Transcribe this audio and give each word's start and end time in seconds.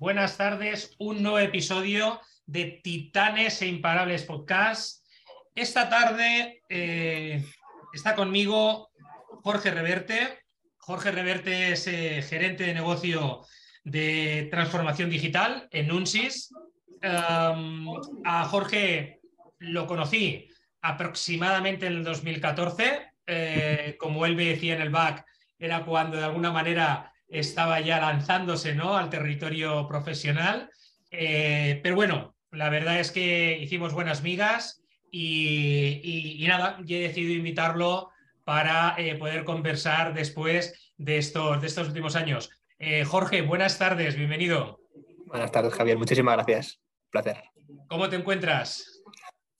buenas 0.00 0.38
tardes. 0.38 0.96
Un 0.98 1.22
nuevo 1.22 1.38
episodio 1.38 2.22
de 2.46 2.80
Titanes 2.82 3.60
e 3.60 3.66
Imparables 3.66 4.24
Podcast. 4.24 5.06
Esta 5.54 5.90
tarde 5.90 6.62
eh, 6.70 7.44
está 7.92 8.14
conmigo 8.14 8.90
Jorge 9.42 9.70
Reverte. 9.70 10.38
Jorge 10.78 11.10
Reverte 11.10 11.72
es 11.72 11.86
eh, 11.86 12.22
gerente 12.22 12.64
de 12.64 12.72
negocio 12.72 13.42
de 13.84 14.48
transformación 14.50 15.10
digital 15.10 15.68
en 15.70 15.92
Unsis. 15.92 16.48
a 17.02 18.44
Jorge 18.48 19.20
lo 19.58 19.86
conocí 19.86 20.48
aproximadamente 20.80 21.86
en 21.86 21.92
el 21.92 22.04
2014. 22.04 23.12
Eh, 23.26 23.96
como 23.98 24.24
él 24.24 24.34
me 24.34 24.46
decía 24.46 24.76
en 24.76 24.80
el 24.80 24.90
back, 24.90 25.26
era 25.58 25.84
cuando 25.84 26.16
de 26.16 26.24
alguna 26.24 26.50
manera 26.50 27.09
estaba 27.30 27.80
ya 27.80 28.00
lanzándose 28.00 28.74
¿no? 28.74 28.96
al 28.96 29.08
territorio 29.08 29.86
profesional. 29.88 30.70
Eh, 31.10 31.80
pero 31.82 31.94
bueno, 31.94 32.34
la 32.50 32.68
verdad 32.68 33.00
es 33.00 33.10
que 33.10 33.58
hicimos 33.58 33.94
buenas 33.94 34.22
migas 34.22 34.82
y, 35.10 36.44
nada, 36.46 36.78
y 36.84 36.94
he 36.94 37.00
decidido 37.00 37.34
invitarlo 37.34 38.10
para 38.44 38.94
eh, 38.98 39.14
poder 39.16 39.44
conversar 39.44 40.14
después 40.14 40.92
de 40.96 41.18
estos, 41.18 41.60
de 41.60 41.66
estos 41.66 41.88
últimos 41.88 42.16
años. 42.16 42.50
Eh, 42.78 43.04
Jorge, 43.04 43.42
buenas 43.42 43.78
tardes, 43.78 44.16
bienvenido. 44.16 44.80
Buenas 45.26 45.52
tardes, 45.52 45.74
Javier, 45.74 45.98
muchísimas 45.98 46.34
gracias. 46.34 46.80
Un 47.04 47.10
placer. 47.10 47.44
¿Cómo 47.88 48.08
te 48.08 48.16
encuentras? 48.16 49.02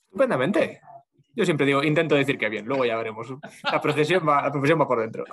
Estupendamente. 0.05 0.81
Yo 1.41 1.47
siempre 1.47 1.65
digo, 1.65 1.83
intento 1.83 2.17
decir 2.17 2.37
que 2.37 2.51
bien, 2.51 2.67
luego 2.67 2.85
ya 2.85 2.99
veremos. 2.99 3.29
La 3.73 3.81
profesión 3.81 4.29
va, 4.29 4.43
la 4.43 4.53
profesión 4.53 4.79
va 4.79 4.87
por 4.87 5.01
dentro. 5.01 5.25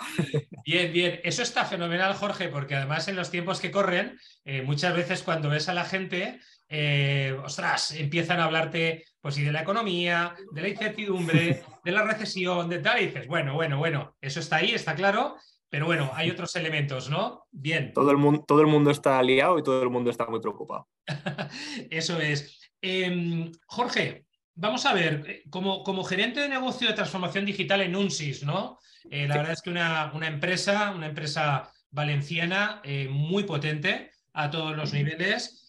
Bien, 0.65 0.93
bien. 0.93 1.19
Eso 1.21 1.41
está 1.41 1.65
fenomenal, 1.65 2.13
Jorge, 2.13 2.47
porque 2.47 2.75
además 2.75 3.09
en 3.09 3.17
los 3.17 3.29
tiempos 3.29 3.59
que 3.59 3.71
corren, 3.71 4.17
eh, 4.45 4.61
muchas 4.61 4.95
veces 4.95 5.21
cuando 5.21 5.49
ves 5.49 5.67
a 5.67 5.73
la 5.73 5.83
gente, 5.83 6.39
eh, 6.69 7.37
ostras, 7.43 7.91
empiezan 7.91 8.39
a 8.39 8.45
hablarte 8.45 9.03
pues, 9.19 9.37
y 9.37 9.43
de 9.43 9.51
la 9.51 9.63
economía, 9.63 10.33
de 10.53 10.61
la 10.61 10.69
incertidumbre, 10.69 11.61
de 11.83 11.91
la 11.91 12.03
recesión, 12.03 12.69
de 12.69 12.79
tal, 12.79 13.01
y 13.01 13.07
dices, 13.07 13.27
bueno, 13.27 13.55
bueno, 13.55 13.77
bueno, 13.77 14.15
eso 14.21 14.39
está 14.39 14.55
ahí, 14.55 14.71
está 14.71 14.95
claro, 14.95 15.35
pero 15.69 15.87
bueno, 15.87 16.09
hay 16.13 16.31
otros 16.31 16.55
elementos, 16.55 17.09
¿no? 17.09 17.43
Bien. 17.51 17.91
Todo 17.91 18.11
el 18.11 18.17
mundo, 18.17 18.45
todo 18.47 18.61
el 18.61 18.67
mundo 18.67 18.91
está 18.91 19.21
liado 19.21 19.59
y 19.59 19.63
todo 19.63 19.83
el 19.83 19.89
mundo 19.89 20.09
está 20.09 20.25
muy 20.27 20.39
preocupado. 20.39 20.87
eso 21.89 22.17
es. 22.21 22.71
Em, 22.81 23.51
Jorge, 23.65 24.26
vamos 24.57 24.85
a 24.85 24.93
ver, 24.93 25.23
eh, 25.27 25.43
como, 25.49 25.83
como, 25.83 26.03
gerente 26.03 26.41
de 26.41 26.49
negocio 26.49 26.87
de 26.87 26.93
transformación 26.93 27.45
digital 27.45 27.81
en 27.81 27.95
UNSIS, 27.95 28.43
¿no? 28.43 28.79
Eh, 29.09 29.27
la 29.27 29.37
verdad 29.37 29.53
es 29.53 29.61
que 29.61 29.69
una, 29.69 30.11
una, 30.13 30.27
empresa, 30.27 30.91
una 30.91 31.07
empresa 31.07 31.71
valenciana 31.91 32.81
eh, 32.83 33.07
muy 33.09 33.43
potente 33.43 34.11
a 34.33 34.49
todos 34.49 34.75
los 34.75 34.91
niveles. 34.93 35.63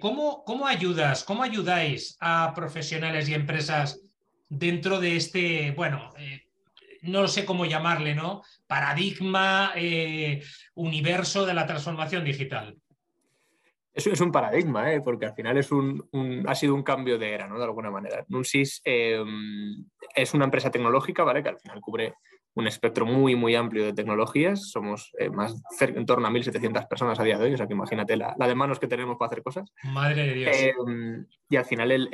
¿cómo, 0.00 0.44
¿Cómo 0.44 0.66
ayudas, 0.66 1.24
cómo 1.24 1.42
ayudáis 1.42 2.16
a 2.20 2.54
profesionales 2.54 3.28
y 3.28 3.34
empresas 3.34 4.00
dentro 4.48 4.98
de 4.98 5.16
este, 5.16 5.72
bueno, 5.72 6.10
no 7.02 7.28
sé 7.28 7.44
cómo 7.44 7.66
llamarle, 7.66 8.14
¿no? 8.14 8.42
Paradigma, 8.66 9.74
universo 10.72 11.44
de 11.44 11.52
la 11.52 11.66
transformación 11.66 12.24
digital. 12.24 12.78
Es 14.06 14.20
un 14.20 14.30
paradigma, 14.30 14.92
¿eh? 14.92 15.00
porque 15.00 15.26
al 15.26 15.34
final 15.34 15.58
es 15.58 15.72
un, 15.72 16.08
ha 16.46 16.54
sido 16.54 16.72
un 16.76 16.84
cambio 16.84 17.18
de 17.18 17.32
era, 17.32 17.48
¿no? 17.48 17.58
De 17.58 17.64
alguna 17.64 17.90
manera. 17.90 18.24
Nunsis 18.28 18.80
eh, 18.84 19.20
es 20.14 20.34
una 20.34 20.44
empresa 20.44 20.70
tecnológica, 20.70 21.24
¿vale? 21.24 21.42
Que 21.42 21.48
al 21.48 21.58
final 21.58 21.80
cubre 21.80 22.14
un 22.58 22.66
espectro 22.66 23.06
muy, 23.06 23.36
muy 23.36 23.54
amplio 23.54 23.84
de 23.84 23.92
tecnologías. 23.92 24.70
Somos 24.72 25.12
eh, 25.16 25.30
más 25.30 25.62
en 25.78 26.04
torno 26.06 26.26
a 26.26 26.30
1.700 26.30 26.88
personas 26.88 27.20
a 27.20 27.22
día 27.22 27.38
de 27.38 27.44
hoy, 27.44 27.54
o 27.54 27.56
sea 27.56 27.68
que 27.68 27.74
imagínate 27.74 28.16
la, 28.16 28.34
de 28.36 28.54
manos 28.56 28.80
que 28.80 28.88
tenemos 28.88 29.16
para 29.16 29.28
hacer 29.28 29.44
cosas. 29.44 29.72
Madre 29.84 30.26
de 30.26 30.34
Dios. 30.34 30.56
Em, 30.58 31.26
y 31.48 31.54
al 31.54 31.64
final 31.64 31.92
el, 31.92 32.08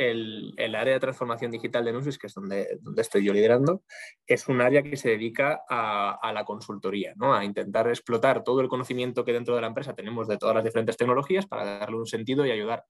el, 0.59 0.75
área 0.75 0.93
de 0.93 1.01
transformación 1.01 1.51
digital 1.51 1.87
de 1.87 1.95
Nusis, 1.95 2.19
que 2.19 2.27
es 2.27 2.35
donde, 2.35 2.79
donde 2.83 3.01
estoy 3.01 3.25
yo 3.25 3.33
liderando, 3.33 3.85
es 4.27 4.47
un 4.47 4.61
área 4.61 4.83
que 4.83 4.99
se 4.99 5.09
dedica 5.09 5.63
a, 5.67 6.19
a, 6.23 6.33
la 6.35 6.45
consultoría, 6.45 7.15
¿no? 7.17 7.33
a 7.33 7.43
intentar 7.43 7.89
explotar 7.89 8.45
todo 8.45 8.61
el 8.61 8.69
conocimiento 8.69 9.25
que 9.25 9.33
dentro 9.33 9.55
de 9.55 9.63
la 9.63 9.69
empresa 9.69 9.95
tenemos 9.95 10.29
de 10.29 10.37
todas 10.37 10.55
las 10.55 10.65
diferentes 10.65 10.99
tecnologías 10.99 11.47
para 11.47 11.79
darle 11.79 11.97
un 11.97 12.07
sentido 12.07 12.45
y 12.45 12.51
ayudar 12.51 12.85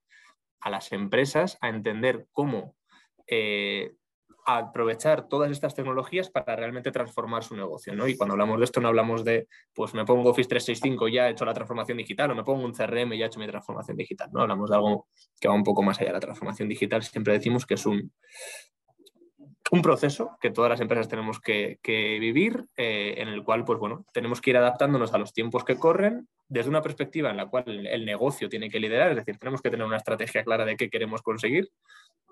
a 0.60 0.70
las 0.70 0.90
empresas 0.90 1.56
a 1.60 1.68
entender 1.68 2.26
cómo 2.32 2.74
eh, 3.28 3.94
aprovechar 4.44 5.28
todas 5.28 5.50
estas 5.50 5.74
tecnologías 5.74 6.30
para 6.30 6.56
realmente 6.56 6.92
transformar 6.92 7.42
su 7.42 7.56
negocio. 7.56 7.94
¿no? 7.94 8.06
Y 8.06 8.16
cuando 8.16 8.34
hablamos 8.34 8.58
de 8.58 8.64
esto 8.64 8.80
no 8.80 8.88
hablamos 8.88 9.24
de, 9.24 9.48
pues 9.74 9.94
me 9.94 10.04
pongo 10.04 10.30
Office 10.30 10.48
365 10.48 11.08
y 11.08 11.14
ya 11.14 11.28
he 11.28 11.32
hecho 11.32 11.44
la 11.44 11.54
transformación 11.54 11.98
digital 11.98 12.30
o 12.30 12.34
me 12.34 12.44
pongo 12.44 12.64
un 12.64 12.72
CRM 12.72 13.12
y 13.14 13.18
ya 13.18 13.24
he 13.24 13.28
hecho 13.28 13.40
mi 13.40 13.46
transformación 13.46 13.96
digital. 13.96 14.30
¿no? 14.32 14.42
Hablamos 14.42 14.70
de 14.70 14.76
algo 14.76 15.08
que 15.40 15.48
va 15.48 15.54
un 15.54 15.64
poco 15.64 15.82
más 15.82 16.00
allá. 16.00 16.12
La 16.12 16.20
transformación 16.20 16.68
digital 16.68 17.02
siempre 17.02 17.32
decimos 17.32 17.64
que 17.64 17.74
es 17.74 17.86
un, 17.86 18.12
un 19.70 19.82
proceso 19.82 20.36
que 20.40 20.50
todas 20.50 20.70
las 20.70 20.80
empresas 20.80 21.08
tenemos 21.08 21.40
que, 21.40 21.78
vivir, 22.20 22.66
eh, 22.76 23.14
en 23.18 23.28
el 23.28 23.42
cual 23.44 23.64
pues, 23.64 23.78
bueno, 23.78 24.04
tenemos 24.12 24.40
que 24.40 24.50
ir 24.50 24.56
adaptándonos 24.56 25.14
a 25.14 25.18
los 25.18 25.32
tiempos 25.32 25.64
que 25.64 25.76
corren 25.76 26.28
desde 26.48 26.68
una 26.68 26.82
perspectiva 26.82 27.30
en 27.30 27.38
la 27.38 27.46
cual 27.46 27.86
el 27.86 28.04
negocio 28.04 28.48
tiene 28.48 28.68
que 28.68 28.78
liderar, 28.78 29.10
es 29.10 29.16
decir, 29.16 29.38
tenemos 29.38 29.62
que 29.62 29.70
tener 29.70 29.86
una 29.86 29.96
estrategia 29.96 30.44
clara 30.44 30.64
de 30.64 30.76
qué 30.76 30.90
queremos 30.90 31.22
conseguir 31.22 31.70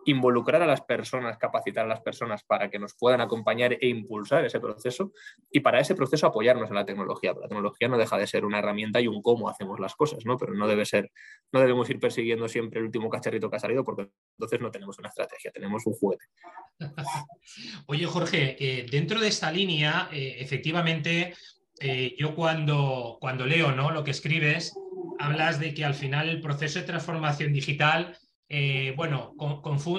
involucrar 0.06 0.62
a 0.62 0.66
las 0.66 0.80
personas, 0.82 1.38
capacitar 1.38 1.84
a 1.84 1.88
las 1.88 2.00
personas 2.00 2.42
para 2.44 2.70
que 2.70 2.78
nos 2.78 2.94
puedan 2.94 3.20
acompañar 3.20 3.74
e 3.74 3.88
impulsar 3.88 4.44
ese 4.44 4.60
proceso 4.60 5.12
y 5.50 5.60
para 5.60 5.80
ese 5.80 5.94
proceso 5.94 6.26
apoyarnos 6.26 6.68
en 6.70 6.76
la 6.76 6.84
tecnología. 6.84 7.32
La 7.34 7.48
tecnología 7.48 7.88
no 7.88 7.98
deja 7.98 8.18
de 8.18 8.26
ser 8.26 8.44
una 8.44 8.58
herramienta 8.58 9.00
y 9.00 9.06
un 9.06 9.22
cómo 9.22 9.48
hacemos 9.48 9.78
las 9.80 9.94
cosas, 9.94 10.24
¿no? 10.24 10.36
Pero 10.36 10.54
no 10.54 10.66
debe 10.66 10.84
ser, 10.84 11.10
no 11.52 11.60
debemos 11.60 11.88
ir 11.90 11.98
persiguiendo 12.00 12.48
siempre 12.48 12.80
el 12.80 12.86
último 12.86 13.08
cacharrito 13.08 13.50
que 13.50 13.56
ha 13.56 13.60
salido 13.60 13.84
porque 13.84 14.08
entonces 14.38 14.60
no 14.60 14.70
tenemos 14.70 14.98
una 14.98 15.08
estrategia, 15.08 15.50
tenemos 15.52 15.86
un 15.86 15.94
juguete. 15.94 16.24
Oye, 17.86 18.06
Jorge, 18.06 18.56
eh, 18.58 18.86
dentro 18.90 19.20
de 19.20 19.28
esta 19.28 19.50
línea, 19.52 20.08
eh, 20.12 20.36
efectivamente, 20.38 21.34
eh, 21.80 22.14
yo 22.18 22.34
cuando, 22.34 23.18
cuando 23.20 23.46
leo 23.46 23.72
¿no? 23.72 23.90
lo 23.90 24.04
que 24.04 24.10
escribes, 24.10 24.74
hablas 25.18 25.60
de 25.60 25.74
que 25.74 25.84
al 25.84 25.94
final 25.94 26.28
el 26.28 26.40
proceso 26.40 26.80
de 26.80 26.86
transformación 26.86 27.52
digital 27.52 28.16
eh, 28.54 28.92
bueno, 28.94 29.34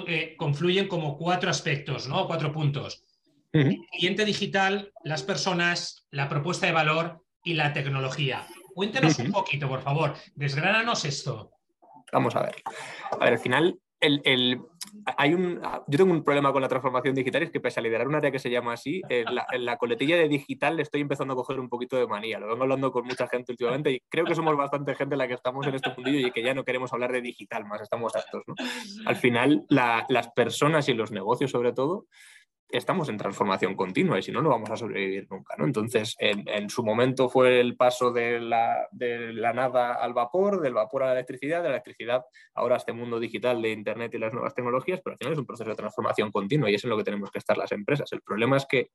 eh, 0.05 0.35
confluyen 0.37 0.87
como 0.87 1.17
cuatro 1.17 1.49
aspectos, 1.49 2.07
¿no? 2.07 2.27
Cuatro 2.27 2.51
puntos. 2.51 3.03
El 3.51 3.79
cliente 3.91 4.25
digital, 4.25 4.91
las 5.03 5.23
personas, 5.23 6.07
la 6.11 6.29
propuesta 6.29 6.67
de 6.67 6.71
valor 6.71 7.25
y 7.43 7.55
la 7.55 7.73
tecnología. 7.73 8.45
Cuéntenos 8.75 9.17
un 9.17 9.31
poquito, 9.31 9.67
por 9.67 9.81
favor. 9.81 10.13
Desgránanos 10.35 11.03
esto. 11.03 11.51
Vamos 12.11 12.35
a 12.35 12.43
ver. 12.43 12.61
A 13.09 13.17
ver, 13.17 13.33
al 13.33 13.39
final 13.39 13.79
el, 14.03 14.61
hay 15.17 15.33
un, 15.33 15.61
yo 15.87 15.97
tengo 15.97 16.11
un 16.11 16.23
problema 16.23 16.51
con 16.51 16.61
la 16.61 16.67
transformación 16.67 17.15
digital, 17.15 17.43
es 17.43 17.51
que 17.51 17.59
pese 17.59 17.79
a 17.79 17.83
liderar 17.83 18.07
un 18.07 18.15
área 18.15 18.31
que 18.31 18.39
se 18.39 18.49
llama 18.49 18.73
así, 18.73 19.01
en 19.09 19.25
la, 19.65 19.77
coletilla 19.77 20.17
de 20.17 20.27
digital 20.27 20.75
le 20.75 20.83
estoy 20.83 21.01
empezando 21.01 21.33
a 21.33 21.35
coger 21.35 21.59
un 21.59 21.69
poquito 21.69 21.97
de 21.97 22.07
manía. 22.07 22.39
Lo 22.39 22.47
vengo 22.47 22.63
hablando 22.63 22.91
con 22.91 23.05
mucha 23.05 23.27
gente 23.27 23.51
últimamente 23.51 23.91
y 23.91 23.99
creo 24.09 24.25
que 24.25 24.35
somos 24.35 24.55
bastante 24.55 24.95
gente 24.95 25.17
la 25.17 25.27
que 25.27 25.33
estamos 25.33 25.65
en 25.67 25.75
este 25.75 25.91
mundillo 25.95 26.27
y 26.27 26.31
que 26.31 26.43
ya 26.43 26.53
no 26.53 26.63
queremos 26.63 26.93
hablar 26.93 27.11
de 27.11 27.21
digital 27.21 27.65
más, 27.65 27.81
estamos 27.81 28.15
hartos. 28.15 28.43
Al 29.05 29.15
final, 29.15 29.65
las 29.69 30.27
personas 30.29 30.87
y 30.89 30.93
los 30.93 31.11
negocios 31.11 31.51
sobre 31.51 31.73
todo 31.73 32.05
estamos 32.73 33.07
en 33.09 33.17
transformación 33.17 33.75
continua 33.75 34.17
y 34.19 34.23
si 34.23 34.31
no, 34.31 34.41
no 34.41 34.49
vamos 34.49 34.69
a 34.69 34.77
sobrevivir 34.77 35.27
nunca. 35.29 35.55
¿no? 35.57 35.65
Entonces, 35.65 36.15
en, 36.19 36.69
su 36.69 36.83
momento 36.83 37.29
fue 37.29 37.59
el 37.59 37.75
paso 37.75 38.11
de 38.11 38.39
la, 38.39 38.87
de 38.91 39.33
la, 39.33 39.53
nada 39.53 39.93
al 39.93 40.13
vapor, 40.13 40.59
del 40.61 40.73
vapor 40.73 41.03
a 41.03 41.07
la 41.07 41.13
electricidad, 41.13 41.61
de 41.61 41.69
la 41.69 41.75
electricidad 41.75 42.25
ahora 42.55 42.75
a 42.75 42.77
este 42.79 42.93
mundo 42.93 43.19
digital 43.19 43.61
de 43.61 43.71
Internet 43.71 44.13
y 44.15 44.17
las 44.17 44.33
nuevas 44.33 44.55
tecnologías, 44.55 45.01
pero 45.03 45.13
al 45.13 45.17
final 45.17 45.33
es 45.33 45.39
un 45.39 45.45
proceso 45.45 45.69
de 45.69 45.75
transformación 45.75 46.31
continua 46.31 46.69
y 46.69 46.75
es 46.75 46.83
en 46.83 46.89
lo 46.89 46.97
que 46.97 47.03
tenemos 47.03 47.29
que 47.29 47.39
estar 47.39 47.57
las 47.57 47.71
empresas. 47.71 48.11
El 48.11 48.21
problema 48.21 48.57
es 48.57 48.65
que 48.65 48.89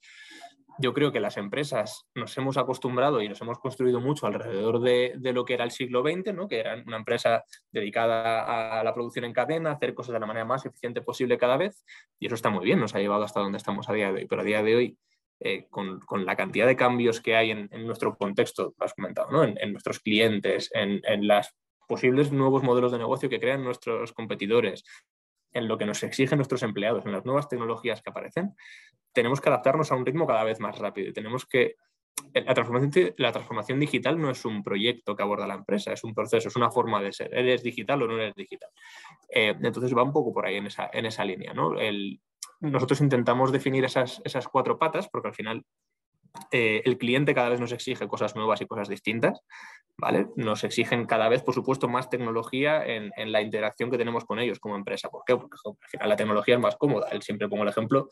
yo 0.78 0.94
creo 0.94 1.12
que 1.12 1.20
las 1.20 1.36
empresas 1.36 2.06
nos 2.14 2.36
hemos 2.38 2.56
acostumbrado 2.56 3.20
y 3.20 3.28
nos 3.28 3.40
hemos 3.40 3.58
construido 3.58 4.00
mucho 4.00 4.26
alrededor 4.26 4.80
de, 4.80 5.19
lo 5.32 5.44
que 5.44 5.54
era 5.54 5.64
el 5.64 5.70
siglo 5.70 6.02
XX, 6.02 6.34
¿no? 6.34 6.48
que 6.48 6.60
era 6.60 6.82
una 6.86 6.96
empresa 6.96 7.44
dedicada 7.70 8.78
a 8.78 8.84
la 8.84 8.94
producción 8.94 9.25
en 9.25 9.32
cadena, 9.32 9.72
hacer 9.72 9.94
cosas 9.94 10.14
de 10.14 10.20
la 10.20 10.26
manera 10.26 10.44
más 10.44 10.64
eficiente 10.64 11.02
posible 11.02 11.36
cada 11.36 11.56
vez, 11.56 11.84
y 12.19 12.26
eso 12.26 12.34
está 12.34 12.50
muy 12.50 12.64
bien, 12.64 12.78
nos 12.78 12.94
ha 12.94 13.00
llevado 13.00 13.25
hasta 13.25 13.40
donde 13.40 13.58
estamos 13.58 13.88
a 13.88 13.92
día 13.92 14.12
de 14.12 14.20
hoy, 14.20 14.26
pero 14.26 14.42
a 14.42 14.44
día 14.44 14.62
de 14.62 14.76
hoy, 14.76 14.98
eh, 15.40 15.66
con, 15.69 16.00
la 16.25 16.36
cantidad 16.36 16.66
de 16.66 16.76
cambios 16.76 17.20
que 17.20 17.36
hay 17.36 17.50
en, 17.50 17.69
nuestro 17.86 18.16
contexto, 18.16 18.75
lo 18.78 18.84
has 18.84 18.94
comentado, 18.94 19.30
¿no? 19.30 19.44
en, 19.44 19.72
nuestros 19.72 20.00
clientes, 20.00 20.70
en, 20.72 21.00
en 21.04 21.26
los 21.26 21.54
posibles 21.88 22.30
nuevos 22.30 22.62
modelos 22.62 22.92
de 22.92 22.98
negocio 22.98 23.28
que 23.28 23.40
crean 23.40 23.64
nuestros 23.64 24.12
competidores, 24.12 24.84
en 25.52 25.68
lo 25.68 25.78
que 25.78 25.86
nos 25.86 26.02
exigen 26.02 26.38
nuestros 26.38 26.62
empleados, 26.62 27.04
en 27.06 27.12
las 27.12 27.24
nuevas 27.24 27.48
tecnologías 27.48 28.02
que 28.02 28.10
aparecen, 28.10 28.54
tenemos 29.12 29.40
que 29.40 29.48
adaptarnos 29.48 29.90
a 29.90 29.96
un 29.96 30.06
ritmo 30.06 30.26
cada 30.26 30.44
vez 30.44 30.60
más 30.60 30.78
rápido 30.78 31.12
tenemos 31.12 31.46
que... 31.46 31.76
La 32.34 32.52
transformación, 33.32 33.78
digital 33.78 34.20
no 34.20 34.30
es 34.30 34.44
un 34.44 34.64
proyecto 34.64 35.14
que 35.14 35.22
aborda 35.22 35.46
la 35.46 35.54
empresa, 35.54 35.92
es 35.92 36.02
un 36.02 36.14
proceso, 36.14 36.48
es 36.48 36.56
una 36.56 36.68
forma 36.68 37.00
de 37.00 37.12
ser. 37.12 37.32
¿Eres 37.32 37.62
digital 37.62 38.02
o 38.02 38.08
no 38.08 38.14
eres 38.14 38.34
digital? 38.34 38.68
Eh, 39.28 39.54
entonces 39.62 39.96
va 39.96 40.02
un 40.02 40.12
poco 40.12 40.32
por 40.32 40.44
ahí 40.44 40.56
en 40.56 40.66
esa, 40.66 40.90
en 40.92 41.06
esa 41.06 41.24
línea. 41.24 41.54
¿no? 41.54 41.74
nosotros 42.60 43.00
intentamos 43.00 43.52
definir 43.52 43.84
esas, 43.84 44.20
esas 44.24 44.48
cuatro 44.48 44.78
patas 44.78 45.08
porque 45.08 45.28
al 45.28 45.34
final 45.34 45.64
eh, 46.50 46.82
el 46.84 46.98
cliente 46.98 47.34
cada 47.34 47.48
vez 47.48 47.60
nos 47.60 47.72
exige 47.72 48.08
cosas 48.08 48.36
nuevas 48.36 48.60
y 48.60 48.66
cosas 48.66 48.88
distintas, 48.88 49.40
¿vale? 49.96 50.28
Nos 50.36 50.64
exigen 50.64 51.06
cada 51.06 51.28
vez, 51.28 51.42
por 51.42 51.54
supuesto, 51.54 51.88
más 51.88 52.08
tecnología 52.08 52.84
en, 52.84 53.10
la 53.32 53.42
interacción 53.42 53.90
que 53.90 53.98
tenemos 53.98 54.25
con 54.25 54.38
ellos 54.38 54.58
como 54.58 54.76
empresa. 54.76 55.08
¿Por 55.08 55.22
qué? 55.26 55.36
Porque 55.36 55.56
al 55.64 55.88
final 55.88 56.08
la 56.08 56.16
tecnología 56.16 56.54
es 56.54 56.60
más 56.60 56.76
cómoda. 56.76 57.08
Él 57.10 57.22
siempre 57.22 57.48
pongo 57.48 57.64
el 57.64 57.69
ejemplo 57.69 58.08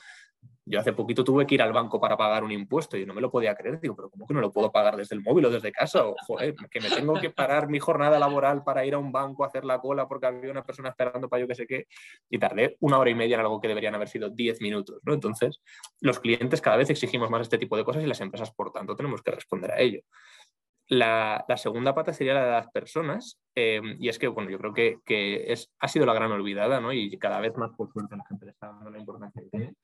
yo 0.69 0.81
hace 0.81 0.93
poquito 0.93 1.23
tuve 1.23 1.47
que 1.47 1.55
ir 1.55 1.63
al 1.63 1.73
banco 1.73 2.01
para 2.01 2.17
pagar 2.17 2.43
un 2.43 2.51
impuesto 2.51 2.97
y 2.97 3.07
no 3.07 3.15
me 3.15 3.21
lo 3.21 3.31
podía 3.31 3.55
creer. 3.55 3.81
Digo, 3.81 3.95
pero 3.95 4.11
¿cómo 4.11 4.27
que 4.27 4.35
no 4.35 4.41
lo 4.41 4.53
puedo 4.53 4.73
pagar 4.73 4.97
desde 4.97 5.15
el 5.15 5.23
móvil 5.23 5.45
o 5.45 5.51
desde 5.51 5.71
casa? 5.71 6.05
O, 6.05 6.17
joder, 6.27 6.57
que 6.69 6.81
me 6.81 6.91
tengo 6.91 7.15
que 7.21 7.31
parar 7.31 7.69
mi 7.69 7.79
jornada 7.79 8.19
laboral 8.19 8.65
para 8.65 8.85
ir 8.85 8.95
a 8.95 8.99
un 8.99 9.13
banco 9.13 9.45
a 9.45 9.47
hacer 9.47 9.65
la 9.65 9.79
cola 9.79 10.09
porque 10.09 10.27
había 10.27 10.51
una 10.51 10.65
persona 10.65 10.89
esperando 10.89 11.29
para 11.29 11.41
yo 11.43 11.47
que 11.47 11.55
sé 11.55 11.69
qué. 11.69 11.87
Y 12.29 12.39
tardé 12.39 12.77
una 12.81 12.99
hora 12.99 13.11
y 13.11 13.15
media 13.15 13.35
en 13.35 13.43
algo 13.43 13.61
que 13.61 13.69
deberían 13.69 13.95
haber 13.95 14.09
sido 14.09 14.29
diez 14.29 14.61
minutos. 14.61 15.01
¿no? 15.05 15.15
Entonces, 15.15 15.63
los 16.01 16.19
clientes 16.19 16.61
cada 16.61 16.77
vez 16.77 16.91
exigimos 16.91 17.31
más 17.31 17.43
este 17.43 17.59
tipo 17.59 17.77
de 17.77 17.85
cosas 17.85 18.03
y 18.03 18.07
las 18.07 18.21
empresas, 18.21 18.51
por 18.51 18.73
tanto, 18.73 18.97
tenemos 18.97 19.23
que 19.23 19.31
responder 19.31 19.71
a 19.71 19.79
ello. 19.79 20.01
La, 20.89 21.45
segunda 21.57 21.95
pata 21.95 22.13
sería 22.13 22.35
la 22.35 22.45
de 22.45 22.51
las 22.51 22.69
personas, 22.71 23.41
eh, 23.55 23.81
y 23.99 24.09
es 24.09 24.19
que, 24.19 24.29
bueno, 24.29 24.51
yo 24.51 24.59
creo 24.59 24.73
que, 24.73 24.99
que, 25.05 25.53
es, 25.53 25.73
ha 25.81 25.89
sido 25.89 26.07
la 26.07 26.15
gran 26.15 26.31
olvidada, 26.31 26.81
¿no? 26.81 26.93
Y 26.93 27.17
cada 27.19 27.41
vez 27.41 27.57
más 27.57 27.73
por 27.77 27.93
suerte 27.93 28.17
la 28.17 28.25
gente 28.29 28.47
le 28.47 28.53
está 28.53 28.69
dando 28.69 28.91
la 28.91 28.99
importancia 28.99 29.43
que 29.43 29.49
tiene 29.49 29.75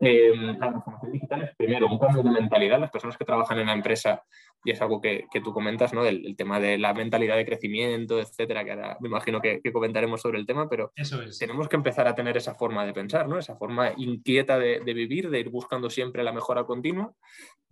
eh, 0.00 0.32
la 0.34 0.70
transformación 0.70 1.12
digital 1.12 1.42
es 1.42 1.56
primero 1.56 1.86
un 1.86 1.98
cambio 1.98 2.22
de 2.22 2.30
mentalidad. 2.30 2.78
Las 2.78 2.90
personas 2.90 3.16
que 3.16 3.24
trabajan 3.24 3.58
en 3.58 3.66
la 3.66 3.72
empresa, 3.72 4.22
y 4.64 4.70
es 4.70 4.80
algo 4.80 5.00
que, 5.00 5.26
que 5.32 5.40
tú 5.40 5.52
comentas, 5.52 5.92
¿no? 5.92 6.04
El, 6.04 6.36
tema 6.36 6.60
de 6.60 6.78
la 6.78 6.92
mentalidad 6.94 7.36
de 7.36 7.46
crecimiento, 7.46 8.20
etcétera, 8.20 8.64
que 8.64 8.72
ahora 8.72 8.96
me 9.00 9.08
imagino 9.08 9.40
que, 9.40 9.60
comentaremos 9.72 10.20
sobre 10.20 10.38
el 10.38 10.46
tema, 10.46 10.68
pero 10.68 10.92
tenemos 11.38 11.68
que 11.68 11.76
empezar 11.76 12.06
a 12.08 12.14
tener 12.14 12.36
esa 12.36 12.54
forma 12.54 12.84
de 12.84 12.92
pensar, 12.92 13.28
¿no? 13.28 13.38
Esa 13.38 13.56
forma 13.56 13.92
inquieta 13.96 14.58
de, 14.58 14.80
de 14.80 14.94
vivir, 14.94 15.30
de 15.30 15.40
ir 15.40 15.50
buscando 15.50 15.90
siempre 15.90 16.24
la 16.24 16.32
mejora 16.32 16.64
continua 16.64 17.12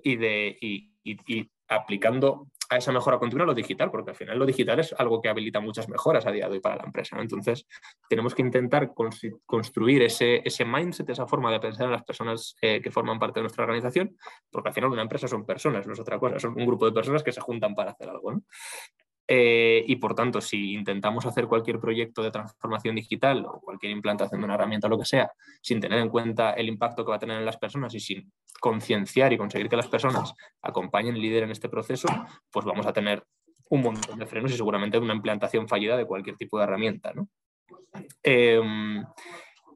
y 0.02 0.16
de 0.16 0.56
y, 0.60 0.90
y 1.04 1.50
aplicando 1.68 2.48
a 2.70 2.78
esa 2.78 2.92
mejora 2.92 3.18
continua 3.18 3.46
lo 3.46 3.54
digital, 3.54 3.90
porque 3.90 4.10
al 4.10 4.16
final 4.16 4.38
lo 4.38 4.46
digital 4.46 4.80
es 4.80 4.94
algo 4.98 5.20
que 5.20 5.28
habilita 5.28 5.60
muchas 5.60 5.88
mejoras 5.88 6.26
a 6.26 6.32
día 6.32 6.46
de 6.46 6.54
hoy 6.54 6.60
para 6.60 6.76
la 6.76 6.84
empresa. 6.84 7.16
Entonces, 7.20 7.66
tenemos 8.08 8.34
que 8.34 8.42
intentar 8.42 8.92
construir 9.44 10.02
ese, 10.02 10.42
mindset, 10.64 11.08
esa 11.10 11.26
forma 11.26 11.52
de 11.52 11.60
pensar 11.60 11.86
en 11.86 11.92
las 11.92 12.04
personas 12.04 12.56
eh, 12.60 12.80
que 12.80 12.90
forman 12.90 13.18
parte 13.18 13.40
de 13.40 13.42
nuestra 13.42 13.64
organización, 13.64 14.16
porque 14.50 14.68
al 14.68 14.74
final 14.74 14.90
una 14.90 15.02
empresa 15.02 15.28
son 15.28 15.44
personas, 15.44 15.86
no 15.86 15.92
es 15.92 16.00
otra 16.00 16.18
cosa, 16.18 16.38
son 16.38 16.58
un 16.58 16.66
grupo 16.66 16.86
de 16.86 16.92
personas 16.92 17.22
que 17.22 17.32
se 17.32 17.40
juntan 17.40 17.74
para 17.74 17.92
hacer 17.92 18.08
algo. 18.08 18.42
Eh, 19.26 19.84
y 19.86 19.96
por 19.96 20.14
tanto, 20.14 20.40
si 20.40 20.74
intentamos 20.74 21.24
hacer 21.24 21.46
cualquier 21.46 21.80
proyecto 21.80 22.22
de 22.22 22.30
transformación 22.30 22.94
digital 22.94 23.46
o 23.46 23.60
cualquier 23.60 23.92
implantación 23.92 24.40
de 24.40 24.44
una 24.44 24.54
herramienta 24.54 24.86
o 24.86 24.90
lo 24.90 24.98
que 24.98 25.06
sea, 25.06 25.30
sin 25.62 25.80
tener 25.80 25.98
en 26.00 26.10
cuenta 26.10 26.52
el 26.52 26.68
impacto 26.68 27.04
que 27.04 27.10
va 27.10 27.16
a 27.16 27.20
tener 27.20 27.38
en 27.38 27.46
las 27.46 27.56
personas 27.56 27.94
y 27.94 28.00
sin 28.00 28.30
concienciar 28.60 29.32
y 29.32 29.38
conseguir 29.38 29.68
que 29.68 29.76
las 29.76 29.88
personas 29.88 30.34
acompañen 30.60 31.16
y 31.16 31.20
lideren 31.20 31.50
este 31.50 31.68
proceso, 31.68 32.08
pues 32.50 32.66
vamos 32.66 32.86
a 32.86 32.92
tener 32.92 33.24
un 33.70 33.82
montón 33.82 34.18
de 34.18 34.26
frenos 34.26 34.52
y 34.52 34.56
seguramente 34.56 34.98
una 34.98 35.14
implantación 35.14 35.68
fallida 35.68 35.96
de 35.96 36.06
cualquier 36.06 36.36
tipo 36.36 36.58
de 36.58 36.64
herramienta. 36.64 37.12
Em, 38.22 39.04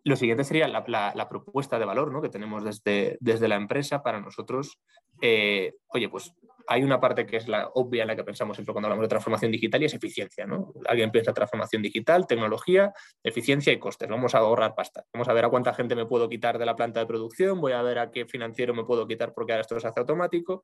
lo 0.05 0.17
siguiente 0.17 0.45
sería 0.45 0.69
la, 0.69 1.29
propuesta 1.29 1.79
de 1.79 1.85
valor 1.85 2.13
¿no? 2.13 2.23
que 2.23 2.29
tenemos 2.29 2.65
desde, 2.65 3.17
desde 3.21 3.49
la 3.49 3.57
empresa 3.57 4.03
para 4.03 4.21
nosotros. 4.21 4.79
Eh, 5.21 5.75
oye, 5.89 6.09
pues 6.09 6.35
hay 6.69 6.83
una 6.83 7.01
parte 7.01 7.25
que 7.25 7.39
es 7.39 7.49
la 7.49 7.69
obvia 7.75 8.03
en 8.03 8.09
la 8.09 8.17
que 8.17 8.25
pensamos 8.25 8.57
siempre 8.57 8.73
cuando 8.73 8.87
hablamos 8.87 9.05
de 9.05 9.09
transformación 9.09 9.51
digital 9.51 9.83
y 9.83 9.87
es 9.87 9.95
eficiencia. 9.95 10.47
¿no? 10.47 10.75
Alguien 10.87 11.11
piensa 11.11 11.33
transformación 11.33 11.81
digital, 11.81 12.27
tecnología, 12.27 12.93
eficiencia 13.23 13.73
y 13.73 13.79
costes. 13.79 14.09
Vamos 14.09 14.35
a 14.35 14.39
ahorrar 14.39 14.75
pasta. 14.75 15.05
Vamos 15.13 15.29
a 15.29 15.33
ver 15.33 15.47
a 15.47 15.49
cuánta 15.49 15.73
gente 15.73 15.97
me 15.97 16.05
puedo 16.05 16.29
quitar 16.29 16.59
de 16.59 16.67
la 16.67 16.77
planta 16.77 17.01
de 17.01 17.07
producción, 17.07 17.61
voy 17.61 17.73
a 17.73 17.81
ver 17.81 17.99
a 17.99 18.11
qué 18.11 18.27
financiero 18.27 18.75
me 18.75 18.85
puedo 18.85 19.07
quitar 19.07 19.33
porque 19.33 19.53
ahora 19.53 19.63
esto 19.63 19.81
se 19.81 19.89
hace 19.89 20.01
automático. 20.01 20.63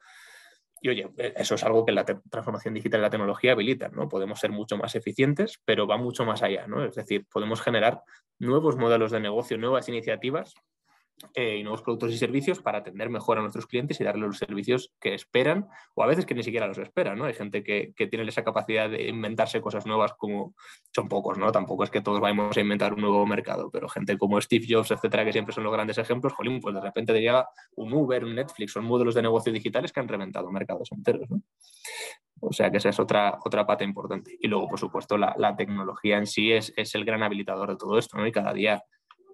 Y 0.85 0.91
oye, 0.91 1.11
eso 1.17 1.55
es 1.55 1.65
algo 1.65 1.87
que 1.87 1.93
la 1.93 2.05
transformación 2.05 2.75
digital 2.75 3.01
y 3.01 3.05
la 3.05 3.09
tecnología 3.09 3.53
habilitan, 3.53 3.93
¿no? 3.95 4.07
Podemos 4.07 4.39
ser 4.39 4.53
mucho 4.53 4.77
más 4.77 4.95
eficientes, 4.95 5.59
pero 5.65 5.87
va 5.87 5.97
mucho 5.97 6.27
más 6.27 6.43
allá, 6.43 6.67
¿no? 6.67 6.85
Es 6.85 6.95
decir, 6.95 7.25
podemos 7.33 7.63
generar 7.63 8.03
nuevos 8.39 8.77
modelos 8.77 9.11
de 9.11 9.19
negocio, 9.19 9.57
nuevas 9.57 9.89
iniciativas 9.89 10.53
eh, 11.35 11.59
y 11.59 11.63
nuevos 11.63 11.83
productos 11.83 12.13
y 12.13 12.19
servicios 12.19 12.61
para 12.61 12.79
atender 12.79 13.09
mejor 13.09 13.39
a 13.39 13.41
nuestros 13.41 13.67
clientes 13.67 14.01
y 14.01 14.05
darles 14.05 14.27
los 14.27 14.39
servicios 14.39 14.93
que 15.01 15.15
esperan 15.15 15.69
o 15.95 16.03
a 16.03 16.07
veces 16.07 16.27
que 16.27 16.35
ni 16.35 16.43
siquiera 16.43 16.67
los 16.67 16.79
esperan. 16.79 17.19
¿no? 17.19 17.25
Hay 17.25 17.35
gente 17.35 17.63
que, 17.63 17.93
que, 17.97 18.07
tiene 18.07 18.29
esa 18.29 18.45
capacidad 18.45 18.91
de 18.91 19.09
inventarse 19.09 19.61
cosas 19.61 19.87
nuevas 19.87 20.13
como 20.15 20.55
son 20.95 21.09
pocos, 21.09 21.39
¿no? 21.39 21.51
Tampoco 21.51 21.85
es 21.85 21.91
que 21.91 22.01
todos 22.01 22.21
vayamos 22.21 22.57
a 22.57 22.61
inventar 22.61 22.95
un 22.95 23.01
nuevo 23.01 23.25
mercado, 23.27 23.71
pero 23.71 23.89
gente 23.89 24.19
como 24.19 24.41
Steve 24.41 24.67
Jobs, 24.69 24.91
etcétera, 24.91 25.25
que 25.25 25.33
siempre 25.33 25.55
son 25.55 25.65
los 25.65 25.73
grandes 25.73 25.99
ejemplos, 25.99 26.33
jolín, 26.33 26.61
pues 26.61 26.75
de 26.75 26.81
repente 26.81 27.13
te 27.13 27.21
llega 27.21 27.49
un 27.77 27.93
Uber, 27.93 28.25
un 28.25 28.35
Netflix, 28.35 28.73
son 28.73 28.85
modelos 28.85 29.15
de 29.15 29.23
negocio 29.23 29.53
digitales 29.53 29.93
que 29.93 30.01
han 30.01 30.09
reventado 30.09 30.51
mercados 30.51 30.91
enteros. 30.93 31.29
O 32.41 32.53
sea 32.53 32.71
que 32.71 32.77
esa 32.77 32.91
es 32.91 33.01
otra, 33.01 33.39
otra 33.45 33.67
pata 33.67 33.85
importante. 33.85 34.37
Y 34.39 34.49
luego, 34.49 34.69
por 34.69 34.79
supuesto, 34.79 35.17
la, 35.17 35.35
la 35.39 35.57
tecnología 35.57 36.19
en 36.19 36.27
sí 36.27 36.53
es, 36.53 36.73
es, 36.77 36.95
el 36.95 37.05
gran 37.05 37.23
habilitador 37.23 37.71
de 37.71 37.77
todo 37.77 37.99
esto, 37.99 38.19
¿no? 38.19 38.27
Y 38.27 38.33
cada 38.33 38.53
día 38.53 38.85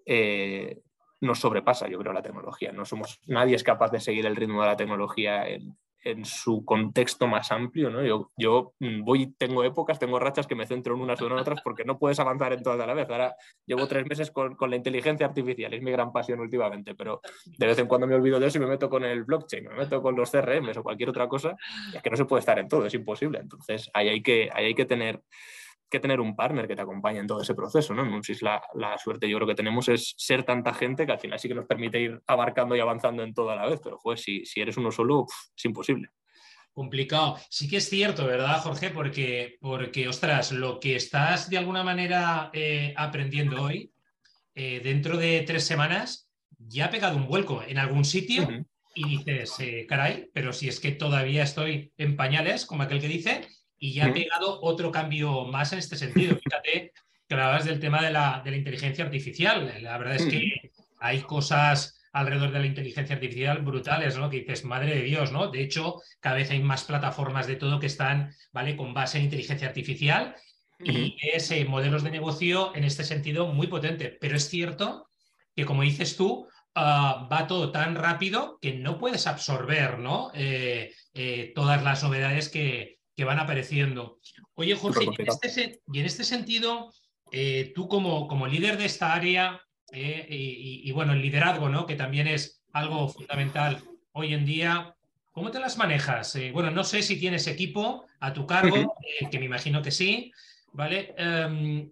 eh, 0.07 0.81
nos 1.21 1.39
sobrepasa, 1.41 1.89
yo 1.89 1.99
creo, 1.99 2.13
la 2.13 2.23
tecnología. 2.23 2.73
No 2.73 2.85
somos, 2.85 3.21
nadie 3.27 3.55
es 3.55 3.63
capaz 3.63 3.91
de 3.91 4.01
seguir 4.01 4.27
el 4.27 4.37
ritmo 4.37 4.63
de 4.63 4.69
la 4.69 4.77
tecnología 4.77 5.47
en, 5.49 5.77
su 6.25 6.65
contexto 6.65 7.27
más 7.27 7.53
amplio. 7.53 7.91
¿no? 7.91 8.03
Yo, 8.03 8.31
yo, 8.35 8.73
mm, 8.79 9.05
voy, 9.05 9.35
tengo 9.37 9.63
épocas, 9.65 9.99
tengo 9.99 10.19
rachas 10.19 10.47
que 10.47 10.55
me 10.55 10.67
centro 10.67 10.95
en 10.95 11.03
unas 11.03 11.21
o 11.21 11.27
en 11.27 11.33
otras 11.33 11.61
porque 11.63 11.85
no 11.85 11.99
puedes 11.99 12.19
avanzar 12.19 12.55
en 12.55 12.63
todas 12.63 12.81
a 12.81 12.87
la 12.87 12.95
vez. 12.95 13.11
Ahora 13.11 13.37
llevo 13.67 13.87
tres 13.87 14.07
meses 14.07 14.31
con, 14.31 14.57
con, 14.57 14.71
la 14.71 14.77
inteligencia 14.77 15.27
artificial, 15.27 15.75
es 15.75 15.83
mi 15.83 15.91
gran 15.91 16.11
pasión 16.11 16.41
últimamente, 16.41 16.95
pero 16.95 17.21
de 17.45 17.67
vez 17.67 17.79
en 17.79 17.87
cuando 17.87 18.07
me 18.07 18.15
olvido 18.15 18.41
de 18.41 18.47
eso 18.47 18.57
y 18.57 18.63
me 18.63 18.67
meto 18.67 18.89
con 18.89 19.05
el 19.05 19.25
blockchain, 19.25 19.65
me 19.65 19.75
meto 19.75 20.01
con 20.01 20.17
los 20.17 20.31
CRM 20.31 20.71
o 20.75 20.83
cualquier 20.83 21.11
otra 21.11 21.29
cosa. 21.29 21.55
Es 21.95 22.01
que 22.01 22.09
no 22.09 22.17
se 22.17 22.25
puede 22.25 22.41
estar 22.41 22.59
en 22.59 22.69
todo, 22.69 22.87
es 22.87 22.95
imposible. 22.95 23.39
Entonces 23.39 23.91
ahí 23.93 24.09
hay 24.09 24.23
que, 24.23 24.49
ahí 24.55 24.65
hay 24.65 24.75
que 24.75 24.87
tener 24.87 25.21
que 25.91 26.01
tener 26.01 26.21
un 26.21 26.37
partner 26.37 26.67
que 26.67 26.77
te 26.77 26.83
acompañe 26.83 27.19
en 27.19 27.27
todo 27.27 27.43
ese 27.43 27.55
proceso. 27.55 27.95
¿no? 27.95 28.03
En 28.03 28.23
la, 28.41 28.63
la, 28.75 28.97
suerte 28.99 29.29
yo 29.29 29.37
creo 29.37 29.49
que 29.49 29.55
tenemos 29.55 29.89
es 29.89 30.15
ser 30.17 30.45
tanta 30.45 30.73
gente 30.73 31.05
que 31.05 31.13
al 31.13 31.19
final 31.19 31.39
sí 31.39 31.49
que 31.49 31.55
nos 31.55 31.67
permite 31.67 32.01
ir 32.01 32.21
abarcando 32.27 32.77
y 32.77 32.81
avanzando 32.81 33.23
en 33.23 33.35
todo 33.35 33.51
a 33.51 33.57
la 33.57 33.67
vez, 33.67 33.81
pero 33.83 33.99
pues 34.03 34.23
si, 34.23 34.47
si 34.47 34.61
eres 34.61 34.77
uno 34.77 34.91
solo, 34.91 35.27
es 35.57 35.65
imposible. 35.65 36.11
Complicado. 36.73 37.37
Sí 37.51 37.69
que 37.69 37.79
es 37.79 37.89
cierto, 37.89 38.27
¿verdad, 38.27 38.63
Jorge? 38.63 38.91
Porque, 38.91 39.59
porque 39.61 40.09
ostras, 40.09 40.53
lo 40.53 40.79
que 40.79 40.97
estás 40.97 41.51
de 41.51 41.59
alguna 41.59 41.83
manera 41.83 42.51
eh, 42.53 42.95
aprendiendo 42.97 43.63
hoy, 43.63 43.93
eh, 44.55 44.81
dentro 44.83 45.17
de 45.17 45.43
tres 45.43 45.65
semanas, 45.65 46.31
ya 46.59 46.87
ha 46.87 46.91
pegado 46.91 47.17
un 47.17 47.27
vuelco 47.27 47.63
en 47.67 47.79
algún 47.79 48.05
sitio. 48.05 48.49
Y 48.95 49.19
dices, 49.19 49.55
eh, 49.61 49.87
caray, 49.89 50.31
pero 50.33 50.53
si 50.53 50.69
es 50.69 50.81
que 50.81 50.93
todavía 50.93 51.45
estoy 51.45 51.93
en 51.97 52.17
pañales, 52.17 52.67
como 52.67 52.83
aquel 52.83 53.01
que 53.01 53.09
dice, 53.09 53.47
y 53.81 53.95
ya 53.95 54.07
ha 54.07 54.13
pegado 54.13 54.61
otro 54.61 54.93
cambio 54.93 55.47
más 55.47 55.73
en 55.73 55.81
este 55.81 55.97
sentido. 55.97 56.37
Fíjate 56.37 56.93
que 57.27 57.35
hablabas 57.35 57.65
del 57.65 57.81
tema 57.81 58.03
de 58.03 58.11
la, 58.11 58.43
de 58.45 58.51
la 58.51 58.59
inteligencia 58.59 59.05
artificial. 59.05 59.73
La 59.81 59.97
verdad 59.97 60.17
es 60.17 60.27
que 60.27 60.71
hay 61.01 61.23
cosas 61.23 61.99
alrededor 62.13 62.53
de 62.53 62.59
la 62.61 62.67
inteligencia 62.67 63.15
artificial 63.15 63.63
brutales, 63.63 64.19
¿no? 64.19 64.29
Que 64.29 64.41
dices, 64.41 64.65
madre 64.65 64.97
de 64.97 65.03
Dios, 65.03 65.33
¿no? 65.33 65.49
De 65.49 65.63
hecho, 65.63 66.03
cada 66.21 66.37
vez 66.37 66.51
hay 66.51 66.61
más 66.61 66.85
plataformas 66.85 67.47
de 67.47 67.57
todo 67.57 67.81
que 67.81 67.87
están, 67.87 68.35
¿vale? 68.53 68.77
Con 68.77 68.93
base 68.93 69.17
en 69.17 69.25
inteligencia 69.25 69.69
artificial 69.69 70.37
y 70.83 71.17
es 71.33 71.53
modelos 71.67 72.03
de 72.03 72.11
negocio 72.11 72.75
en 72.75 72.85
este 72.85 73.05
sentido 73.05 73.47
muy 73.47 73.67
potente. 73.67 74.17
Pero 74.21 74.37
es 74.37 74.49
cierto 74.49 75.09
que, 75.57 75.65
como 75.65 75.83
dices 75.83 76.17
tú, 76.19 76.49
ah, 76.75 77.29
va 77.33 77.47
todo 77.47 77.73
tan 77.73 77.95
rápido 77.95 78.59
que 78.61 78.75
no 78.75 78.99
puedes 78.99 79.27
absorber, 79.27 79.99
¿no? 79.99 80.33
Eh, 80.35 80.93
eh, 81.15 81.53
todas 81.55 81.83
las 81.83 82.03
novedades 82.03 82.51
que, 82.51 83.00
que 83.21 83.27
van 83.27 83.39
apareciendo. 83.39 84.19
Oye, 84.55 84.75
Jorge, 84.75 85.05
y 85.05 85.09
en 85.21 85.29
este, 85.29 85.83
y 85.93 86.01
en 86.01 86.07
este 86.07 86.25
sentido, 86.25 86.91
eh, 87.31 87.71
tú 87.75 87.87
como, 87.87 88.27
como, 88.27 88.47
líder 88.47 88.79
de 88.79 88.87
esta 88.87 89.13
área 89.13 89.61
eh, 89.93 90.27
y, 90.31 90.91
bueno, 90.93 91.13
el 91.13 91.21
liderazgo, 91.21 91.69
¿no? 91.69 91.85
Que 91.85 91.97
también 91.97 92.27
es 92.27 92.63
algo 92.73 93.11
fundamental 93.11 93.83
hoy 94.13 94.33
en 94.33 94.47
día. 94.47 94.97
¿Cómo 95.33 95.51
te 95.51 95.61
las 95.61 95.77
manejas? 95.77 96.35
Eh, 96.37 96.51
bueno, 96.51 96.71
no 96.71 96.83
sé 96.83 97.03
si 97.03 97.21
tienes 97.21 97.47
equipo 97.47 98.07
a 98.21 98.33
tu 98.33 98.47
cargo, 98.47 98.97
que 99.31 99.39
me 99.39 99.45
imagino 99.45 99.83
que 99.83 99.91
sí, 99.91 100.33
¿vale? 100.73 101.15
Em, 101.19 101.91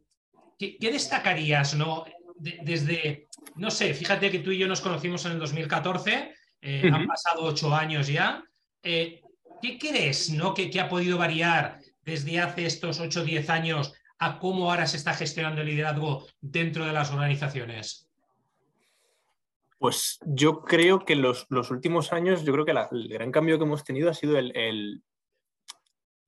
¿qué, 0.58 0.78
destacarías, 0.80 1.74
no? 1.74 2.06
desde, 2.38 3.28
no 3.56 3.70
sé, 3.70 3.92
fíjate 3.92 4.30
que 4.30 4.38
tú 4.38 4.50
y 4.50 4.56
yo 4.56 4.66
nos 4.66 4.80
conocimos 4.80 5.26
en 5.26 5.32
el 5.32 5.38
2014, 5.40 6.34
han 6.90 7.06
pasado 7.06 7.42
ocho 7.42 7.74
años 7.74 8.06
ya. 8.06 8.42
¿Qué 9.60 9.78
crees 9.78 10.30
¿no? 10.30 10.54
que, 10.54 10.70
ha 10.80 10.88
podido 10.88 11.18
variar 11.18 11.80
desde 12.04 12.40
hace 12.40 12.66
estos 12.66 13.00
8 13.00 13.20
o 13.20 13.24
10 13.24 13.50
años 13.50 13.94
a 14.18 14.38
cómo 14.38 14.70
ahora 14.70 14.86
se 14.86 14.96
está 14.96 15.14
gestionando 15.14 15.60
el 15.60 15.68
liderazgo 15.68 16.26
dentro 16.40 16.84
de 16.86 16.92
las 16.92 17.10
organizaciones? 17.10 18.08
Pues 19.78 20.18
yo 20.26 20.62
creo 20.62 21.04
que 21.04 21.14
los, 21.14 21.46
los 21.50 21.70
últimos 21.70 22.12
años, 22.12 22.44
yo 22.44 22.52
creo 22.52 22.64
que 22.64 22.72
el 22.72 23.08
gran 23.08 23.30
cambio 23.30 23.58
que 23.58 23.64
hemos 23.64 23.84
tenido 23.84 24.10
ha 24.10 24.14
sido 24.14 24.36
el, 24.36 25.02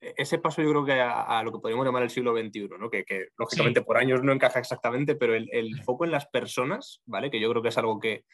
ese 0.00 0.38
paso, 0.38 0.62
yo 0.62 0.70
creo 0.70 0.84
que 0.84 1.00
a, 1.00 1.42
lo 1.42 1.50
que 1.50 1.58
podríamos 1.58 1.84
llamar 1.84 2.04
el 2.04 2.10
siglo 2.10 2.32
XXI, 2.32 2.68
¿no? 2.78 2.88
que, 2.88 3.04
lógicamente 3.36 3.82
por 3.82 3.96
años 3.96 4.22
no 4.22 4.32
encaja 4.32 4.60
exactamente, 4.60 5.16
pero 5.16 5.34
el, 5.34 5.48
el, 5.52 5.82
foco 5.82 6.04
en 6.04 6.12
las 6.12 6.26
personas, 6.26 7.02
¿vale? 7.06 7.30
que 7.30 7.40
yo 7.40 7.50
creo 7.50 7.62
que 7.62 7.70
es 7.70 7.78
algo 7.78 7.98
que, 7.98 8.24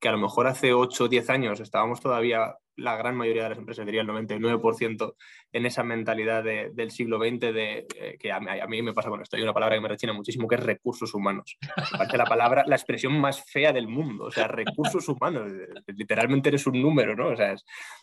que 0.00 0.08
a 0.08 0.12
lo 0.12 0.18
mejor 0.18 0.48
hace 0.48 0.72
8 0.74 1.04
o 1.04 1.08
10 1.08 1.30
años 1.30 1.60
estábamos 1.60 2.00
todavía 2.00 2.56
la 2.76 2.96
gran 2.96 3.16
mayoría 3.16 3.44
de 3.44 3.48
las 3.50 3.58
empresas, 3.58 3.86
diría 3.86 4.02
el 4.02 4.08
99%, 4.08 5.14
en 5.52 5.66
esa 5.66 5.82
mentalidad 5.82 6.42
del 6.44 6.90
siglo 6.90 7.18
XX, 7.18 7.40
de, 7.40 7.86
eh, 7.96 8.16
que 8.18 8.32
a 8.32 8.40
mí, 8.40 8.82
me 8.82 8.92
pasa 8.92 9.08
con 9.08 9.20
esto, 9.20 9.36
hay 9.36 9.42
una 9.42 9.52
palabra 9.52 9.76
que 9.76 9.80
me 9.80 9.88
rechina 9.88 10.12
muchísimo, 10.12 10.48
que 10.48 10.56
es 10.56 10.62
recursos 10.62 11.14
humanos. 11.14 11.56
Me 11.92 11.98
parece 11.98 12.16
la 12.16 12.24
palabra, 12.24 12.64
la 12.66 12.76
expresión 12.76 13.18
más 13.20 13.44
fea 13.44 13.72
del 13.72 13.88
mundo, 13.88 14.24
o 14.24 14.30
sea, 14.30 14.48
recursos 14.48 15.08
humanos, 15.08 15.52
literalmente 15.86 16.48
eres 16.48 16.66
un 16.66 16.80
número, 16.80 17.14
¿no? 17.14 17.28
O 17.28 17.36
sea, 17.36 17.54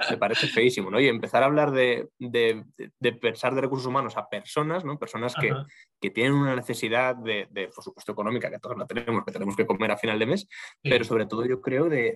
me 0.09 0.17
parece 0.17 0.47
feísimo, 0.47 0.89
¿no? 0.89 0.99
Y 0.99 1.07
empezar 1.07 1.43
a 1.43 1.47
hablar 1.47 1.71
de, 1.71 2.07
pensar 3.21 3.55
de 3.55 3.61
recursos 3.61 3.87
humanos 3.87 4.17
a 4.17 4.29
personas, 4.29 4.85
¿no? 4.85 4.97
Personas 4.97 5.35
que, 5.35 5.51
que 5.99 6.09
tienen 6.09 6.33
una 6.33 6.55
necesidad 6.55 7.15
de, 7.15 7.47
por 7.73 7.83
supuesto, 7.83 8.11
económica, 8.11 8.49
que 8.49 8.59
todos 8.59 8.77
la 8.77 8.85
tenemos, 8.85 9.23
que 9.25 9.31
tenemos 9.31 9.55
que 9.55 9.65
comer 9.65 9.91
a 9.91 9.97
final 9.97 10.19
de 10.19 10.25
mes, 10.25 10.47
pero 10.81 11.03
sobre 11.03 11.25
todo 11.25 11.45
yo 11.45 11.61
creo 11.61 11.89
de, 11.89 12.15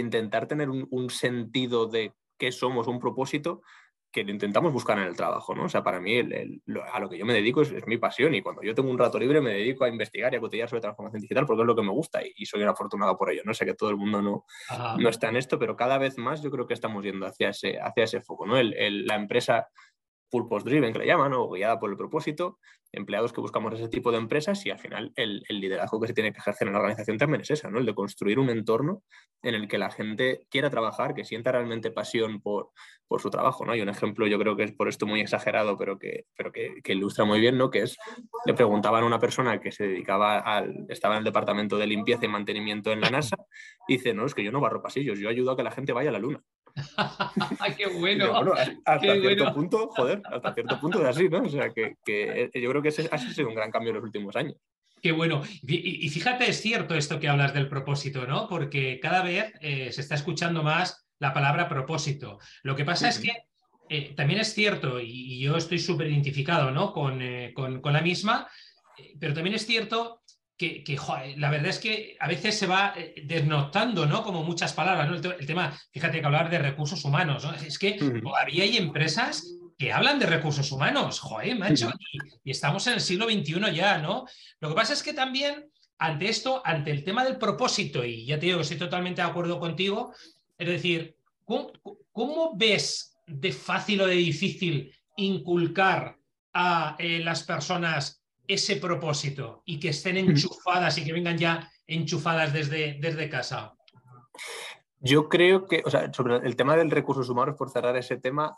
intentar 0.00 0.46
tener 0.46 0.70
un, 0.70 1.10
sentido 1.10 1.86
de 1.86 2.12
qué 2.38 2.52
somos, 2.52 2.86
un 2.88 2.98
propósito 2.98 3.62
que 4.10 4.24
lo 4.24 4.30
intentamos 4.30 4.72
buscar 4.72 4.98
en 4.98 5.04
el 5.04 5.16
trabajo, 5.16 5.54
¿no? 5.54 5.64
O 5.64 5.68
sea, 5.70 5.82
para 5.82 5.98
mí 5.98 6.18
a 6.18 7.00
lo 7.00 7.08
que 7.08 7.16
yo 7.16 7.24
me 7.24 7.32
dedico 7.32 7.62
es, 7.62 7.86
mi 7.86 7.96
pasión 7.96 8.34
y 8.34 8.42
cuando 8.42 8.62
yo 8.62 8.74
tengo 8.74 8.90
un 8.90 8.98
rato 8.98 9.18
libre 9.18 9.40
me 9.40 9.52
dedico 9.52 9.84
a 9.84 9.88
investigar 9.88 10.34
y 10.34 10.36
a 10.36 10.40
cotillar 10.40 10.68
sobre 10.68 10.82
transformación 10.82 11.22
digital 11.22 11.46
porque 11.46 11.62
es 11.62 11.66
lo 11.66 11.74
que 11.74 11.82
me 11.82 11.92
gusta 11.92 12.20
y, 12.22 12.44
soy 12.44 12.62
un 12.62 12.68
afortunado 12.68 13.16
por 13.16 13.30
ello, 13.30 13.42
¿no? 13.44 13.54
Sé 13.54 13.64
que 13.64 13.74
todo 13.74 13.88
el 13.88 13.96
mundo 13.96 14.20
no, 14.20 14.44
no 14.98 15.08
está 15.08 15.30
en 15.30 15.36
esto, 15.36 15.58
pero 15.58 15.76
cada 15.76 15.96
vez 15.96 16.18
más 16.18 16.42
yo 16.42 16.50
creo 16.50 16.66
que 16.66 16.74
estamos 16.74 17.02
yendo 17.02 17.26
hacia 17.26 17.48
ese, 17.48 17.78
hacia 17.80 18.04
ese 18.04 18.20
foco, 18.20 18.46
¿no? 18.46 18.62
la 18.62 19.14
empresa 19.14 19.68
purpose 20.32 20.64
driven, 20.64 20.94
que 20.94 20.98
le 20.98 21.06
llaman, 21.06 21.34
o 21.34 21.50
guiada 21.50 21.78
por 21.78 21.90
el 21.90 21.96
propósito, 21.96 22.58
empleados 22.90 23.32
que 23.32 23.40
buscamos 23.40 23.74
ese 23.74 23.88
tipo 23.88 24.10
de 24.10 24.18
empresas 24.18 24.64
y 24.66 24.70
al 24.70 24.78
final 24.78 25.12
el, 25.16 25.42
liderazgo 25.48 26.00
que 26.00 26.08
se 26.08 26.14
tiene 26.14 26.32
que 26.32 26.38
ejercer 26.38 26.68
en 26.68 26.72
la 26.72 26.80
organización 26.80 27.18
también 27.18 27.42
es 27.42 27.50
esa, 27.50 27.70
¿no? 27.70 27.78
el 27.78 27.86
de 27.86 27.94
construir 27.94 28.38
un 28.38 28.48
entorno 28.48 29.02
en 29.42 29.54
el 29.54 29.68
que 29.68 29.78
la 29.78 29.90
gente 29.90 30.46
quiera 30.50 30.70
trabajar, 30.70 31.14
que 31.14 31.24
sienta 31.24 31.52
realmente 31.52 31.90
pasión 31.90 32.40
por, 32.40 32.70
por 33.06 33.20
su 33.20 33.30
trabajo. 33.30 33.64
¿no? 33.64 33.72
Hay 33.72 33.82
un 33.82 33.90
ejemplo, 33.90 34.26
yo 34.26 34.38
creo 34.38 34.56
que 34.56 34.64
es 34.64 34.72
por 34.72 34.88
esto 34.88 35.06
muy 35.06 35.20
exagerado, 35.20 35.76
pero 35.76 35.98
que, 35.98 36.26
pero 36.34 36.50
que, 36.50 36.80
ilustra 36.92 37.24
muy 37.24 37.40
bien, 37.40 37.58
¿no? 37.58 37.70
que 37.70 37.80
es, 37.80 37.96
le 38.46 38.54
preguntaban 38.54 39.04
a 39.04 39.06
una 39.06 39.18
persona 39.18 39.60
que 39.60 39.72
se 39.72 39.84
dedicaba 39.84 40.38
al, 40.38 40.86
estaba 40.88 41.14
en 41.14 41.18
el 41.18 41.24
departamento 41.24 41.76
de 41.76 41.86
limpieza 41.86 42.24
y 42.24 42.28
mantenimiento 42.28 42.90
en 42.90 43.00
la 43.00 43.10
NASA, 43.10 43.36
dice, 43.86 44.14
no, 44.14 44.26
es 44.26 44.34
que 44.34 44.44
yo 44.44 44.52
no 44.52 44.60
barro 44.60 44.82
pasillos, 44.82 45.18
yo 45.18 45.28
ayudo 45.28 45.52
a 45.52 45.56
que 45.56 45.62
la 45.62 45.70
gente 45.70 45.92
vaya 45.92 46.10
a 46.10 46.12
la 46.12 46.18
luna. 46.18 46.42
¡Qué 47.76 47.86
bueno! 47.86 48.54
hasta 48.84 49.00
cierto 49.00 49.54
punto, 49.54 49.88
joder, 49.88 50.22
hasta 50.24 50.54
cierto 50.54 50.80
punto 50.80 50.98
de 51.00 51.08
así, 51.08 51.28
¿no? 51.28 51.42
O 51.42 51.48
sea, 51.48 51.70
que, 51.70 51.96
que 52.04 52.50
yo 52.54 52.70
creo 52.70 52.82
que 52.82 52.88
ese 52.88 53.08
ha 53.10 53.18
sido 53.18 53.48
un 53.48 53.54
gran 53.54 53.70
cambio 53.70 53.90
en 53.90 53.96
los 53.96 54.04
últimos 54.04 54.36
años. 54.36 54.56
Qué 55.02 55.10
bueno. 55.10 55.42
Y, 55.62 56.08
fíjate, 56.10 56.48
es 56.48 56.60
cierto 56.60 56.94
esto 56.94 57.18
que 57.18 57.28
hablas 57.28 57.52
del 57.52 57.68
propósito, 57.68 58.24
¿no? 58.24 58.46
Porque 58.48 59.00
cada 59.00 59.22
vez 59.22 59.52
eh, 59.60 59.90
se 59.90 60.00
está 60.00 60.14
escuchando 60.14 60.62
más 60.62 61.04
la 61.18 61.34
palabra 61.34 61.68
propósito. 61.68 62.38
Lo 62.62 62.76
que 62.76 62.84
pasa 62.84 63.08
es 63.08 63.18
que 63.18 63.32
eh, 63.88 64.14
también 64.14 64.38
es 64.38 64.54
cierto, 64.54 65.00
y, 65.00 65.40
yo 65.40 65.56
estoy 65.56 65.80
súper 65.80 66.06
identificado 66.06 66.70
¿no? 66.70 66.92
con, 66.92 67.20
eh, 67.20 67.52
con, 67.52 67.80
con, 67.80 67.92
la 67.92 68.00
misma, 68.00 68.48
pero 69.18 69.34
también 69.34 69.56
es 69.56 69.66
cierto 69.66 70.21
que, 70.84 71.34
la 71.36 71.50
verdad 71.50 71.68
es 71.68 71.78
que 71.78 72.16
a 72.20 72.28
veces 72.28 72.58
se 72.58 72.66
va 72.66 72.94
eh, 72.96 73.22
desnotando, 73.24 74.06
¿no? 74.06 74.22
Como 74.22 74.44
muchas 74.44 74.72
palabras, 74.72 75.08
¿no? 75.08 75.32
El, 75.32 75.46
tema, 75.46 75.76
fíjate 75.90 76.20
que 76.20 76.26
hablar 76.26 76.50
de 76.50 76.58
recursos 76.58 77.04
humanos, 77.04 77.44
¿no? 77.44 77.54
Es 77.54 77.78
que 77.78 77.92
todavía 78.22 78.64
hay 78.64 78.76
empresas 78.76 79.58
que 79.78 79.92
hablan 79.92 80.18
de 80.18 80.26
recursos 80.26 80.70
humanos, 80.70 81.18
joder, 81.18 81.58
macho, 81.58 81.90
y, 82.44 82.50
estamos 82.50 82.86
en 82.86 82.94
el 82.94 83.00
siglo 83.00 83.26
XXI 83.26 83.74
ya, 83.74 83.98
¿no? 83.98 84.26
Lo 84.60 84.68
que 84.68 84.74
pasa 84.74 84.92
es 84.92 85.02
que 85.02 85.12
también 85.12 85.70
ante 85.98 86.28
esto, 86.28 86.62
ante 86.64 86.90
el 86.90 87.04
tema 87.04 87.24
del 87.24 87.36
propósito, 87.36 88.04
y 88.04 88.24
ya 88.26 88.38
te 88.38 88.46
digo 88.46 88.58
que 88.58 88.62
estoy 88.62 88.78
totalmente 88.78 89.22
de 89.22 89.28
acuerdo 89.28 89.58
contigo, 89.58 90.12
es 90.58 90.68
decir, 90.68 91.16
¿cómo, 91.44 92.56
ves 92.56 93.16
de 93.26 93.52
fácil 93.52 94.02
o 94.02 94.06
de 94.06 94.14
difícil 94.14 94.92
inculcar 95.16 96.16
a 96.52 96.96
eh, 96.98 97.20
las 97.20 97.42
personas 97.44 98.21
ese 98.54 98.76
propósito 98.76 99.62
y 99.64 99.78
que 99.78 99.90
estén 99.90 100.16
enchufadas 100.16 100.98
y 100.98 101.04
que 101.04 101.12
vengan 101.12 101.38
ya 101.38 101.70
enchufadas 101.86 102.52
desde, 102.52 102.98
desde 103.00 103.28
casa? 103.28 103.74
Yo 105.04 105.28
creo 105.28 105.66
que, 105.66 105.82
o 105.84 105.90
sea, 105.90 106.12
sobre 106.12 106.36
el 106.36 106.54
tema 106.54 106.76
del 106.76 106.88
recursos 106.88 107.28
humanos, 107.28 107.56
por 107.58 107.70
cerrar 107.70 107.96
ese 107.96 108.18
tema, 108.18 108.54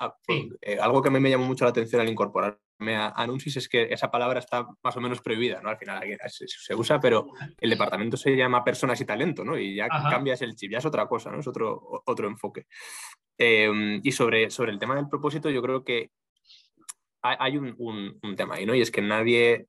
eh, 0.61 0.77
algo 0.79 1.01
que 1.01 1.09
a 1.09 1.11
mí 1.11 1.19
me 1.19 1.31
llamó 1.31 1.47
mucho 1.47 1.65
la 1.65 1.71
atención 1.71 2.03
al 2.03 2.09
incorporarme 2.11 2.97
a 2.97 3.09
Anuncis 3.17 3.57
es 3.57 3.67
que 3.67 3.85
esa 3.91 4.11
palabra 4.11 4.41
está 4.41 4.67
más 4.83 4.95
o 4.95 5.01
menos 5.01 5.23
prohibida, 5.23 5.63
¿no? 5.63 5.71
Al 5.71 5.79
final 5.79 6.03
se, 6.29 6.75
usa, 6.75 7.01
pero 7.01 7.29
el 7.59 7.71
departamento 7.71 8.19
se 8.19 8.37
llama 8.37 8.63
personas 8.63 9.01
y 9.01 9.07
talento, 9.07 9.43
¿no? 9.43 9.57
Y 9.57 9.75
ya 9.77 9.89
cambias 9.89 10.43
el 10.43 10.55
chip, 10.55 10.73
ya 10.73 10.79
es 10.79 10.85
otra 10.85 11.07
cosa, 11.07 11.31
¿no? 11.31 11.41
Es 11.41 11.47
otro, 11.47 12.03
otro 12.05 12.29
enfoque. 12.29 12.67
Em, 13.39 14.03
y 14.05 14.13
sobre, 14.13 14.51
sobre 14.51 14.73
el 14.73 14.79
tema 14.79 14.97
del 14.97 15.09
propósito, 15.09 15.49
yo 15.49 15.63
creo 15.63 15.83
que 15.83 16.11
hay, 17.23 17.57
un, 17.57 17.75
un, 18.23 18.37
tema 18.37 18.57
ahí, 18.57 18.67
¿no? 18.67 18.75
Y 18.75 18.83
es 18.83 18.91
que 18.91 19.01
nadie, 19.01 19.69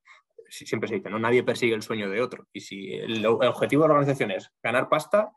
siempre 0.66 0.88
se 0.88 0.96
dice, 0.96 1.10
¿no? 1.10 1.20
Nadie 1.20 1.44
persigue 1.44 1.74
el 1.74 1.82
sueño 1.82 2.10
de 2.10 2.22
otro. 2.22 2.48
Y 2.54 2.62
si 2.62 2.94
el, 2.94 3.26
objetivo 3.26 3.84
de 3.84 3.90
la 3.90 3.94
organización 3.96 4.32
es 4.32 4.52
ganar 4.64 4.90
pasta, 4.90 5.32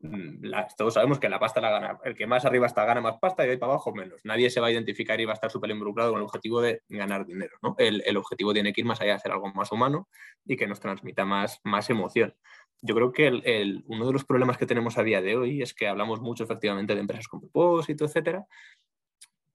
mm, 0.00 0.50
todos 0.76 0.94
sabemos 0.94 1.18
que 1.18 1.28
la 1.28 1.38
pasta 1.38 1.60
la 1.60 1.70
gana. 1.70 1.98
El 2.04 2.14
que 2.14 2.26
más 2.26 2.44
arriba 2.44 2.66
está 2.66 2.84
gana 2.84 3.00
más 3.00 3.18
pasta 3.18 3.42
y 3.42 3.46
de 3.46 3.52
ahí 3.52 3.58
para 3.58 3.72
abajo 3.72 3.94
menos. 3.94 4.20
Nadie 4.24 4.50
se 4.50 4.60
va 4.60 4.68
a 4.68 4.70
identificar 4.70 5.20
y 5.20 5.24
va 5.24 5.32
a 5.32 5.34
estar 5.34 5.50
súper 5.50 5.70
involucrado 5.70 6.10
con 6.12 6.20
el 6.20 6.24
objetivo 6.24 6.60
de 6.60 6.82
ganar 6.88 7.26
dinero. 7.26 7.56
¿no? 7.62 7.74
El, 7.78 8.16
objetivo 8.16 8.52
tiene 8.52 8.72
que 8.72 8.82
ir 8.82 8.86
más 8.86 9.00
allá 9.00 9.14
de 9.14 9.20
ser 9.20 9.32
algo 9.32 9.48
más 9.54 9.72
humano 9.72 10.08
y 10.44 10.56
que 10.56 10.66
nos 10.66 10.80
transmita 10.80 11.24
más, 11.24 11.60
más 11.64 11.88
emoción. 11.90 12.34
Yo 12.80 12.94
creo 12.94 13.12
que 13.12 13.26
el, 13.26 13.84
uno 13.86 14.06
de 14.06 14.12
los 14.12 14.24
problemas 14.24 14.56
que 14.56 14.66
tenemos 14.66 14.98
a 14.98 15.02
día 15.02 15.20
de 15.20 15.36
hoy 15.36 15.62
es 15.62 15.74
que 15.74 15.88
hablamos 15.88 16.20
mucho 16.20 16.44
efectivamente 16.44 16.94
de 16.94 17.00
empresas 17.00 17.26
con 17.26 17.40
propósito, 17.40 18.04
etcétera, 18.04 18.46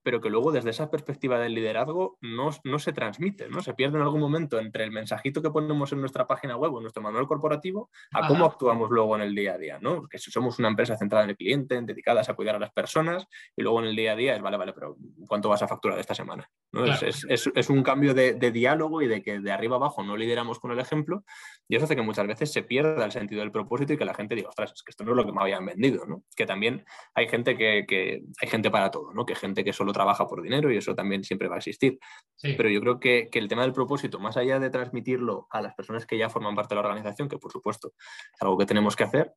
pero 0.04 0.20
que 0.20 0.30
luego 0.30 0.52
desde 0.52 0.70
esa 0.70 0.90
perspectiva 0.90 1.38
del 1.38 1.54
liderazgo 1.54 2.18
no, 2.20 2.50
no, 2.62 2.78
se 2.78 2.92
transmite, 2.92 3.48
¿no? 3.48 3.62
Se 3.62 3.72
pierde 3.72 3.96
en 3.96 4.02
algún 4.02 4.20
momento 4.20 4.60
entre 4.60 4.84
el 4.84 4.92
mensajito 4.92 5.42
que 5.42 5.50
ponemos 5.50 5.92
en 5.92 6.00
nuestra 6.00 6.26
página 6.26 6.56
web 6.56 6.74
o 6.74 6.78
en 6.78 6.82
nuestro 6.82 7.02
manual 7.02 7.26
corporativo 7.26 7.90
a 8.12 8.28
cómo 8.28 8.44
actuamos 8.44 8.90
luego 8.90 9.16
en 9.16 9.22
el 9.22 9.34
día 9.34 9.54
a 9.54 9.58
día, 9.58 9.78
¿no? 9.80 10.06
Que 10.06 10.18
si 10.18 10.30
somos 10.30 10.58
una 10.58 10.68
empresa 10.68 10.96
centrada 10.98 11.24
en 11.24 11.30
el 11.30 11.36
cliente, 11.36 11.80
dedicadas 11.80 12.28
a 12.28 12.34
cuidar 12.34 12.54
a 12.54 12.58
las 12.58 12.70
personas 12.70 13.26
y 13.56 13.62
luego 13.62 13.80
en 13.80 13.86
el 13.86 13.96
día 13.96 14.12
a 14.12 14.16
día 14.16 14.36
es, 14.36 14.42
vale, 14.42 14.58
vale, 14.58 14.74
pero 14.74 14.96
¿cuánto 15.26 15.48
vas 15.48 15.62
a 15.62 15.68
facturar 15.68 15.98
esta 15.98 16.14
semana? 16.14 16.48
¿No? 16.74 16.84
Es, 16.84 17.24
es, 17.28 17.50
es, 17.54 17.70
un 17.70 17.82
cambio 17.82 18.12
de, 18.12 18.34
de, 18.34 18.50
diálogo 18.50 19.00
y 19.00 19.06
de 19.06 19.22
que 19.22 19.40
de 19.40 19.52
arriba 19.52 19.76
abajo 19.76 20.02
no 20.02 20.16
lideramos 20.16 20.58
con 20.58 20.72
el 20.72 20.80
ejemplo 20.80 21.24
y 21.68 21.76
eso 21.76 21.84
hace 21.84 21.96
que 21.96 22.02
muchas 22.02 22.26
veces 22.26 22.52
se 22.52 22.62
pierda 22.62 23.04
el 23.04 23.12
sentido 23.12 23.40
del 23.40 23.52
propósito 23.52 23.92
y 23.92 23.96
que 23.96 24.04
la 24.04 24.14
gente 24.14 24.34
diga, 24.34 24.48
ostras, 24.48 24.72
es 24.74 24.82
que 24.82 24.90
esto 24.90 25.04
no 25.04 25.12
es 25.12 25.16
lo 25.16 25.24
que 25.24 25.32
me 25.32 25.40
habían 25.40 25.64
vendido, 25.64 26.04
¿no? 26.06 26.24
Que 26.36 26.46
también 26.46 26.84
hay 27.14 27.28
gente 27.28 27.56
que, 27.56 27.84
que 27.86 28.22
hay 28.40 28.48
gente 28.48 28.70
para 28.70 28.90
todo, 28.90 29.14
¿no? 29.14 29.24
Que 29.24 29.34
gente 29.34 29.64
que 29.64 29.72
solo 29.72 29.92
trabaja 29.92 30.26
por 30.26 30.42
dinero 30.42 30.70
y 30.72 30.76
eso 30.76 30.94
también 30.94 31.24
siempre 31.24 31.48
va 31.48 31.54
a 31.54 31.58
existir. 31.58 31.98
Pero 32.42 32.68
yo 32.68 32.80
creo 32.80 33.00
que, 33.00 33.28
que, 33.30 33.38
el 33.38 33.48
tema 33.48 33.62
del 33.62 33.72
propósito, 33.72 34.18
más 34.18 34.36
allá 34.36 34.58
de 34.58 34.68
transmitirlo 34.68 35.46
a 35.50 35.62
las 35.62 35.74
personas 35.74 36.04
que 36.04 36.18
ya 36.18 36.28
forman 36.28 36.54
parte 36.54 36.74
de 36.74 36.82
la 36.82 36.88
organización, 36.88 37.28
que 37.28 37.38
por 37.38 37.52
supuesto 37.52 37.92
es 38.34 38.42
algo 38.42 38.58
que 38.58 38.66
tenemos 38.66 38.96
que 38.96 39.04
hacer, 39.04 39.32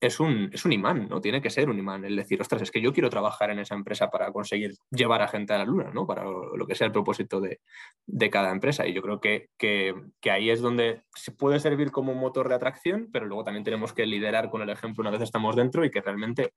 es 0.00 0.20
un, 0.20 0.50
es 0.52 0.64
un 0.64 0.72
imán, 0.72 1.08
¿no? 1.08 1.20
Tiene 1.20 1.42
que 1.42 1.50
ser 1.50 1.68
un 1.68 1.78
imán. 1.78 2.04
El 2.04 2.14
decir, 2.14 2.40
ostras, 2.40 2.62
es 2.62 2.70
que 2.70 2.80
yo 2.80 2.92
quiero 2.92 3.10
trabajar 3.10 3.50
en 3.50 3.58
esa 3.58 3.74
empresa 3.74 4.10
para 4.10 4.32
conseguir 4.32 4.74
llevar 4.90 5.22
a 5.22 5.28
gente 5.28 5.52
a 5.52 5.58
la 5.58 5.64
luna, 5.64 5.90
¿no? 5.92 6.06
Para 6.06 6.24
lo 6.24 6.66
que 6.66 6.74
sea 6.76 6.86
el 6.86 6.92
propósito 6.92 7.40
de, 7.40 7.60
de 8.06 8.30
cada 8.30 8.52
empresa. 8.52 8.86
Y 8.86 8.94
yo 8.94 9.02
creo 9.02 9.20
que, 9.20 9.48
que, 9.58 9.94
que, 10.20 10.30
ahí 10.30 10.50
es 10.50 10.60
donde 10.60 11.02
se 11.14 11.32
puede 11.32 11.58
servir 11.58 11.90
como 11.90 12.14
motor 12.14 12.48
de 12.48 12.54
atracción, 12.54 13.08
pero 13.12 13.26
luego 13.26 13.42
también 13.42 13.64
tenemos 13.64 13.92
que 13.92 14.06
liderar 14.06 14.50
con 14.50 14.62
el 14.62 14.70
ejemplo 14.70 15.02
una 15.02 15.10
vez 15.10 15.22
estamos 15.22 15.56
dentro 15.56 15.84
y 15.84 15.90
que 15.90 16.00
realmente 16.00 16.52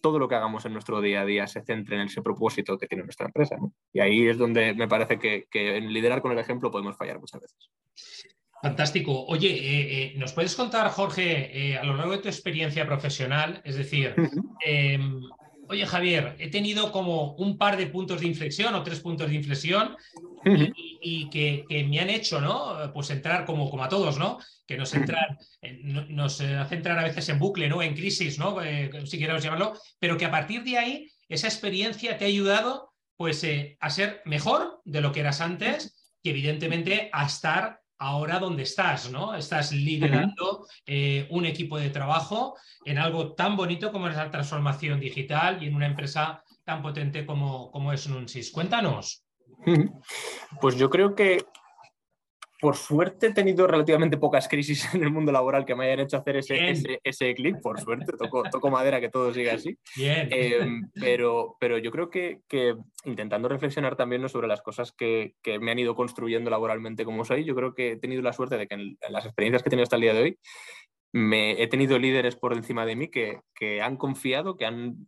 todo 0.00 0.18
lo 0.20 0.28
que 0.28 0.36
hagamos 0.36 0.64
en 0.64 0.72
nuestro 0.72 1.00
día 1.00 1.22
a 1.22 1.24
día 1.24 1.46
se 1.48 1.62
centre 1.62 1.96
en 1.96 2.02
ese 2.02 2.22
propósito 2.22 2.78
que 2.78 2.86
tiene 2.86 3.02
nuestra 3.04 3.26
empresa. 3.26 3.56
Y 3.92 4.00
ahí 4.00 4.28
es 4.28 4.38
donde 4.38 4.72
me 4.74 4.86
parece 4.86 5.18
que, 5.18 5.46
que 5.50 5.76
en 5.76 5.92
liderar 5.92 6.22
con 6.22 6.30
el 6.30 6.38
ejemplo 6.38 6.70
podemos 6.70 6.96
fallar 6.96 7.18
muchas 7.18 7.40
veces. 7.40 7.70
Fantástico. 8.64 9.26
Oye, 9.26 9.50
eh, 9.50 9.58
eh, 9.92 10.12
¿nos 10.16 10.32
puedes 10.32 10.54
contar, 10.54 10.88
Jorge, 10.88 11.50
eh, 11.52 11.76
a 11.76 11.84
lo 11.84 11.94
largo 11.98 12.12
de 12.12 12.22
tu 12.22 12.28
experiencia 12.28 12.86
profesional? 12.86 13.60
Es 13.62 13.76
decir, 13.76 14.14
em, 14.64 15.20
oye, 15.68 15.84
Javier, 15.84 16.34
he 16.38 16.48
tenido 16.48 16.90
como 16.90 17.34
un 17.34 17.58
par 17.58 17.76
de 17.76 17.88
puntos 17.88 18.22
de 18.22 18.26
inflexión 18.26 18.74
o 18.74 18.82
tres 18.82 19.00
puntos 19.00 19.28
de 19.28 19.34
inflexión 19.34 19.94
y, 21.02 21.28
que, 21.28 21.66
me 21.86 22.00
han 22.00 22.08
hecho, 22.08 22.40
¿no? 22.40 22.90
Pues 22.94 23.10
entrar 23.10 23.44
como, 23.44 23.68
como 23.68 23.84
a 23.84 23.90
todos, 23.90 24.18
¿no? 24.18 24.38
Que 24.66 24.78
nos 24.78 24.94
entran, 24.94 25.36
nos 26.08 26.40
hace 26.40 26.74
entrar 26.74 26.98
a 26.98 27.04
veces 27.04 27.28
en 27.28 27.38
bucle, 27.38 27.68
¿no? 27.68 27.82
En 27.82 27.94
crisis, 27.94 28.38
¿no? 28.38 28.56
si 29.04 29.18
queremos 29.18 29.42
llamarlo, 29.42 29.74
pero 29.98 30.16
que 30.16 30.24
a 30.24 30.30
partir 30.30 30.64
de 30.64 30.78
ahí, 30.78 31.10
esa 31.28 31.48
experiencia 31.48 32.16
te 32.16 32.24
ha 32.24 32.28
ayudado, 32.28 32.94
pues, 33.18 33.46
a 33.78 33.90
ser 33.90 34.22
mejor 34.24 34.80
de 34.86 35.02
lo 35.02 35.12
que 35.12 35.20
eras 35.20 35.42
antes, 35.42 36.10
que 36.22 36.30
evidentemente 36.30 37.10
a 37.12 37.26
estar 37.26 37.83
ahora 37.98 38.38
donde 38.38 38.64
estás, 38.64 39.10
¿no? 39.10 39.34
Estás 39.34 39.72
liderando 39.72 40.66
eh, 40.86 41.26
un 41.30 41.46
equipo 41.46 41.78
de 41.78 41.90
trabajo 41.90 42.56
en 42.84 42.98
algo 42.98 43.34
tan 43.34 43.56
bonito 43.56 43.92
como 43.92 44.08
es 44.08 44.16
la 44.16 44.30
transformación 44.30 45.00
digital 45.00 45.62
y 45.62 45.66
en 45.66 45.74
una 45.74 45.86
empresa 45.86 46.42
tan 46.64 46.82
potente 46.82 47.24
como, 47.26 47.70
como 47.70 47.92
es 47.92 48.08
Nunsis. 48.08 48.50
Cuéntanos. 48.50 49.24
Pues 50.60 50.76
yo 50.76 50.90
creo 50.90 51.14
que 51.14 51.44
por 52.64 52.76
suerte 52.76 53.26
he 53.26 53.34
tenido 53.34 53.66
relativamente 53.66 54.16
pocas 54.16 54.48
crisis 54.48 54.88
en 54.94 55.02
el 55.02 55.10
mundo 55.10 55.30
laboral 55.30 55.66
que 55.66 55.74
me 55.74 55.84
hayan 55.84 56.00
hecho 56.00 56.16
hacer 56.16 56.36
ese, 56.36 56.98
ese, 57.04 57.34
clic, 57.34 57.60
por 57.60 57.78
suerte, 57.78 58.10
toco, 58.16 58.70
madera 58.70 59.02
que 59.02 59.10
todo 59.10 59.34
siga 59.34 59.52
así. 59.52 59.76
Bien. 59.94 60.30
Em, 60.30 60.90
pero, 60.94 61.58
pero 61.60 61.76
yo 61.76 61.90
creo 61.90 62.08
que, 62.08 62.40
intentando 63.04 63.50
reflexionar 63.50 63.96
también 63.96 64.26
sobre 64.30 64.48
las 64.48 64.62
cosas 64.62 64.92
que, 64.92 65.34
me 65.60 65.72
han 65.72 65.78
ido 65.78 65.94
construyendo 65.94 66.48
laboralmente 66.48 67.04
como 67.04 67.26
soy, 67.26 67.44
yo 67.44 67.54
creo 67.54 67.74
que 67.74 67.92
he 67.92 67.96
tenido 67.98 68.22
la 68.22 68.32
suerte 68.32 68.56
de 68.56 68.66
que 68.66 68.76
en, 68.76 68.96
las 69.10 69.26
experiencias 69.26 69.62
que 69.62 69.68
he 69.68 69.70
tenido 69.70 69.82
hasta 69.82 69.96
el 69.96 70.02
día 70.02 70.14
de 70.14 70.22
hoy, 70.22 70.38
me, 71.12 71.62
he 71.62 71.66
tenido 71.66 71.98
líderes 71.98 72.34
por 72.34 72.54
encima 72.54 72.86
de 72.86 72.96
mí 72.96 73.10
que, 73.10 73.42
han 73.82 73.98
confiado, 73.98 74.56
que 74.56 74.64
han 74.64 75.06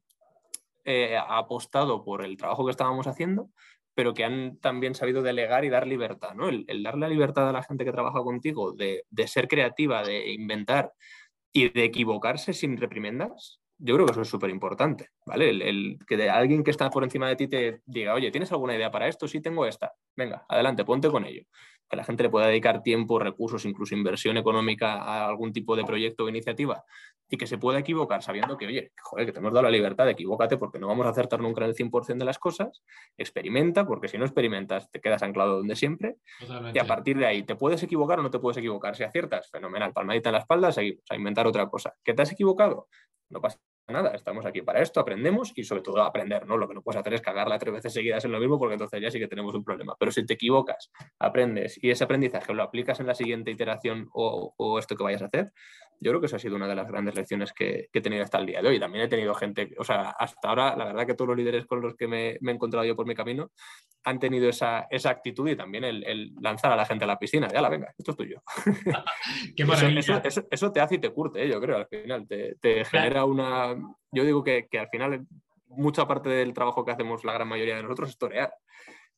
eh, 0.84 1.16
apostado 1.26 2.04
por 2.04 2.22
el 2.22 2.36
trabajo 2.36 2.66
que 2.66 2.72
estábamos 2.72 3.06
haciendo 3.06 3.48
pero 3.96 4.12
que 4.12 4.24
han 4.24 4.58
también 4.58 4.94
sabido 4.94 5.22
delegar 5.22 5.64
y 5.64 5.70
dar 5.70 5.86
libertad, 5.86 6.34
¿no? 6.34 6.50
El, 6.50 6.66
darle 6.82 7.00
la 7.00 7.08
libertad 7.08 7.48
a 7.48 7.52
la 7.52 7.62
gente 7.62 7.86
que 7.86 7.92
trabaja 7.92 8.22
contigo 8.22 8.72
de, 8.72 9.04
ser 9.26 9.48
creativa, 9.48 10.02
de 10.02 10.34
inventar 10.34 10.92
y 11.50 11.70
de 11.70 11.84
equivocarse 11.84 12.52
sin 12.52 12.76
reprimendas, 12.76 13.58
yo 13.78 13.94
creo 13.94 14.04
que 14.04 14.12
eso 14.12 14.20
es 14.20 14.28
súper 14.28 14.50
importante, 14.50 15.08
¿vale? 15.24 15.48
El, 15.48 15.98
que 16.06 16.28
alguien 16.28 16.62
que 16.62 16.72
está 16.72 16.90
por 16.90 17.04
encima 17.04 17.26
de 17.28 17.36
ti 17.36 17.48
te 17.48 17.80
diga, 17.86 18.12
oye, 18.12 18.30
¿tienes 18.30 18.52
alguna 18.52 18.76
idea 18.76 18.90
para 18.90 19.08
esto? 19.08 19.26
Sí, 19.26 19.40
tengo 19.40 19.64
esta. 19.64 19.94
Venga, 20.14 20.44
adelante, 20.46 20.84
ponte 20.84 21.08
con 21.08 21.24
ello. 21.24 21.44
Que 21.88 21.96
la 21.96 22.04
gente 22.04 22.22
le 22.22 22.30
pueda 22.30 22.46
dedicar 22.48 22.82
tiempo, 22.82 23.18
recursos, 23.18 23.64
incluso 23.64 23.94
inversión 23.94 24.36
económica 24.36 25.02
a 25.02 25.26
algún 25.26 25.52
tipo 25.52 25.76
de 25.76 25.84
proyecto 25.84 26.24
o 26.24 26.28
iniciativa 26.28 26.84
y 27.28 27.36
que 27.36 27.46
se 27.46 27.58
pueda 27.58 27.78
equivocar 27.78 28.22
sabiendo 28.22 28.56
que, 28.56 28.66
oye, 28.66 28.92
joder, 29.02 29.26
que 29.26 29.32
te 29.32 29.38
hemos 29.38 29.52
dado 29.52 29.64
la 29.64 29.70
libertad, 29.70 30.08
equivócate 30.08 30.56
porque 30.56 30.78
no 30.78 30.86
vamos 30.86 31.06
a 31.06 31.10
acertar 31.10 31.40
nunca 31.40 31.64
en 31.64 31.70
el 31.70 31.76
100% 31.76 32.18
de 32.18 32.24
las 32.24 32.38
cosas, 32.38 32.82
experimenta, 33.16 33.86
porque 33.86 34.08
si 34.08 34.18
no 34.18 34.24
experimentas 34.24 34.90
te 34.90 35.00
quedas 35.00 35.22
anclado 35.22 35.56
donde 35.56 35.76
siempre, 35.76 36.16
y 36.72 36.78
a 36.78 36.84
partir 36.84 37.18
de 37.18 37.26
ahí, 37.26 37.42
¿te 37.42 37.56
puedes 37.56 37.82
equivocar 37.82 38.20
o 38.20 38.22
no 38.22 38.30
te 38.30 38.38
puedes 38.38 38.56
equivocar? 38.58 38.96
Si 38.96 39.02
aciertas, 39.02 39.50
fenomenal, 39.50 39.92
palmadita 39.92 40.28
en 40.28 40.34
la 40.34 40.40
espalda, 40.40 40.72
seguimos 40.72 41.04
a 41.10 41.16
inventar 41.16 41.46
otra 41.46 41.68
cosa. 41.68 41.94
¿Que 42.04 42.14
te 42.14 42.22
has 42.22 42.32
equivocado? 42.32 42.88
No 43.28 43.40
pasa 43.40 43.58
nada, 43.88 44.14
estamos 44.14 44.44
aquí 44.46 44.62
para 44.62 44.80
esto, 44.80 45.00
aprendemos 45.00 45.52
y 45.54 45.64
sobre 45.64 45.82
todo 45.82 46.02
aprender, 46.02 46.46
¿no? 46.46 46.56
Lo 46.56 46.68
que 46.68 46.74
no 46.74 46.82
puedes 46.82 47.00
hacer 47.00 47.14
es 47.14 47.20
cagarla 47.20 47.58
tres 47.58 47.74
veces 47.74 47.92
seguidas 47.92 48.24
en 48.24 48.32
lo 48.32 48.40
mismo 48.40 48.58
porque 48.58 48.74
entonces 48.74 49.00
ya 49.00 49.10
sí 49.10 49.18
que 49.18 49.28
tenemos 49.28 49.54
un 49.54 49.64
problema. 49.64 49.94
Pero 49.98 50.10
si 50.10 50.26
te 50.26 50.34
equivocas, 50.34 50.90
aprendes 51.18 51.78
y 51.82 51.90
ese 51.90 52.04
aprendizaje 52.04 52.52
lo 52.52 52.62
aplicas 52.62 53.00
en 53.00 53.06
la 53.06 53.14
siguiente 53.14 53.50
iteración 53.50 54.08
o, 54.12 54.54
o 54.56 54.78
esto 54.78 54.96
que 54.96 55.04
vayas 55.04 55.22
a 55.22 55.26
hacer, 55.26 55.52
yo 56.00 56.10
creo 56.10 56.20
que 56.20 56.26
eso 56.26 56.36
ha 56.36 56.38
sido 56.38 56.56
una 56.56 56.68
de 56.68 56.74
las 56.74 56.86
grandes 56.86 57.14
lecciones 57.14 57.52
que, 57.52 57.88
he 57.92 58.00
tenido 58.00 58.22
hasta 58.22 58.38
el 58.38 58.46
día 58.46 58.62
de 58.62 58.68
hoy. 58.68 58.80
También 58.80 59.04
he 59.04 59.08
tenido 59.08 59.34
gente, 59.34 59.74
o 59.78 59.84
sea, 59.84 60.10
hasta 60.10 60.48
ahora, 60.48 60.76
la 60.76 60.86
verdad 60.86 61.06
que 61.06 61.14
todos 61.14 61.28
los 61.28 61.36
líderes 61.36 61.66
con 61.66 61.80
los 61.80 61.94
que 61.94 62.06
me, 62.06 62.30
he 62.30 62.50
encontrado 62.50 62.84
yo 62.84 62.94
por 62.94 63.06
mi 63.06 63.14
camino 63.14 63.50
han 64.04 64.18
tenido 64.18 64.48
esa, 64.48 64.86
actitud 65.04 65.48
y 65.48 65.56
también 65.56 65.84
el, 65.84 66.34
lanzar 66.40 66.72
a 66.72 66.76
la 66.76 66.84
gente 66.84 67.04
a 67.04 67.08
la 67.08 67.18
piscina. 67.18 67.48
Ya 67.48 67.60
la 67.60 67.68
venga, 67.68 67.94
esto 67.96 68.12
es 68.12 68.16
tuyo. 68.16 68.42
Qué 69.56 69.64
maravilla. 69.64 70.22
Eso, 70.50 70.72
te 70.72 70.80
hace 70.80 70.96
y 70.96 70.98
te 70.98 71.10
curte, 71.10 71.42
¿eh? 71.42 71.48
yo 71.48 71.60
creo, 71.60 71.76
al 71.76 71.86
final. 71.86 72.26
Te, 72.26 72.84
genera 72.84 73.24
una. 73.24 73.76
Yo 74.12 74.24
digo 74.24 74.44
que, 74.44 74.68
que 74.70 74.78
al 74.78 74.88
final 74.88 75.26
mucha 75.68 76.06
parte 76.06 76.28
del 76.28 76.52
trabajo 76.52 76.84
que 76.84 76.92
hacemos 76.92 77.24
la 77.24 77.32
gran 77.32 77.48
mayoría 77.48 77.76
de 77.76 77.82
nosotros 77.82 78.10
es 78.10 78.18
torear. 78.18 78.52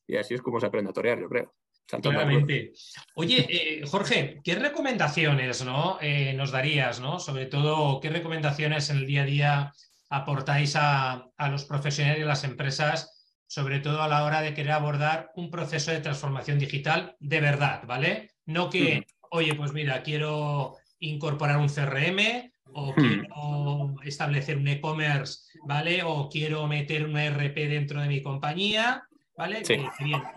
Y 0.07 0.17
así 0.17 0.33
es 0.33 0.41
como 0.41 0.59
se 0.59 0.65
aprende 0.65 0.89
a 0.89 0.93
torear, 0.93 1.19
yo 1.19 1.29
creo. 1.29 1.53
Claramente. 1.97 2.73
Oye, 3.15 3.47
eh, 3.49 3.81
Jorge, 3.87 4.39
¿qué 4.43 4.55
recomendaciones 4.55 5.65
¿no? 5.65 5.97
Eh, 6.01 6.33
nos 6.33 6.51
darías, 6.51 6.99
¿no? 6.99 7.19
Sobre 7.19 7.47
todo, 7.47 7.99
¿qué 7.99 8.09
recomendaciones 8.09 8.89
en 8.89 8.97
el 8.97 9.07
día 9.07 9.23
a 9.23 9.25
día 9.25 9.73
aportáis 10.09 10.75
a, 10.75 11.25
los 11.51 11.65
profesionales 11.65 12.19
y 12.19 12.23
a 12.23 12.27
las 12.27 12.43
empresas, 12.43 13.31
sobre 13.47 13.79
todo 13.79 14.01
a 14.01 14.07
la 14.07 14.23
hora 14.23 14.41
de 14.41 14.53
querer 14.53 14.71
abordar 14.71 15.31
un 15.35 15.49
proceso 15.49 15.91
de 15.91 16.01
transformación 16.01 16.59
digital 16.59 17.15
de 17.19 17.41
verdad, 17.41 17.83
¿vale? 17.87 18.31
No 18.45 18.69
que, 18.69 19.05
oye, 19.31 19.55
pues 19.55 19.73
mira, 19.73 20.03
quiero 20.03 20.75
incorporar 20.99 21.57
un 21.57 21.69
CRM 21.69 22.51
o 22.73 22.93
quiero 22.93 23.95
establecer 24.03 24.57
un 24.57 24.67
e-commerce, 24.67 25.41
¿vale? 25.63 26.03
O 26.03 26.29
quiero 26.29 26.67
meter 26.67 27.05
un 27.05 27.17
ERP 27.17 27.55
dentro 27.55 28.01
de 28.01 28.07
mi 28.07 28.21
compañía 28.21 29.08
¿vale? 29.39 29.63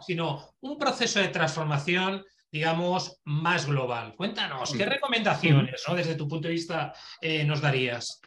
sino 0.01 0.55
un 0.61 0.79
proceso 0.79 1.19
de 1.19 1.29
transformación, 1.29 2.25
digamos, 2.53 3.21
más 3.25 3.67
global. 3.67 4.15
Cuéntanos, 4.17 4.73
¿qué 4.73 4.87
mm. 4.87 4.91
recomendaciones, 4.91 5.85
¿no? 5.89 5.97
desde 5.97 6.15
tu 6.15 6.29
punto 6.29 6.47
de 6.47 6.55
vista, 6.55 6.95
eh, 7.21 7.45
nos 7.45 7.61
darías? 7.61 8.21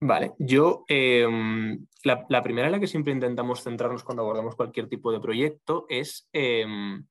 Vale, 0.00 0.32
yo 0.38 0.84
em, 0.86 1.84
la, 2.04 2.42
primera 2.42 2.68
en 2.68 2.72
la 2.72 2.80
que 2.80 2.86
siempre 2.86 3.12
intentamos 3.12 3.64
centrarnos 3.64 4.04
cuando 4.04 4.22
abordamos 4.22 4.54
cualquier 4.54 4.88
tipo 4.88 5.10
de 5.10 5.20
proyecto 5.20 5.86
es 5.88 6.28
em, 6.32 7.04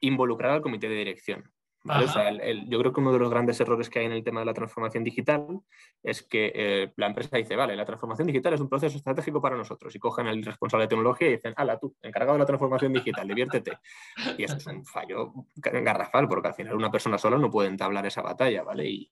involucrar 0.00 0.50
al 0.50 0.62
comité 0.62 0.88
de 0.88 0.96
dirección 0.96 1.44
yo 1.84 2.78
creo 2.78 2.92
que 2.92 3.00
uno 3.00 3.12
de 3.12 3.18
los 3.18 3.30
grandes 3.30 3.58
errores 3.60 3.88
que 3.88 4.00
hay 4.00 4.06
en 4.06 4.12
el 4.12 4.22
tema 4.22 4.40
de 4.40 4.46
la 4.46 4.54
transformación 4.54 5.02
digital 5.02 5.46
es 6.02 6.22
que 6.22 6.52
eh, 6.54 6.92
la 6.96 7.06
empresa 7.06 7.38
dice, 7.38 7.56
vale, 7.56 7.74
la 7.74 7.86
transformación 7.86 8.26
digital 8.26 8.52
es 8.52 8.60
un 8.60 8.68
proceso 8.68 8.96
estratégico 8.96 9.40
para 9.40 9.56
nosotros 9.56 9.94
y 9.94 9.98
cogen 9.98 10.26
al 10.26 10.44
responsable 10.44 10.84
de 10.84 10.88
tecnología 10.88 11.28
y 11.28 11.32
dicen, 11.32 11.54
ala, 11.56 11.78
tú, 11.78 11.96
encargado 12.02 12.34
de 12.34 12.40
la 12.40 12.46
transformación 12.46 12.92
digital, 12.92 13.26
diviértete. 13.26 13.78
Y 14.36 14.44
eso 14.44 14.56
es 14.56 14.66
un 14.66 14.84
fallo 14.84 15.32
garrafal 15.56 16.28
porque 16.28 16.48
al 16.48 16.54
final 16.54 16.76
una 16.76 16.90
persona 16.90 17.16
sola 17.16 17.38
no 17.38 17.50
puede 17.50 17.68
entablar 17.68 18.04
esa 18.04 18.20
batalla, 18.20 18.62
¿vale? 18.62 18.86
Y, 18.86 19.10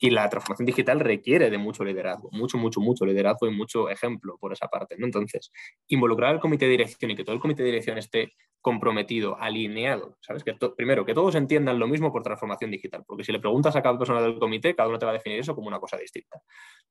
y, 0.00 0.10
la 0.10 0.28
transformación 0.28 0.66
digital 0.66 1.00
requiere 1.00 1.50
de 1.50 1.58
mucho 1.58 1.84
liderazgo, 1.84 2.28
mucho, 2.32 2.56
mucho, 2.56 2.80
mucho 2.80 3.04
liderazgo 3.04 3.46
y 3.46 3.50
mucho 3.50 3.90
ejemplo 3.90 4.36
por 4.38 4.52
esa 4.52 4.68
parte, 4.68 4.96
¿no? 4.96 5.06
Entonces, 5.06 5.50
involucrar 5.88 6.30
al 6.34 6.40
comité 6.40 6.66
de 6.66 6.72
dirección 6.72 7.10
y 7.10 7.16
que 7.16 7.24
todo 7.24 7.34
el 7.34 7.40
comité 7.40 7.62
de 7.62 7.70
dirección 7.70 7.98
esté 7.98 8.32
comprometido, 8.60 9.38
alineado, 9.40 10.16
¿sabes? 10.20 10.44
Que 10.44 10.54
primero, 10.76 11.04
que 11.04 11.14
todos 11.14 11.34
entiendan 11.34 11.78
lo 11.78 11.86
mismo 11.86 12.12
por 12.12 12.22
transformación 12.22 12.70
digital, 12.70 13.04
porque 13.06 13.24
si 13.24 13.32
le 13.32 13.40
preguntas 13.40 13.76
a 13.76 13.82
cada 13.82 13.98
persona 13.98 14.20
del 14.20 14.38
comité, 14.38 14.74
cada 14.74 14.88
uno 14.88 14.98
te 14.98 15.06
va 15.06 15.12
a 15.12 15.14
definir 15.14 15.38
eso 15.38 15.54
como 15.54 15.68
una 15.68 15.78
cosa 15.78 15.96
distinta. 15.96 16.42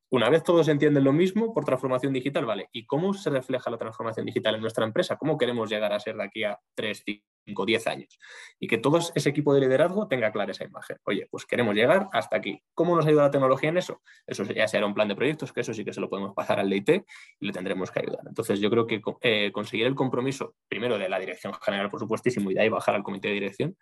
Una 0.09 0.29
vez 0.29 0.41
todos 0.43 0.67
entienden 0.69 1.03
lo 1.03 1.11
mismo 1.11 1.53
por 1.53 1.65
transformación 1.65 2.13
digital, 2.13 2.45
¿vale? 2.45 2.69
¿Y 2.71 2.85
cómo 2.85 3.13
se 3.13 3.29
refleja 3.29 3.69
la 3.69 3.77
transformación 3.77 4.25
digital 4.25 4.55
en 4.55 4.61
nuestra 4.61 4.85
empresa? 4.85 5.17
¿Cómo 5.17 5.37
queremos 5.37 5.69
llegar 5.69 5.91
a 5.91 5.99
ser 5.99 6.15
de 6.15 6.23
aquí 6.23 6.43
a 6.45 6.57
3, 6.75 7.03
5, 7.45 7.65
10 7.65 7.87
años? 7.87 8.17
Y 8.57 8.67
que 8.67 8.77
todo 8.77 8.99
ese 8.99 9.29
equipo 9.29 9.53
de 9.53 9.59
liderazgo 9.59 10.07
tenga 10.07 10.31
clara 10.31 10.51
esa 10.51 10.63
imagen. 10.63 10.97
Oye, 11.03 11.27
pues 11.29 11.45
queremos 11.45 11.75
llegar 11.75 12.07
hasta 12.13 12.37
aquí. 12.37 12.63
¿Cómo 12.73 12.95
nos 12.95 13.05
ayuda 13.05 13.23
la 13.23 13.31
tecnología 13.31 13.67
en 13.67 13.77
eso? 13.77 14.01
Eso 14.25 14.45
ya 14.45 14.65
será 14.69 14.85
un 14.85 14.93
plan 14.93 15.09
de 15.09 15.15
proyectos, 15.15 15.51
que 15.51 15.59
eso 15.59 15.73
sí 15.73 15.83
que 15.83 15.91
se 15.91 15.99
lo 15.99 16.09
podemos 16.09 16.33
pasar 16.33 16.61
al 16.61 16.69
DIT 16.69 16.89
y 17.41 17.45
le 17.45 17.51
tendremos 17.51 17.91
que 17.91 17.99
ayudar. 17.99 18.21
Entonces, 18.25 18.61
yo 18.61 18.69
creo 18.69 18.87
que 18.87 19.01
eh, 19.21 19.51
conseguir 19.51 19.87
el 19.87 19.95
compromiso, 19.95 20.55
primero 20.69 20.97
de 20.97 21.09
la 21.09 21.19
dirección 21.19 21.51
general, 21.61 21.89
por 21.89 21.99
supuestísimo, 21.99 22.51
y 22.51 22.53
de 22.53 22.61
ahí 22.61 22.69
bajar 22.69 22.95
al 22.95 23.03
comité 23.03 23.29
de 23.29 23.35
dirección, 23.35 23.77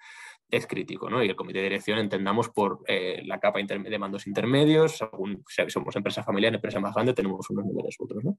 es 0.49 0.67
crítico, 0.67 1.09
¿no? 1.09 1.23
Y 1.23 1.29
el 1.29 1.35
comité 1.35 1.59
de 1.59 1.65
dirección 1.65 1.97
entendamos 1.99 2.49
por 2.49 2.83
eh, 2.87 3.21
la 3.25 3.39
capa 3.39 3.59
de 3.59 3.99
mandos 3.99 4.27
intermedios, 4.27 4.97
según 4.97 5.43
si 5.47 5.69
somos 5.69 5.95
empresa 5.95 6.23
familiar, 6.23 6.53
empresa 6.53 6.79
más 6.79 6.93
grande, 6.93 7.13
tenemos 7.13 7.49
unos 7.49 7.65
niveles 7.65 7.95
otros, 7.99 8.23
¿no? 8.23 8.37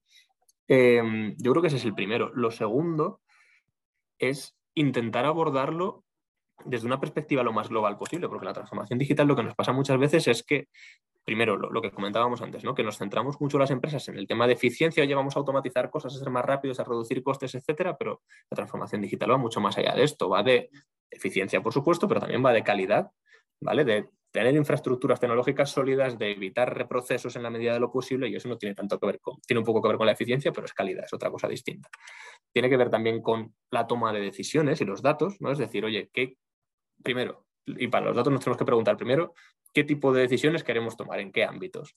Em, 0.69 1.35
yo 1.39 1.53
creo 1.53 1.63
que 1.63 1.69
ese 1.69 1.77
es 1.77 1.85
el 1.85 1.95
primero. 1.95 2.33
Lo 2.35 2.51
segundo 2.51 3.21
es 4.19 4.57
intentar 4.75 5.25
abordarlo 5.25 6.05
desde 6.65 6.87
una 6.87 7.01
perspectiva 7.01 7.43
lo 7.43 7.53
más 7.53 7.69
global 7.69 7.99
posible, 7.99 8.29
porque 8.29 8.47
la 8.47 8.53
transformación 8.53 8.99
digital 8.99 9.27
lo 9.27 9.37
que 9.37 9.43
nos 9.43 9.55
pasa 9.55 9.73
muchas 9.73 9.99
veces 9.99 10.27
es 10.29 10.43
que, 10.43 10.69
primero, 11.27 11.57
lo, 11.57 11.83
que 11.83 11.91
comentábamos 11.91 12.41
antes, 12.41 12.63
¿no? 12.63 12.73
que 12.73 12.85
nos 12.85 12.99
centramos 12.99 13.41
mucho 13.41 13.59
las 13.59 13.73
empresas 13.73 14.09
en 14.09 14.17
el 14.17 14.29
tema 14.29 14.47
de 14.47 14.53
eficiencia, 14.53 15.03
oye, 15.03 15.13
vamos 15.13 15.35
a 15.35 15.41
automatizar 15.41 15.91
cosas, 15.91 16.15
a 16.15 16.19
ser 16.21 16.31
más 16.31 16.45
rápidos, 16.45 16.79
a 16.79 16.85
reducir 16.85 17.21
costes, 17.25 17.57
etcétera, 17.57 17.97
pero 17.99 18.23
la 18.49 18.55
transformación 18.55 19.03
digital 19.03 19.33
va 19.33 19.37
mucho 19.37 19.61
más 19.61 19.77
allá 19.77 19.93
de 19.93 20.05
esto, 20.05 20.29
va 20.29 20.45
de 20.45 20.71
eficiencia, 21.11 21.61
por 21.61 21.73
supuesto, 21.73 22.07
pero 22.07 22.21
también 22.21 22.47
va 22.47 22.53
de 22.53 22.63
calidad, 22.63 23.11
¿vale? 23.61 23.85
De 23.85 24.09
tener 24.31 24.55
infraestructuras 24.55 25.19
tecnológicas 25.19 25.69
sólidas, 25.71 26.17
de 26.17 26.31
evitar 26.31 26.73
reprocesos 26.73 27.35
en 27.35 27.43
la 27.43 27.51
medida 27.51 27.73
de 27.73 27.81
lo 27.81 27.91
posible, 27.91 28.29
y 28.29 28.37
eso 28.37 28.49
no 28.49 28.57
tiene 28.57 28.77
tanto 28.77 29.01
que 29.01 29.07
ver 29.07 29.19
con, 29.19 29.41
tiene 29.41 29.59
un 29.59 29.67
poco 29.67 29.83
que 29.83 29.89
ver 29.89 29.97
con 29.97 30.07
la 30.07 30.13
eficiencia, 30.13 30.53
pero 30.53 30.67
es 30.67 30.75
calidad, 30.75 31.07
es 31.07 31.13
otra 31.13 31.31
cosa 31.31 31.49
distinta. 31.49 31.89
Tiene 32.53 32.71
que 32.71 32.77
ver 32.77 32.89
también 32.89 33.21
con 33.21 33.53
la 33.73 33.89
toma 33.89 34.13
de 34.13 34.21
decisiones 34.21 34.81
y 34.81 34.85
los 34.85 35.03
datos, 35.03 35.41
¿no? 35.41 35.51
Es 35.51 35.59
decir, 35.59 35.85
oye, 35.85 36.09
¿qué, 36.13 36.37
primero, 37.03 37.47
y 37.67 37.89
para 37.89 38.07
los 38.07 38.17
datos 38.17 38.33
nos 38.33 38.45
tenemos 38.45 38.59
que 38.59 38.65
preguntar 38.65 38.97
primero, 38.97 39.35
¿qué 39.77 39.85
tipo 39.85 40.11
de 40.15 40.23
decisiones 40.23 40.65
queremos 40.65 40.97
tomar? 40.97 41.21
¿En 41.21 41.31
qué 41.31 41.45
ámbitos? 41.45 41.95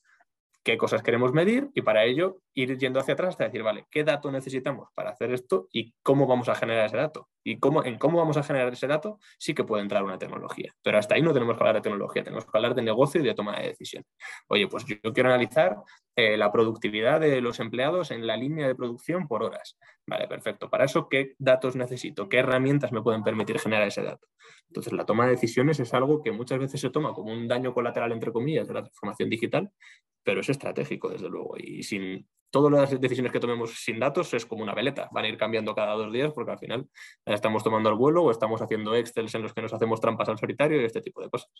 qué 0.62 0.76
cosas 0.76 1.02
queremos 1.02 1.32
medir 1.32 1.70
y 1.74 1.80
para 1.80 2.04
ello 2.04 2.42
ir 2.54 2.76
yendo 2.78 3.00
hacia 3.00 3.14
atrás 3.14 3.30
hasta 3.30 3.44
decir, 3.44 3.62
vale, 3.62 3.86
¿qué 3.90 4.04
dato 4.04 4.30
necesitamos 4.30 4.88
para 4.94 5.10
hacer 5.10 5.32
esto 5.32 5.68
y 5.72 5.94
cómo 6.02 6.26
vamos 6.26 6.48
a 6.48 6.54
generar 6.54 6.86
ese 6.86 6.96
dato? 6.96 7.28
Y 7.42 7.58
cómo, 7.58 7.84
en 7.84 7.98
cómo 7.98 8.18
vamos 8.18 8.36
a 8.36 8.42
generar 8.42 8.72
ese 8.72 8.86
dato 8.86 9.18
sí 9.38 9.54
que 9.54 9.64
puede 9.64 9.82
entrar 9.82 10.02
una 10.04 10.18
tecnología. 10.18 10.74
Pero 10.82 10.98
hasta 10.98 11.14
ahí 11.14 11.22
no 11.22 11.32
tenemos 11.32 11.56
que 11.56 11.62
hablar 11.62 11.76
de 11.76 11.80
tecnología, 11.80 12.22
tenemos 12.22 12.44
que 12.44 12.50
hablar 12.52 12.74
de 12.74 12.82
negocio 12.82 13.20
y 13.20 13.24
de 13.24 13.34
toma 13.34 13.58
de 13.58 13.68
decisión. 13.68 14.04
Oye, 14.48 14.68
pues 14.68 14.84
yo 14.84 15.12
quiero 15.12 15.30
analizar 15.30 15.76
eh, 16.16 16.36
la 16.36 16.52
productividad 16.52 17.20
de 17.20 17.40
los 17.40 17.60
empleados 17.60 18.10
en 18.10 18.26
la 18.26 18.36
línea 18.36 18.66
de 18.66 18.74
producción 18.74 19.26
por 19.26 19.42
horas. 19.42 19.78
Vale, 20.06 20.26
perfecto. 20.26 20.68
Para 20.68 20.84
eso, 20.84 21.08
¿qué 21.08 21.34
datos 21.38 21.76
necesito? 21.76 22.28
¿Qué 22.28 22.38
herramientas 22.38 22.92
me 22.92 23.00
pueden 23.00 23.22
permitir 23.22 23.58
generar 23.58 23.86
ese 23.88 24.02
dato? 24.02 24.26
Entonces, 24.68 24.92
la 24.92 25.06
toma 25.06 25.24
de 25.24 25.32
decisiones 25.32 25.80
es 25.80 25.94
algo 25.94 26.22
que 26.22 26.32
muchas 26.32 26.58
veces 26.58 26.80
se 26.80 26.90
toma 26.90 27.14
como 27.14 27.32
un 27.32 27.48
daño 27.48 27.72
colateral, 27.72 28.12
entre 28.12 28.32
comillas, 28.32 28.68
de 28.68 28.74
la 28.74 28.82
transformación 28.82 29.30
digital, 29.30 29.70
pero 30.22 30.40
es 30.40 30.48
estratégico, 30.48 31.08
desde 31.08 31.28
luego. 31.28 31.54
Y 31.56 31.82
sin, 31.82 32.28
todas 32.50 32.72
las 32.72 33.00
decisiones 33.00 33.32
que 33.32 33.40
tomemos 33.40 33.74
sin 33.74 33.98
datos 33.98 34.32
es 34.34 34.44
como 34.44 34.62
una 34.62 34.74
veleta, 34.74 35.08
van 35.12 35.24
a 35.24 35.28
ir 35.28 35.36
cambiando 35.36 35.74
cada 35.74 35.94
dos 35.94 36.12
días 36.12 36.32
porque 36.32 36.52
al 36.52 36.58
final 36.58 36.88
estamos 37.24 37.62
tomando 37.62 37.88
el 37.88 37.96
vuelo 37.96 38.24
o 38.24 38.30
estamos 38.30 38.60
haciendo 38.60 38.94
excels 38.94 39.34
en 39.34 39.42
los 39.42 39.54
que 39.54 39.62
nos 39.62 39.72
hacemos 39.72 40.00
trampas 40.00 40.28
al 40.28 40.38
solitario 40.38 40.80
y 40.80 40.84
este 40.84 41.00
tipo 41.00 41.22
de 41.22 41.30
cosas. 41.30 41.50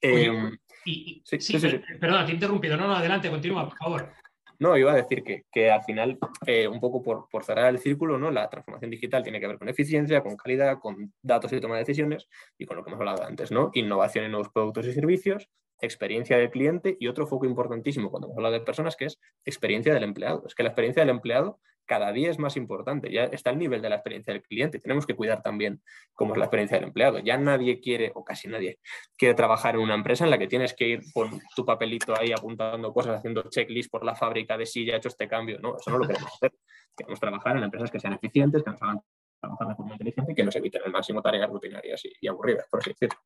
Em, 0.00 0.56
sí, 0.84 1.22
sí, 1.24 1.38
sí, 1.40 1.80
perdona, 2.00 2.24
te 2.24 2.32
he 2.32 2.34
interrumpido. 2.34 2.76
No, 2.76 2.86
no, 2.86 2.94
adelante, 2.94 3.30
continúa, 3.30 3.68
por 3.68 3.78
favor. 3.78 4.12
No, 4.58 4.76
iba 4.76 4.92
a 4.92 4.96
decir 4.96 5.24
que, 5.24 5.70
al 5.70 5.82
final, 5.82 6.18
eh, 6.46 6.68
un 6.68 6.80
poco 6.80 7.02
por, 7.02 7.44
cerrar 7.44 7.68
el 7.70 7.78
círculo, 7.78 8.18
¿no? 8.18 8.30
la 8.30 8.48
transformación 8.48 8.90
digital 8.90 9.22
tiene 9.22 9.40
que 9.40 9.48
ver 9.48 9.58
con 9.58 9.68
eficiencia, 9.68 10.22
con 10.22 10.36
calidad, 10.36 10.78
con 10.78 11.12
datos 11.20 11.52
y 11.52 11.60
toma 11.60 11.74
de 11.74 11.80
decisiones 11.80 12.28
y 12.56 12.64
con 12.64 12.76
lo 12.76 12.84
que 12.84 12.90
hemos 12.90 13.00
hablado 13.00 13.24
antes, 13.24 13.50
¿no? 13.50 13.70
Innovación 13.74 14.24
en 14.24 14.30
nuevos 14.30 14.50
productos 14.50 14.86
y 14.86 14.92
servicios, 14.92 15.48
experiencia 15.84 16.36
del 16.36 16.50
cliente 16.50 16.96
y 16.98 17.08
otro 17.08 17.26
foco 17.26 17.46
importantísimo 17.46 18.10
cuando 18.10 18.28
hemos 18.28 18.36
hablado 18.36 18.54
de 18.54 18.60
personas 18.60 18.96
que 18.96 19.06
es 19.06 19.18
experiencia 19.44 19.94
del 19.94 20.04
empleado. 20.04 20.44
Es 20.46 20.54
que 20.54 20.62
la 20.62 20.70
experiencia 20.70 21.02
del 21.02 21.10
empleado 21.10 21.60
cada 21.86 22.12
día 22.12 22.30
es 22.30 22.38
más 22.38 22.56
importante, 22.56 23.12
ya 23.12 23.24
está 23.24 23.50
al 23.50 23.58
nivel 23.58 23.82
de 23.82 23.90
la 23.90 23.96
experiencia 23.96 24.32
del 24.32 24.42
cliente. 24.42 24.78
Tenemos 24.78 25.06
que 25.06 25.14
cuidar 25.14 25.42
también 25.42 25.82
cómo 26.14 26.32
es 26.32 26.38
la 26.38 26.46
experiencia 26.46 26.78
del 26.78 26.86
empleado. 26.86 27.18
Ya 27.18 27.36
nadie 27.36 27.80
quiere, 27.80 28.10
o 28.14 28.24
casi 28.24 28.48
nadie, 28.48 28.78
quiere 29.16 29.34
trabajar 29.34 29.74
en 29.74 29.82
una 29.82 29.94
empresa 29.94 30.24
en 30.24 30.30
la 30.30 30.38
que 30.38 30.46
tienes 30.46 30.74
que 30.74 30.88
ir 30.88 31.00
con 31.12 31.40
tu 31.54 31.64
papelito 31.64 32.18
ahí 32.18 32.32
apuntando 32.32 32.92
cosas, 32.92 33.18
haciendo 33.18 33.42
checklist 33.50 33.90
por 33.90 34.04
la 34.04 34.14
fábrica 34.14 34.56
de 34.56 34.66
si 34.66 34.86
ya 34.86 34.94
ha 34.94 34.96
hecho 34.96 35.08
este 35.08 35.28
cambio. 35.28 35.58
No, 35.60 35.76
eso 35.76 35.90
no 35.90 35.98
lo 35.98 36.06
queremos 36.06 36.32
hacer. 36.32 36.52
Queremos 36.96 37.20
trabajar 37.20 37.56
en 37.56 37.64
empresas 37.64 37.90
que 37.90 38.00
sean 38.00 38.14
eficientes, 38.14 38.62
que 38.62 38.70
nos 38.70 38.82
hagan 38.82 39.00
trabajar 39.40 39.68
de 39.68 39.74
forma 39.74 39.92
inteligente 39.92 40.32
y 40.32 40.34
que 40.34 40.44
nos 40.44 40.56
eviten 40.56 40.82
el 40.86 40.92
máximo 40.92 41.20
tareas 41.20 41.50
rutinarias 41.50 42.02
y, 42.20 42.26
aburridas, 42.26 42.66
por 42.70 42.80
así 42.80 42.90
decirlo. 42.90 43.18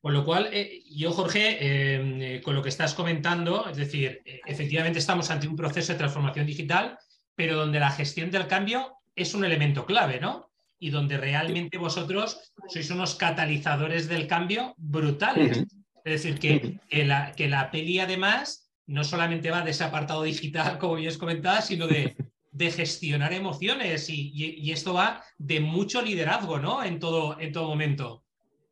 Con 0.00 0.12
lo 0.12 0.24
cual, 0.24 0.48
eh, 0.52 0.82
yo, 0.90 1.10
Jorge, 1.10 1.58
eh, 1.60 2.40
con 2.42 2.54
lo 2.54 2.62
que 2.62 2.68
estás 2.68 2.94
comentando, 2.94 3.68
es 3.68 3.76
decir, 3.76 4.22
eh, 4.24 4.40
efectivamente 4.46 4.98
estamos 4.98 5.30
ante 5.30 5.48
un 5.48 5.56
proceso 5.56 5.92
de 5.92 5.98
transformación 5.98 6.46
digital, 6.46 6.98
pero 7.34 7.56
donde 7.56 7.80
la 7.80 7.90
gestión 7.90 8.30
del 8.30 8.46
cambio 8.46 8.98
es 9.14 9.34
un 9.34 9.44
elemento 9.44 9.84
clave, 9.84 10.20
¿no? 10.20 10.50
Y 10.78 10.90
donde 10.90 11.16
realmente 11.16 11.78
vosotros 11.78 12.52
sois 12.68 12.90
unos 12.90 13.14
catalizadores 13.14 14.08
del 14.08 14.26
cambio 14.26 14.74
brutales. 14.76 15.64
Es 16.04 16.22
decir, 16.22 16.38
que, 16.38 17.04
la, 17.04 17.32
que 17.32 17.48
la 17.48 17.70
peli 17.70 17.98
además 17.98 18.70
no 18.86 19.02
solamente 19.02 19.50
va 19.50 19.62
de 19.62 19.72
ese 19.72 19.84
apartado 19.84 20.22
digital, 20.22 20.78
como 20.78 20.94
bien 20.94 21.18
comentado, 21.18 21.62
sino 21.62 21.88
de, 21.88 22.14
de 22.52 22.70
gestionar 22.70 23.32
emociones 23.32 24.08
y, 24.08 24.30
y, 24.32 24.70
esto 24.70 24.94
va 24.94 25.22
de 25.36 25.60
mucho 25.60 26.00
liderazgo, 26.00 26.58
¿no? 26.58 26.82
En 26.84 26.98
todo, 26.98 27.38
en 27.40 27.52
todo 27.52 27.68
momento. 27.68 28.25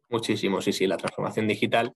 Muchísimo, 0.09 0.61
sí, 0.61 0.73
sí, 0.73 0.87
la 0.87 0.97
transformación 0.97 1.49
digital. 1.49 1.95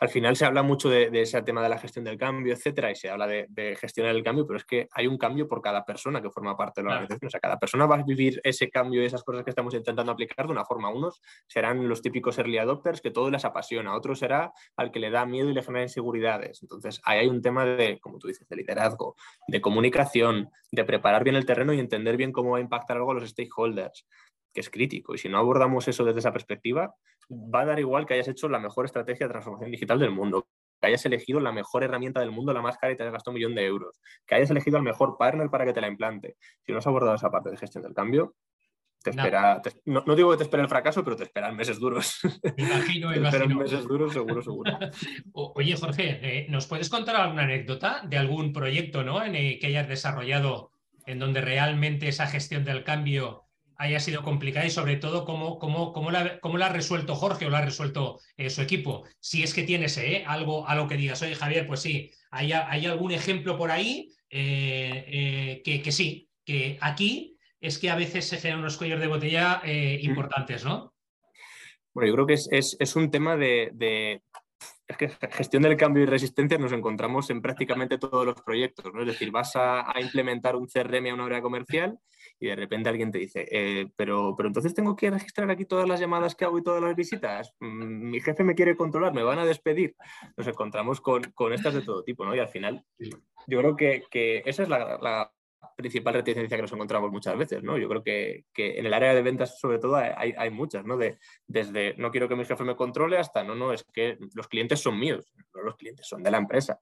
Al 0.00 0.08
final 0.08 0.36
se 0.36 0.44
habla 0.44 0.62
mucho 0.62 0.88
de, 0.88 1.10
ese 1.12 1.42
tema 1.42 1.60
de 1.60 1.68
la 1.68 1.78
gestión 1.78 2.04
del 2.04 2.16
cambio, 2.16 2.52
etcétera, 2.52 2.90
y 2.90 2.94
se 2.94 3.10
habla 3.10 3.26
de, 3.26 3.76
gestionar 3.80 4.14
el 4.14 4.22
cambio, 4.22 4.46
pero 4.46 4.56
es 4.56 4.64
que 4.64 4.86
hay 4.92 5.08
un 5.08 5.18
cambio 5.18 5.48
por 5.48 5.60
cada 5.60 5.84
persona 5.84 6.22
que 6.22 6.30
forma 6.30 6.56
parte 6.56 6.80
de 6.80 6.86
la 6.86 6.94
organización. 6.94 7.26
O 7.26 7.30
sea, 7.30 7.40
cada 7.40 7.58
persona 7.58 7.84
va 7.86 7.96
a 7.96 8.04
vivir 8.04 8.40
ese 8.44 8.70
cambio 8.70 9.02
y 9.02 9.06
esas 9.06 9.24
cosas 9.24 9.42
que 9.42 9.50
estamos 9.50 9.74
intentando 9.74 10.12
aplicar 10.12 10.46
de 10.46 10.52
una 10.52 10.64
forma. 10.64 10.88
Unos 10.88 11.20
serán 11.48 11.88
los 11.88 12.00
típicos 12.00 12.38
early 12.38 12.58
adopters 12.58 13.00
que 13.00 13.10
todo 13.10 13.28
les 13.28 13.44
apasiona, 13.44 13.96
otro 13.96 14.14
será 14.14 14.52
al 14.76 14.92
que 14.92 15.00
le 15.00 15.10
da 15.10 15.26
miedo 15.26 15.50
y 15.50 15.54
le 15.54 15.64
genera 15.64 15.82
inseguridades. 15.82 16.62
Entonces, 16.62 17.00
ahí 17.04 17.18
hay 17.18 17.26
un 17.26 17.42
tema 17.42 17.64
de, 17.64 17.98
como 17.98 18.18
tú 18.18 18.28
dices, 18.28 18.48
de 18.48 18.54
liderazgo, 18.54 19.16
de 19.48 19.60
comunicación, 19.60 20.48
de 20.70 20.84
preparar 20.84 21.24
bien 21.24 21.34
el 21.34 21.44
terreno 21.44 21.72
y 21.72 21.80
entender 21.80 22.16
bien 22.16 22.30
cómo 22.30 22.52
va 22.52 22.58
a 22.58 22.60
impactar 22.60 22.98
algo 22.98 23.10
a 23.10 23.14
los 23.14 23.28
stakeholders 23.28 24.06
que 24.58 24.62
es 24.62 24.70
crítico. 24.70 25.14
Y 25.14 25.18
si 25.18 25.28
no 25.28 25.38
abordamos 25.38 25.86
eso 25.86 26.04
desde 26.04 26.18
esa 26.18 26.32
perspectiva, 26.32 26.92
va 27.30 27.60
a 27.60 27.64
dar 27.64 27.78
igual 27.78 28.06
que 28.06 28.14
hayas 28.14 28.26
hecho 28.26 28.48
la 28.48 28.58
mejor 28.58 28.86
estrategia 28.86 29.26
de 29.26 29.30
transformación 29.30 29.70
digital 29.70 30.00
del 30.00 30.10
mundo, 30.10 30.48
que 30.80 30.88
hayas 30.88 31.06
elegido 31.06 31.38
la 31.38 31.52
mejor 31.52 31.84
herramienta 31.84 32.18
del 32.18 32.32
mundo, 32.32 32.52
la 32.52 32.60
más 32.60 32.76
cara 32.76 32.92
y 32.92 32.96
te 32.96 33.04
hayas 33.04 33.12
gastado 33.12 33.30
un 33.30 33.36
millón 33.36 33.54
de 33.54 33.64
euros, 33.64 34.00
que 34.26 34.34
hayas 34.34 34.50
elegido 34.50 34.76
al 34.76 34.82
mejor 34.82 35.16
partner 35.16 35.48
para 35.48 35.64
que 35.64 35.72
te 35.72 35.80
la 35.80 35.86
implante. 35.86 36.36
Si 36.66 36.72
no 36.72 36.78
has 36.78 36.86
abordado 36.88 37.14
esa 37.14 37.30
parte 37.30 37.50
de 37.50 37.56
gestión 37.56 37.84
del 37.84 37.94
cambio, 37.94 38.34
te 39.00 39.10
espera, 39.10 39.62
no. 39.84 40.02
digo 40.16 40.32
que 40.32 40.38
te 40.38 40.42
espera 40.42 40.64
el 40.64 40.68
fracaso, 40.68 41.04
pero 41.04 41.14
te 41.14 41.22
esperan 41.22 41.54
meses 41.54 41.78
duros. 41.78 42.18
Imagino, 42.56 43.12
te 43.14 43.22
esperan 43.22 43.56
meses 43.56 43.86
duros, 43.86 44.12
seguro, 44.12 44.42
seguro. 44.42 44.76
Oye, 45.32 45.76
Jorge, 45.76 46.18
eh, 46.20 46.46
¿nos 46.48 46.66
puedes 46.66 46.90
contar 46.90 47.14
alguna 47.14 47.44
anécdota 47.44 48.02
de 48.04 48.18
algún 48.18 48.52
proyecto 48.52 49.04
¿no? 49.04 49.22
en 49.22 49.34
que 49.60 49.66
hayas 49.68 49.86
desarrollado 49.86 50.72
en 51.06 51.20
donde 51.20 51.40
realmente 51.40 52.08
esa 52.08 52.26
gestión 52.26 52.64
del 52.64 52.82
cambio 52.82 53.47
haya 53.78 54.00
sido 54.00 54.22
complicada 54.22 54.66
y 54.66 54.70
sobre 54.70 54.96
todo 54.96 55.24
cómo, 55.24 55.58
cómo, 55.58 55.92
cómo, 55.92 56.10
la, 56.10 56.40
cómo 56.40 56.58
la, 56.58 56.66
ha 56.66 56.72
resuelto 56.72 57.14
Jorge 57.14 57.46
o 57.46 57.50
la 57.50 57.58
ha 57.58 57.64
resuelto 57.64 58.18
eh, 58.36 58.50
su 58.50 58.60
equipo. 58.60 59.04
Si 59.20 59.44
es 59.44 59.54
que 59.54 59.62
tienes 59.62 59.96
eh, 59.98 60.24
algo, 60.26 60.66
algo 60.68 60.88
que 60.88 60.96
digas, 60.96 61.22
oye 61.22 61.36
Javier, 61.36 61.66
pues 61.66 61.80
sí, 61.80 62.10
hay, 62.32 62.52
hay 62.52 62.86
algún 62.86 63.12
ejemplo 63.12 63.56
por 63.56 63.70
ahí 63.70 64.10
eh, 64.30 65.62
que, 65.64 65.92
sí, 65.92 66.28
que 66.44 66.76
aquí 66.80 67.36
es 67.60 67.78
que 67.78 67.90
a 67.90 67.96
veces 67.96 68.26
se 68.26 68.38
generan 68.38 68.60
unos 68.60 68.76
cuellos 68.76 69.00
de 69.00 69.06
botella 69.06 69.62
mm. 69.64 70.04
importantes, 70.04 70.64
¿no? 70.64 70.92
Bueno, 71.94 72.08
yo 72.08 72.14
creo 72.14 72.26
que 72.26 72.34
es, 72.34 72.96
un 72.96 73.10
tema 73.10 73.36
de, 73.36 74.22
es 74.86 74.96
que 74.96 75.08
gestión 75.30 75.62
del 75.62 75.76
cambio 75.76 76.02
y 76.02 76.06
resistencia 76.06 76.58
nos 76.58 76.72
encontramos 76.72 77.30
en 77.30 77.40
prácticamente 77.40 77.98
todos 77.98 78.26
los 78.26 78.42
proyectos, 78.42 78.92
¿no? 78.92 79.00
Es 79.00 79.06
decir, 79.06 79.30
vas 79.30 79.54
a, 79.56 79.88
a 79.90 80.00
implementar 80.00 80.56
un 80.56 80.66
CRM 80.66 81.06
a 81.10 81.14
una 81.14 81.26
área 81.26 81.42
comercial 81.42 81.98
y 82.40 82.46
de 82.46 82.56
repente 82.56 82.88
alguien 82.88 83.10
te 83.10 83.18
dice, 83.18 83.46
eh, 83.50 83.90
pero, 83.96 84.34
pero 84.36 84.48
entonces 84.48 84.74
tengo 84.74 84.94
que 84.96 85.10
registrar 85.10 85.50
aquí 85.50 85.64
todas 85.64 85.88
las 85.88 86.00
llamadas 86.00 86.34
que 86.34 86.44
hago 86.44 86.58
y 86.58 86.62
todas 86.62 86.82
las 86.82 86.94
visitas. 86.94 87.54
Mm, 87.60 88.10
mi 88.10 88.20
jefe 88.20 88.44
me 88.44 88.54
quiere 88.54 88.76
controlar, 88.76 89.12
me 89.12 89.22
van 89.22 89.38
a 89.38 89.44
despedir. 89.44 89.96
Nos 90.36 90.46
encontramos 90.46 91.00
con, 91.00 91.22
con 91.34 91.52
estas 91.52 91.74
de 91.74 91.82
todo 91.82 92.04
tipo, 92.04 92.24
¿no? 92.24 92.34
Y 92.34 92.38
al 92.38 92.48
final, 92.48 92.84
yo 93.46 93.58
creo 93.58 93.76
que, 93.76 94.04
que 94.10 94.42
esa 94.46 94.62
es 94.62 94.68
la, 94.68 95.32
principal 95.76 96.14
reticencia 96.14 96.56
que 96.56 96.62
nos 96.62 96.72
encontramos 96.72 97.10
muchas 97.10 97.36
veces, 97.36 97.62
¿no? 97.62 97.78
Yo 97.78 97.88
creo 97.88 98.02
que, 98.02 98.44
en 98.56 98.86
el 98.86 98.94
área 98.94 99.14
de 99.14 99.22
ventas, 99.22 99.58
sobre 99.58 99.78
todo, 99.78 99.96
hay, 99.96 100.34
hay, 100.36 100.50
muchas, 100.50 100.84
¿no? 100.84 100.96
De, 100.96 101.18
desde 101.46 101.94
no 101.96 102.10
quiero 102.10 102.28
que 102.28 102.36
mi 102.36 102.44
jefe 102.44 102.64
me 102.64 102.76
controle 102.76 103.18
hasta 103.18 103.44
no, 103.44 103.54
no, 103.54 103.72
es 103.72 103.84
que 103.92 104.18
los 104.34 104.48
clientes 104.48 104.80
son 104.80 104.98
míos, 104.98 105.32
no 105.54 105.62
los 105.62 105.76
clientes 105.76 106.06
son 106.06 106.22
de 106.22 106.30
la 106.30 106.38
empresa. 106.38 106.78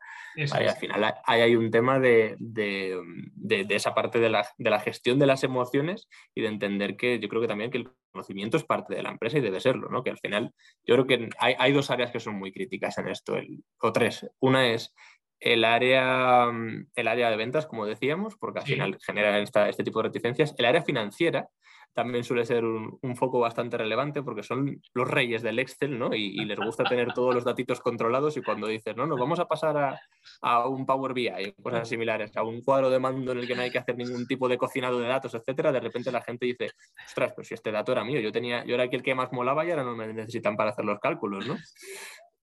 Al 0.53 0.77
final 0.77 1.05
hay, 1.25 1.41
hay, 1.41 1.57
un 1.57 1.71
tema 1.71 1.99
de, 1.99 2.37
de, 2.39 3.01
de, 3.35 3.75
esa 3.75 3.95
parte 3.95 4.19
de 4.19 4.31
la, 4.31 4.47
de 4.57 4.71
la, 4.71 4.81
gestión 4.81 5.19
de 5.19 5.27
las 5.27 5.45
emociones 5.45 6.09
y 6.35 6.43
de 6.43 6.49
entender 6.49 6.97
que 6.97 7.19
yo 7.19 7.29
creo 7.29 7.43
que 7.43 7.49
también 7.49 7.71
que 7.71 7.79
el 7.79 7.91
conocimiento 8.13 8.57
es 8.57 8.65
parte 8.65 8.95
de 8.95 9.03
la 9.03 9.11
empresa 9.11 9.39
y 9.39 9.43
debe 9.43 9.61
serlo, 9.61 9.89
¿no? 9.91 10.03
Que 10.03 10.11
al 10.11 10.19
final 10.19 10.53
yo 10.85 10.95
creo 10.95 11.07
que 11.07 11.29
hay, 11.39 11.55
hay 11.59 11.73
dos 11.73 11.91
áreas 11.91 12.11
que 12.11 12.21
son 12.21 12.37
muy 12.37 12.53
críticas 12.53 12.97
en 12.99 13.09
esto, 13.09 13.37
el, 13.37 13.63
o 13.81 13.93
tres. 13.93 14.27
Una 14.41 14.69
es 14.69 14.95
el 15.41 15.65
área, 15.65 16.47
mm, 16.47 16.89
el 16.95 17.09
área 17.09 17.31
de 17.31 17.37
ventas, 17.37 17.67
como 17.67 17.87
decíamos, 17.87 18.37
porque 18.37 18.61
al 18.61 18.67
final 18.67 18.99
genera 19.05 19.39
este 19.39 19.85
tipo 19.85 20.01
de 20.01 20.09
reticencias. 20.09 20.55
El 20.59 20.67
área 20.67 20.83
financiera 20.83 21.49
también 21.97 22.25
suele 22.25 22.45
ser 22.45 22.63
un, 22.63 23.17
foco 23.17 23.41
bastante 23.41 23.79
relevante 23.79 24.23
porque 24.23 24.43
son 24.43 24.83
los 24.93 25.09
reyes 25.09 25.43
del 25.43 25.59
Excel, 25.59 25.99
¿no? 25.99 26.15
Y, 26.15 26.45
les 26.45 26.59
gusta 26.59 26.85
tener 26.85 27.15
todos 27.15 27.35
los 27.35 27.43
datitos 27.43 27.81
controlados 27.81 28.37
y 28.37 28.43
cuando 28.43 28.67
dices, 28.67 28.95
no, 28.95 29.07
nos 29.07 29.19
vamos 29.19 29.41
a 29.41 29.49
pasar 29.49 29.99
a, 30.43 30.69
un 30.69 30.85
Power 30.85 31.15
BI 31.15 31.31
y 31.39 31.53
cosas 31.53 31.89
similares, 31.89 32.37
a 32.37 32.43
un 32.43 32.61
cuadro 32.61 32.91
de 32.91 32.99
mando 32.99 33.33
en 33.33 33.39
el 33.39 33.47
que 33.47 33.55
no 33.55 33.63
hay 33.63 33.71
que 33.71 33.79
hacer 33.79 33.97
ningún 33.97 34.27
tipo 34.27 34.47
de 34.47 34.59
cocinado 34.59 35.01
de 35.01 35.09
datos, 35.09 35.35
etcétera, 35.35 35.73
de 35.73 35.81
repente 35.81 36.13
la 36.13 36.21
gente 36.21 36.45
dice, 36.45 36.71
ostras, 37.07 37.33
pues 37.35 37.49
si 37.49 37.55
este 37.55 37.73
dato 37.73 37.93
era 37.93 38.05
mío, 38.05 38.21
yo 38.21 38.31
tenía, 38.31 38.63
yo 38.67 38.75
era 38.75 38.85
el 38.85 39.03
que 39.03 39.15
más 39.15 39.33
molaba 39.33 39.65
y 39.65 39.71
ahora 39.71 39.85
no 39.85 39.97
me 39.97 40.13
necesitan 40.13 40.55
para 40.55 40.71
hacer 40.71 40.85
los 40.85 41.01
cálculos, 41.01 41.47
¿no? 41.47 41.57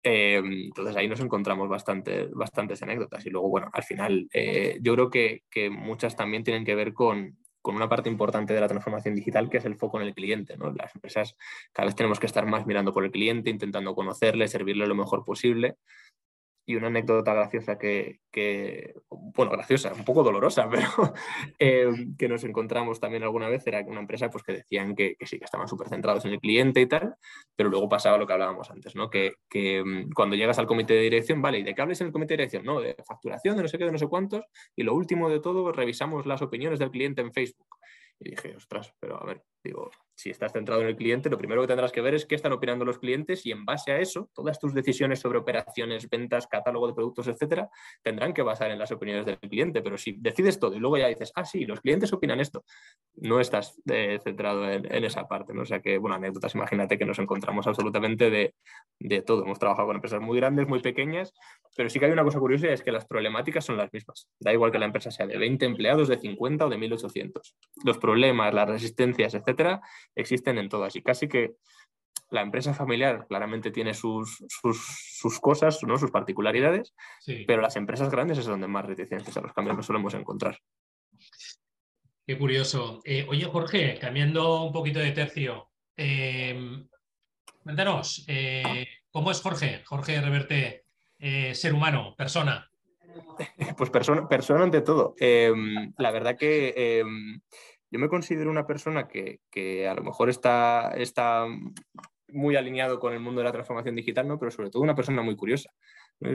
Em, 0.05 0.65
entonces 0.65 0.97
ahí 0.97 1.07
nos 1.07 1.21
encontramos 1.21 1.69
bastante, 1.69 2.27
bastantes 2.33 2.83
anécdotas 2.83 3.25
y 3.25 3.29
luego, 3.29 3.47
bueno, 3.47 3.69
al 3.71 3.83
final 3.83 4.27
eh, 4.33 4.77
yo 4.81 4.95
creo 4.95 5.09
que, 5.09 5.43
que, 5.49 5.69
muchas 5.69 6.17
también 6.17 6.43
tienen 6.43 6.65
que 6.65 6.75
ver 6.75 6.93
con, 6.93 7.37
con, 7.61 7.75
una 7.75 7.87
parte 7.87 8.09
importante 8.09 8.53
de 8.53 8.59
la 8.59 8.67
transformación 8.67 9.15
digital 9.15 9.49
que 9.49 9.57
es 9.59 9.65
el 9.65 9.77
foco 9.77 10.01
en 10.01 10.07
el 10.07 10.13
cliente. 10.13 10.57
¿no? 10.57 10.73
Las 10.73 10.93
empresas 10.93 11.37
cada 11.71 11.85
vez 11.85 11.95
tenemos 11.95 12.19
que 12.19 12.25
estar 12.25 12.45
más 12.45 12.67
mirando 12.67 12.91
por 12.91 13.05
el 13.05 13.11
cliente, 13.11 13.49
intentando 13.49 13.95
conocerle, 13.95 14.49
servirle 14.49 14.87
lo 14.87 14.95
mejor 14.95 15.23
posible 15.23 15.77
y 16.65 16.75
una 16.75 16.87
anécdota 16.87 17.33
graciosa 17.33 17.77
que, 17.77 18.19
bueno, 19.09 19.51
graciosa, 19.51 19.93
un 19.93 20.05
poco 20.05 20.23
dolorosa, 20.23 20.69
pero 20.69 21.13
eh, 21.59 21.89
que 22.17 22.29
nos 22.29 22.43
encontramos 22.43 22.99
también 22.99 23.23
alguna 23.23 23.49
vez 23.49 23.65
era 23.67 23.81
una 23.81 23.99
empresa 23.99 24.29
pues, 24.29 24.43
que 24.43 24.53
decían 24.53 24.95
que, 24.95 25.17
sí, 25.21 25.37
que 25.37 25.45
estaban 25.45 25.67
súper 25.67 25.89
centrados 25.89 26.25
en 26.25 26.31
el 26.31 26.39
cliente 26.39 26.81
y 26.81 26.87
tal, 26.87 27.15
pero 27.55 27.69
luego 27.69 27.89
pasaba 27.89 28.17
lo 28.17 28.25
que 28.25 28.33
hablábamos 28.33 28.69
antes, 28.71 28.95
¿no? 28.95 29.09
Que, 29.09 29.33
mm, 29.53 30.11
cuando 30.13 30.35
llegas 30.35 30.57
al 30.59 30.67
comité 30.67 30.93
de 30.93 31.01
dirección, 31.01 31.41
vale, 31.41 31.59
¿y 31.59 31.63
de 31.63 31.75
qué 31.75 31.81
hables 31.81 31.99
en 32.01 32.07
el 32.07 32.13
comité 32.13 32.33
de 32.33 32.43
dirección? 32.43 32.63
No, 32.63 32.79
de 32.79 32.95
facturación, 33.05 33.57
de 33.57 33.63
no 33.63 33.67
sé 33.67 33.77
qué, 33.77 33.85
de 33.85 33.91
no 33.91 33.97
sé 33.97 34.07
cuántos, 34.07 34.45
y 34.75 34.83
lo 34.83 34.93
último 34.93 35.29
de 35.29 35.39
todo, 35.39 35.71
revisamos 35.71 36.25
las 36.25 36.41
opiniones 36.41 36.79
del 36.79 36.91
cliente 36.91 37.21
en 37.21 37.33
Facebook. 37.33 37.67
Y 38.19 38.29
dije, 38.31 38.55
ostras, 38.55 38.93
pero 38.99 39.21
a 39.21 39.25
ver, 39.25 39.43
Digo, 39.63 39.91
si 40.15 40.29
estás 40.29 40.51
centrado 40.53 40.81
en 40.81 40.87
el 40.87 40.95
cliente, 40.95 41.29
lo 41.29 41.37
primero 41.37 41.61
que 41.61 41.67
tendrás 41.67 41.91
que 41.91 42.01
ver 42.01 42.13
es 42.13 42.25
qué 42.25 42.35
están 42.35 42.51
opinando 42.53 42.85
los 42.85 42.99
clientes 42.99 43.45
y 43.45 43.51
en 43.51 43.65
base 43.65 43.91
a 43.91 43.99
eso, 43.99 44.29
todas 44.33 44.59
tus 44.59 44.73
decisiones 44.73 45.19
sobre 45.19 45.39
operaciones, 45.39 46.09
ventas, 46.09 46.47
catálogo 46.47 46.87
de 46.87 46.93
productos, 46.93 47.27
etcétera, 47.27 47.69
tendrán 48.01 48.33
que 48.33 48.41
basar 48.41 48.69
en 48.71 48.77
las 48.77 48.91
opiniones 48.91 49.25
del 49.25 49.39
cliente. 49.39 49.81
Pero 49.81 49.97
si 49.97 50.13
decides 50.19 50.59
todo 50.59 50.75
y 50.75 50.79
luego 50.79 50.97
ya 50.97 51.07
dices, 51.07 51.31
ah, 51.35 51.45
sí, 51.45 51.65
los 51.65 51.81
clientes 51.81 52.11
opinan 52.13 52.39
esto, 52.39 52.63
no 53.15 53.39
estás 53.39 53.81
eh, 53.89 54.19
centrado 54.23 54.69
en, 54.69 55.03
esa 55.03 55.27
parte. 55.27 55.53
¿no? 55.53 55.61
O 55.61 55.65
sea 55.65 55.79
que, 55.79 55.97
bueno, 55.97 56.15
anécdotas, 56.15 56.53
imagínate 56.55 56.97
que 56.97 57.05
nos 57.05 57.19
encontramos 57.19 57.65
absolutamente 57.65 58.29
de, 58.29 58.55
de 58.99 59.21
todo. 59.21 59.43
Hemos 59.43 59.59
trabajado 59.59 59.87
con 59.87 59.95
empresas 59.95 60.21
muy 60.21 60.37
grandes, 60.37 60.67
muy 60.67 60.81
pequeñas, 60.81 61.33
pero 61.75 61.89
sí 61.89 61.99
que 61.99 62.05
hay 62.05 62.11
una 62.11 62.23
cosa 62.23 62.39
curiosa 62.39 62.67
es 62.67 62.83
que 62.83 62.91
las 62.91 63.05
problemáticas 63.05 63.65
son 63.65 63.77
las 63.77 63.91
mismas. 63.91 64.29
Da 64.39 64.53
igual 64.53 64.71
que 64.71 64.79
la 64.79 64.85
empresa 64.85 65.09
sea 65.09 65.25
de 65.25 65.37
20 65.37 65.65
empleados, 65.65 66.07
de 66.07 66.17
50 66.17 66.65
o 66.65 66.69
de 66.69 66.77
1800. 66.77 67.55
Los 67.83 67.97
problemas, 67.97 68.53
las 68.53 68.69
resistencias, 68.69 69.33
etcétera, 69.33 69.52
existen 70.15 70.57
en 70.57 70.69
todas 70.69 70.95
y 70.95 71.01
casi 71.01 71.27
que 71.27 71.55
la 72.29 72.41
empresa 72.41 72.73
familiar 72.73 73.25
claramente 73.27 73.71
tiene 73.71 73.93
sus, 73.93 74.43
sus, 74.49 75.39
cosas, 75.39 75.83
¿no? 75.83 75.97
sus 75.97 76.11
particularidades, 76.11 76.93
pero 77.47 77.61
las 77.61 77.75
empresas 77.75 78.09
grandes 78.09 78.39
es 78.39 78.45
donde 78.45 78.67
más 78.67 78.85
reticencias 78.85 79.37
a 79.37 79.41
los 79.41 79.53
cambios 79.53 79.77
nos 79.77 79.85
solemos 79.85 80.13
encontrar. 80.15 80.57
Qué 82.25 82.37
curioso. 82.37 83.01
Eh, 83.03 83.25
oye, 83.29 83.45
Jorge, 83.45 83.97
cambiando 83.99 84.63
un 84.63 84.73
poquito 84.73 84.99
de 84.99 85.11
tercio, 85.11 85.69
eh, 85.97 86.85
cuéntanos, 87.61 88.25
eh, 88.27 88.87
¿cómo 89.11 89.29
es 89.29 89.41
Jorge? 89.41 89.83
Jorge 89.85 90.19
Reverte, 90.21 90.85
ser 91.53 91.73
humano, 91.73 92.15
persona. 92.17 92.69
Pues 93.77 93.91
persona, 93.91 94.27
persona 94.27 94.63
ante 94.63 94.81
todo. 94.81 95.15
la 95.19 96.11
verdad 96.11 96.35
que 96.35 97.03
yo 97.93 97.99
me 97.99 98.09
considero 98.09 98.49
una 98.49 98.65
persona 98.65 99.07
que, 99.07 99.87
a 99.87 99.93
lo 99.93 100.01
mejor 100.01 100.27
está, 100.27 100.93
está 100.97 101.45
muy 102.27 102.55
alineado 102.55 102.99
con 102.99 103.13
el 103.13 103.19
mundo 103.19 103.41
de 103.41 103.45
la 103.45 103.51
transformación 103.51 103.95
digital, 103.95 104.27
¿no? 104.27 104.39
pero 104.39 104.49
sobre 104.49 104.71
todo 104.71 104.81
una 104.81 104.95
persona 104.95 105.21
muy 105.21 105.35
curiosa. 105.35 105.69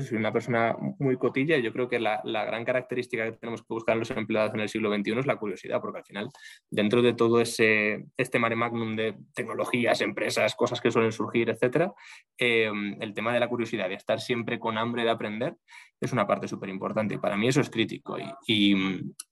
Soy 0.01 0.19
una 0.19 0.33
persona 0.33 0.77
muy 0.99 1.17
cotilla 1.17 1.57
y 1.57 1.63
yo 1.63 1.73
creo 1.73 1.89
que 1.89 1.99
la, 1.99 2.21
gran 2.25 2.65
característica 2.65 3.25
que 3.25 3.33
tenemos 3.33 3.63
que 3.63 3.67
buscar 3.69 3.95
en 3.95 4.01
los 4.01 4.11
empleados 4.11 4.53
en 4.55 4.61
el 4.61 4.69
siglo 4.69 4.95
XXI 4.95 5.19
es 5.19 5.27
la 5.27 5.37
curiosidad, 5.37 5.81
porque 5.81 5.99
al 5.99 6.05
final, 6.05 6.29
dentro 6.71 7.01
de 7.03 7.15
todo 7.15 7.41
ese, 7.41 8.05
este 8.17 8.39
mare 8.39 8.57
magnum 8.57 8.97
de 8.97 9.17
tecnologías, 9.35 10.01
empresas, 10.01 10.55
cosas 10.55 10.81
que 10.81 10.91
suelen 10.91 11.13
surgir, 11.13 11.49
etcétera, 11.49 11.93
eh, 12.37 12.71
el 13.01 13.15
tema 13.15 13.33
de 13.33 13.41
la 13.41 13.49
curiosidad 13.49 13.89
y 13.91 13.95
estar 13.95 14.21
siempre 14.21 14.59
con 14.59 14.77
hambre 14.79 15.05
de 15.05 15.11
aprender 15.11 15.55
es 16.01 16.13
una 16.13 16.27
parte 16.27 16.47
súper 16.47 16.69
importante 16.69 17.15
y 17.15 17.19
para 17.19 17.37
mí 17.37 17.49
eso 17.49 17.61
es 17.61 17.71
crítico 17.71 18.17
y, 18.47 18.75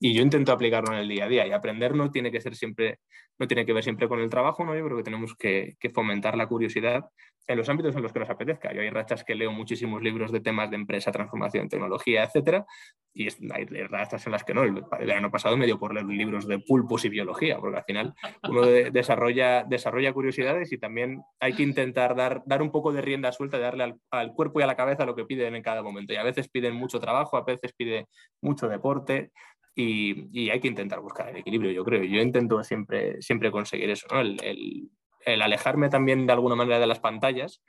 yo 0.01 0.23
intento 0.23 0.53
aplicarlo 0.53 0.93
en 0.93 1.01
el 1.01 1.09
día 1.09 1.25
a 1.27 1.29
día 1.29 1.47
y 1.47 1.53
aprender 1.53 1.95
no 1.95 2.11
tiene 2.11 2.33
que 2.33 2.41
ser 2.41 2.57
siempre, 2.57 3.01
no 3.39 3.47
tiene 3.47 3.67
que 3.67 3.73
ver 3.73 3.85
siempre 3.85 4.09
con 4.09 4.21
el 4.21 4.31
trabajo, 4.31 4.65
¿no? 4.65 4.77
yo 4.77 4.85
creo 4.85 4.97
que 4.97 5.03
tenemos 5.03 5.35
que, 5.37 5.77
que 5.79 5.91
fomentar 5.91 6.37
la 6.37 6.47
curiosidad 6.47 7.05
en 7.47 7.59
los 7.59 7.69
ámbitos 7.69 7.95
en 7.95 8.03
los 8.03 8.13
que 8.13 8.19
nos 8.19 8.31
apetezca. 8.31 8.73
Yo 8.73 8.81
hay 8.81 8.91
rachas 8.91 9.25
que 9.25 9.35
leo 9.35 9.53
muchísimos 9.53 10.03
libros 10.03 10.33
de 10.33 10.41
temas 10.47 10.71
de 10.71 10.77
empresa, 10.77 11.11
transformación, 11.11 11.69
tecnología, 11.69 12.23
etcétera, 12.23 12.65
y 13.13 13.27
hay 13.51 13.65
rachas 13.65 14.25
en 14.27 14.33
las 14.33 14.45
que 14.45 14.55
no. 14.55 14.63
El, 14.63 15.11
año 15.11 15.31
pasado 15.31 15.57
me 15.57 15.67
dio 15.67 15.77
por 15.77 15.93
leer 15.93 16.07
libros 16.07 16.47
de 16.47 16.61
pulpos 16.61 17.05
y 17.05 17.09
biología, 17.09 17.59
porque 17.59 17.79
al 17.79 17.85
final 17.85 18.15
uno 18.49 18.63
desarrolla, 18.93 19.65
desarrolla 19.65 20.13
curiosidades 20.13 20.71
y 20.71 20.79
también 20.79 21.23
hay 21.41 21.55
que 21.55 21.65
intentar 21.65 22.15
dar, 22.15 22.43
dar 22.47 22.63
un 22.63 22.71
poco 22.71 22.93
de 22.93 23.03
rienda 23.03 23.33
suelta, 23.33 23.59
darle 23.59 23.97
al, 24.13 24.33
cuerpo 24.35 24.61
y 24.61 24.63
a 24.63 24.67
la 24.67 24.77
cabeza 24.77 25.05
lo 25.05 25.17
que 25.17 25.25
piden 25.25 25.57
en 25.57 25.63
cada 25.63 25.83
momento. 25.83 26.13
Y 26.13 26.17
a 26.17 26.23
veces 26.23 26.49
piden 26.49 26.77
mucho 26.77 27.01
trabajo, 27.01 27.37
a 27.37 27.45
veces 27.45 27.73
pide 27.77 28.07
mucho 28.41 28.69
deporte, 28.69 29.33
y, 29.75 30.49
hay 30.49 30.61
que 30.61 30.69
intentar 30.69 31.01
buscar 31.01 31.29
el 31.29 31.37
equilibrio, 31.37 31.73
yo 31.73 31.85
creo. 31.85 32.05
Yo 32.05 32.21
intento 32.23 32.63
siempre, 32.63 33.21
siempre 33.21 33.51
conseguir 33.51 33.91
eso, 33.91 34.07
¿no? 34.11 34.21
el, 34.21 34.39
el 34.43 34.91
alejarme 35.27 35.89
también 35.89 36.27
de 36.27 36.33
alguna 36.33 36.55
manera 36.55 36.79
de 36.79 36.87
las 36.87 37.01
pantallas, 37.01 37.63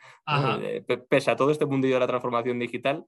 pese 1.10 1.32
a 1.32 1.36
todo 1.36 1.52
este 1.52 1.65
mundillo 1.65 1.96
de 1.96 2.00
la 2.02 2.08
transformación 2.08 2.60
digital, 2.60 3.06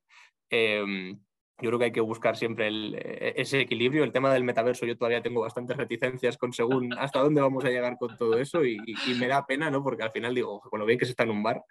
em, 0.49 1.19
yo 1.61 1.69
creo 1.69 1.79
que 1.79 1.85
hay 1.85 1.91
que 1.91 2.01
buscar 2.01 2.37
siempre 2.37 2.69
e, 2.69 3.33
ese 3.37 3.61
equilibrio. 3.61 4.03
El 4.03 4.11
tema 4.11 4.33
del 4.33 4.43
metaverso, 4.43 4.85
yo 4.85 4.97
todavía 4.97 5.21
tengo 5.21 5.41
bastantes 5.41 5.77
reticencias 5.77 6.37
con 6.37 6.53
según 6.53 6.93
hasta 6.97 7.19
dónde 7.19 7.41
vamos 7.41 7.63
a 7.65 7.69
llegar 7.69 7.97
con 7.97 8.15
todo 8.17 8.37
eso 8.37 8.63
y, 8.65 8.79
me 9.19 9.27
da 9.27 9.45
pena, 9.45 9.69
¿no? 9.69 9.83
Porque 9.83 10.03
al 10.03 10.11
final 10.11 10.33
digo, 10.33 10.61
con 10.61 10.79
lo 10.79 10.85
bien 10.85 10.97
que 10.97 11.05
se 11.05 11.11
está 11.11 11.23
en 11.23 11.31
un 11.31 11.43
bar, 11.43 11.61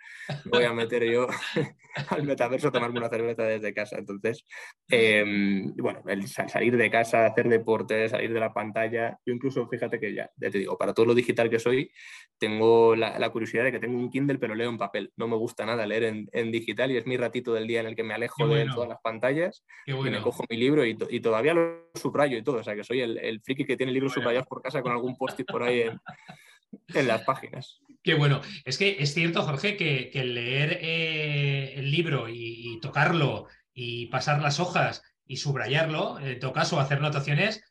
voy 0.46 0.64
a 0.64 0.72
meter 0.72 1.04
yo 1.04 1.26
al 2.10 2.24
metaverso 2.24 2.68
a 2.68 2.72
tomarme 2.72 2.98
una 2.98 3.08
cerveza 3.08 3.44
desde 3.44 3.72
casa. 3.72 3.96
Entonces, 3.98 4.44
em, 4.88 5.74
bueno, 5.76 6.02
el 6.06 6.26
salir 6.26 6.76
de 6.76 6.90
casa, 6.90 7.26
hacer 7.26 7.48
deporte, 7.48 8.08
salir 8.08 8.32
de 8.32 8.40
la 8.40 8.52
pantalla, 8.52 9.18
yo 9.24 9.32
incluso, 9.32 9.66
fíjate 9.68 9.98
que 9.98 10.14
ya, 10.14 10.30
ya 10.36 10.50
te 10.50 10.58
digo, 10.58 10.76
para 10.76 10.92
todo 10.92 11.06
lo 11.06 11.14
digital 11.14 11.48
que 11.48 11.58
soy, 11.58 11.90
tengo 12.38 12.94
la, 12.96 13.30
curiosidad 13.30 13.64
de 13.64 13.72
que 13.72 13.80
tengo 13.80 13.98
un 13.98 14.10
Kindle, 14.10 14.38
pero 14.38 14.54
leo 14.54 14.70
en 14.70 14.78
papel. 14.78 15.12
No 15.16 15.28
me 15.28 15.36
gusta 15.36 15.66
nada 15.66 15.86
leer 15.86 16.28
en, 16.32 16.52
digital 16.52 16.90
y 16.90 16.96
es 16.96 17.06
mi 17.06 17.16
ratito 17.16 17.52
del 17.52 17.66
día 17.66 17.80
en 17.80 17.86
el 17.86 17.96
que 17.96 18.02
me 18.02 18.14
alejo 18.14 18.46
de 18.46 18.66
todas 18.66 18.88
las 18.88 19.00
pantallas 19.02 19.64
y 19.86 19.92
me 19.92 20.20
cojo 20.20 20.44
mi 20.48 20.56
libro 20.56 20.84
y, 20.84 20.94
todavía 21.20 21.54
lo 21.54 21.90
subrayo 21.94 22.36
y 22.36 22.42
todo. 22.42 22.58
O 22.58 22.64
sea, 22.64 22.74
que 22.74 22.84
soy 22.84 23.00
el, 23.00 23.40
friki 23.40 23.64
que 23.64 23.76
tiene 23.76 23.92
libros 23.92 24.12
subrayados 24.12 24.46
por 24.46 24.62
casa 24.62 24.82
con 24.82 24.92
algún 24.92 25.16
post-it 25.16 25.46
por 25.46 25.62
ahí 25.62 25.82
en, 26.94 27.06
las 27.06 27.22
páginas. 27.22 27.80
Qué 28.02 28.14
bueno. 28.14 28.40
Es 28.64 28.78
que 28.78 28.96
es 29.00 29.14
cierto, 29.14 29.42
Jorge, 29.42 29.76
que, 29.76 30.24
leer 30.24 30.78
eh, 30.82 31.74
el 31.76 31.90
libro 31.90 32.28
y, 32.28 32.78
tocarlo 32.80 33.46
y 33.72 34.06
pasar 34.06 34.42
las 34.42 34.60
hojas 34.60 35.02
y 35.26 35.36
subrayarlo, 35.36 36.18
en 36.20 36.38
todo 36.38 36.52
caso, 36.52 36.80
hacer 36.80 37.00
notaciones, 37.00 37.62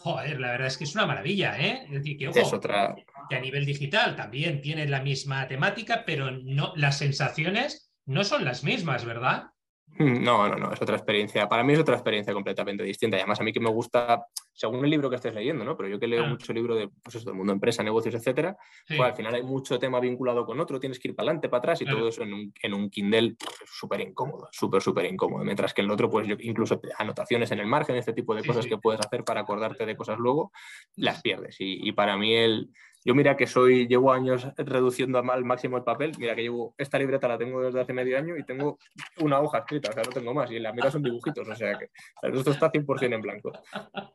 joder, 0.00 0.40
la 0.40 0.52
verdad 0.52 0.66
es 0.66 0.76
que 0.76 0.84
es 0.84 0.94
una 0.94 1.06
maravilla, 1.06 1.58
¿eh? 1.58 1.84
Es 1.86 1.92
decir, 1.92 2.18
que, 2.18 2.26
es 2.26 2.52
otra... 2.52 2.94
que 3.28 3.36
a 3.36 3.40
nivel 3.40 3.64
digital 3.64 4.16
también 4.16 4.60
tiene 4.60 4.86
la 4.86 5.00
misma 5.00 5.48
temática, 5.48 6.04
pero 6.04 6.30
no, 6.30 6.72
las 6.76 6.98
sensaciones 6.98 7.90
no 8.04 8.22
son 8.24 8.44
las 8.44 8.64
mismas, 8.64 9.04
¿verdad? 9.04 9.50
Mm, 9.98 10.22
no, 10.22 10.48
no, 10.48 10.56
no, 10.56 10.72
es 10.72 10.80
otra 10.82 10.96
experiencia. 10.96 11.48
Para 11.48 11.62
mí 11.62 11.72
es 11.72 11.78
otra 11.78 11.94
experiencia 11.94 12.32
completamente 12.34 12.84
distinta. 12.84 13.16
Y 13.16 13.20
además 13.20 13.40
a 13.40 13.44
mí 13.44 13.52
que 13.52 13.60
me 13.60 13.70
gusta, 13.70 14.26
según 14.52 14.84
el 14.84 14.90
libro 14.90 15.08
que 15.08 15.16
estés 15.16 15.34
leyendo, 15.34 15.64
¿no? 15.64 15.76
Pero 15.76 15.88
yo 15.88 15.98
que 15.98 16.06
leo 16.06 16.26
mucho 16.26 16.52
libro 16.52 16.74
de, 16.74 16.88
pues 16.88 17.16
eso, 17.16 17.24
del 17.24 17.34
mundo 17.34 17.52
empresa, 17.52 17.82
negocios, 17.82 18.14
etcétera, 18.14 18.56
pues 18.86 19.00
al 19.00 19.14
final 19.14 19.34
hay 19.34 19.42
mucho 19.42 19.78
tema 19.78 19.98
vinculado 20.00 20.44
con 20.44 20.60
otro, 20.60 20.78
tienes 20.78 20.98
que 20.98 21.08
ir 21.08 21.16
para 21.16 21.28
adelante, 21.28 21.48
para 21.48 21.58
atrás 21.58 21.82
y 21.82 21.86
todo 21.86 22.08
eso 22.08 22.22
en 22.22 22.34
un, 22.34 22.52
en 22.62 22.74
un 22.74 22.90
Kindle 22.90 23.36
súper 23.64 24.00
incómodo, 24.00 24.48
súper, 24.52 24.82
súper 24.82 25.06
incómodo. 25.06 25.44
Mientras 25.44 25.72
que 25.72 25.80
en 25.80 25.86
el 25.86 25.92
otro, 25.92 26.10
pues 26.10 26.26
yo 26.26 26.36
incluso 26.40 26.80
anotaciones 26.98 27.50
en 27.52 27.60
el 27.60 27.66
margen, 27.66 27.96
este 27.96 28.12
tipo 28.12 28.34
de 28.34 28.44
cosas 28.44 28.66
que 28.66 28.78
puedes 28.78 29.00
hacer 29.00 29.24
para 29.24 29.40
acordarte 29.40 29.86
de 29.86 29.96
cosas 29.96 30.18
luego, 30.18 30.52
las 30.96 31.22
pierdes. 31.22 31.56
y 31.58 31.92
para 31.92 32.16
mí 32.16 32.34
el, 32.34 32.70
yo 33.06 33.14
mira 33.14 33.36
que 33.36 33.46
soy, 33.46 33.86
llevo 33.86 34.12
años 34.12 34.48
reduciendo 34.56 35.20
al 35.20 35.44
máximo 35.44 35.76
el 35.76 35.84
papel, 35.84 36.12
mira 36.18 36.34
que 36.34 36.42
llevo, 36.42 36.74
esta 36.76 36.98
libreta 36.98 37.28
la 37.28 37.38
tengo 37.38 37.62
desde 37.62 37.80
hace 37.80 37.92
medio 37.92 38.18
año 38.18 38.36
y 38.36 38.42
tengo 38.42 38.78
una 39.20 39.40
hoja 39.40 39.58
escrita, 39.58 39.90
o 39.90 39.92
sea, 39.92 40.02
no 40.02 40.10
tengo 40.10 40.34
más, 40.34 40.50
y 40.50 40.56
en 40.56 40.64
la 40.64 40.72
mitad 40.72 40.90
son 40.90 41.04
dibujitos, 41.04 41.48
o 41.48 41.54
sea 41.54 41.78
que 41.78 41.90
el 42.22 42.32
resto 42.32 42.50
está 42.50 42.72
100% 42.72 43.14
en 43.14 43.22
blanco. 43.22 43.52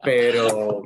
Pero, 0.03 0.83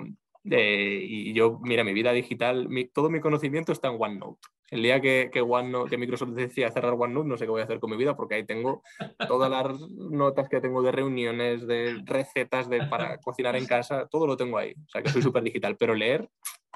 eh, 0.52 1.00
y 1.02 1.34
yo, 1.34 1.60
mira, 1.63 1.84
mi 1.84 1.94
vida 1.94 2.12
digital, 2.12 2.70
todo 2.94 3.10
mi 3.10 3.20
conocimiento 3.20 3.72
está 3.72 3.88
en 3.88 3.98
OneNote. 4.00 4.39
El 4.70 4.84
día 4.84 5.02
que, 5.02 5.32
que, 5.34 5.41
OneNote, 5.41 5.89
que 5.89 5.98
Microsoft 5.98 6.34
decía 6.34 6.70
cerrar 6.70 6.94
OneNote, 6.94 7.28
no 7.28 7.38
sé 7.38 7.46
qué 7.46 7.52
voy 7.52 7.62
a 7.62 7.63
hacer 7.63 7.80
con 7.80 7.89
mi 7.89 7.98
vida, 7.98 8.15
porque 8.15 8.36
ahí 8.36 8.46
tengo 8.46 8.84
todas 9.28 9.50
las 9.50 9.80
notas 9.89 10.48
que 10.48 10.62
tengo 10.62 10.84
de 10.84 10.91
reuniones, 10.91 11.65
de 11.65 12.04
recetas 12.06 12.70
de, 12.70 12.86
para 12.86 13.18
cocinar 13.18 13.56
en 13.56 13.65
casa, 13.65 14.08
todo 14.12 14.28
lo 14.28 14.38
tengo 14.38 14.60
ahí. 14.60 14.74
O 14.74 14.89
sea, 14.89 15.02
que 15.02 15.10
soy 15.10 15.24
súper 15.24 15.41
digital, 15.41 15.76
pero 15.76 15.96
leer, 15.96 16.30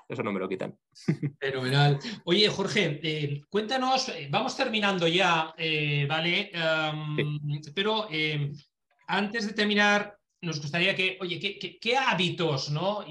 eso 0.10 0.24
no 0.24 0.32
me 0.32 0.40
lo 0.40 0.50
quitan. 0.50 0.76
Fenomenal. 1.40 2.00
Oye, 2.26 2.50
Jorge, 2.50 3.00
eh, 3.04 3.42
cuéntanos, 3.48 4.10
eh, 4.10 4.28
vamos 4.30 4.58
terminando 4.58 5.08
ya, 5.08 5.54
eh, 5.56 6.08
¿vale? 6.10 6.52
Pero 7.76 8.08
antes 9.08 9.46
de 9.46 9.54
terminar, 9.54 10.18
nos 10.42 10.60
gustaría 10.60 10.96
que, 10.96 11.18
oye, 11.22 11.40
¿qué, 11.80 11.98
hábitos 11.98 12.72
¿no? 12.72 13.06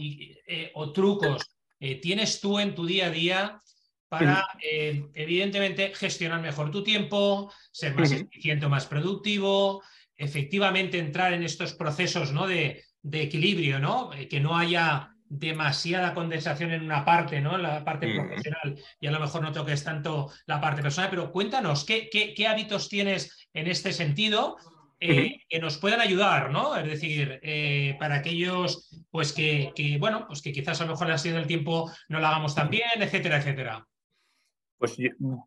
o 0.74 0.92
trucos 0.92 1.54
tienes 2.02 2.40
tú 2.40 2.58
en 2.58 2.74
tu 2.74 2.84
día 2.84 3.06
a 3.06 3.11
día 3.11 3.62
para, 4.08 4.48
evidentemente, 4.61 5.92
gestionar 5.94 6.40
mejor 6.40 6.70
tu 6.70 6.82
tiempo, 6.82 7.52
ser 7.70 7.94
más 7.94 8.11
eficiente 8.11 8.66
o 8.66 8.70
más 8.70 8.87
productivo, 8.87 9.82
efectivamente 10.16 10.98
entrar 10.98 11.32
en 11.32 11.42
estos 11.42 11.74
procesos 11.74 12.32
¿no? 12.32 12.46
de, 12.46 12.84
de 13.02 13.22
equilibrio, 13.22 13.78
¿no? 13.78 14.11
que 14.28 14.40
no 14.40 14.56
haya 14.56 15.14
demasiada 15.28 16.14
condensación 16.14 16.72
en 16.72 16.82
una 16.82 17.04
parte, 17.04 17.40
¿no? 17.40 17.56
En 17.56 17.62
la 17.62 17.84
parte 17.84 18.12
profesional 18.14 18.78
y 19.00 19.06
a 19.06 19.10
lo 19.10 19.20
mejor 19.20 19.42
no 19.42 19.52
toques 19.52 19.84
tanto 19.84 20.30
la 20.46 20.60
parte 20.60 20.82
personal, 20.82 21.10
pero 21.10 21.32
cuéntanos, 21.32 21.84
¿qué, 21.84 22.08
qué, 22.10 22.46
hábitos 22.46 22.88
tienes 22.88 23.48
en 23.52 23.66
este 23.66 23.92
sentido 23.92 24.56
eh, 25.00 25.42
que 25.48 25.60
nos 25.60 25.78
puedan 25.78 26.00
ayudar, 26.00 26.50
¿no? 26.50 26.76
Es 26.76 26.86
decir, 26.86 27.38
eh, 27.42 27.96
para 28.00 28.16
aquellos, 28.16 28.90
pues 29.10 29.32
que, 29.32 29.72
que, 29.74 29.98
bueno, 29.98 30.26
pues 30.26 30.42
que 30.42 30.52
quizás 30.52 30.80
a 30.80 30.86
lo 30.86 30.92
mejor 30.92 31.18
sido 31.18 31.38
el 31.38 31.46
tiempo 31.46 31.90
no 32.08 32.20
lo 32.20 32.26
hagamos 32.26 32.54
tan 32.54 32.70
bien, 32.70 33.00
etcétera, 33.00 33.38
etcétera. 33.38 33.86
Pues 34.78 34.96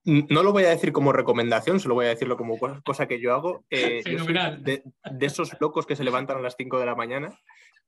no 0.04 0.44
lo 0.44 0.52
voy 0.52 0.66
a 0.66 0.70
decir 0.70 0.92
como 0.92 1.14
recomendación, 1.14 1.80
solo 1.80 1.96
voy 1.96 2.06
a 2.06 2.10
decirlo 2.10 2.36
como 2.36 2.58
cosa 2.84 3.08
que 3.08 3.22
yo 3.22 3.34
hago. 3.34 3.66
Eh, 3.70 4.04
de 4.04 5.26
esos 5.26 5.56
locos 5.62 5.86
que 5.86 5.96
se 5.96 6.04
levantan 6.04 6.38
a 6.38 6.42
las 6.42 6.56
5 6.58 6.80
de 6.80 6.86
la 6.86 6.96
mañana 6.96 7.40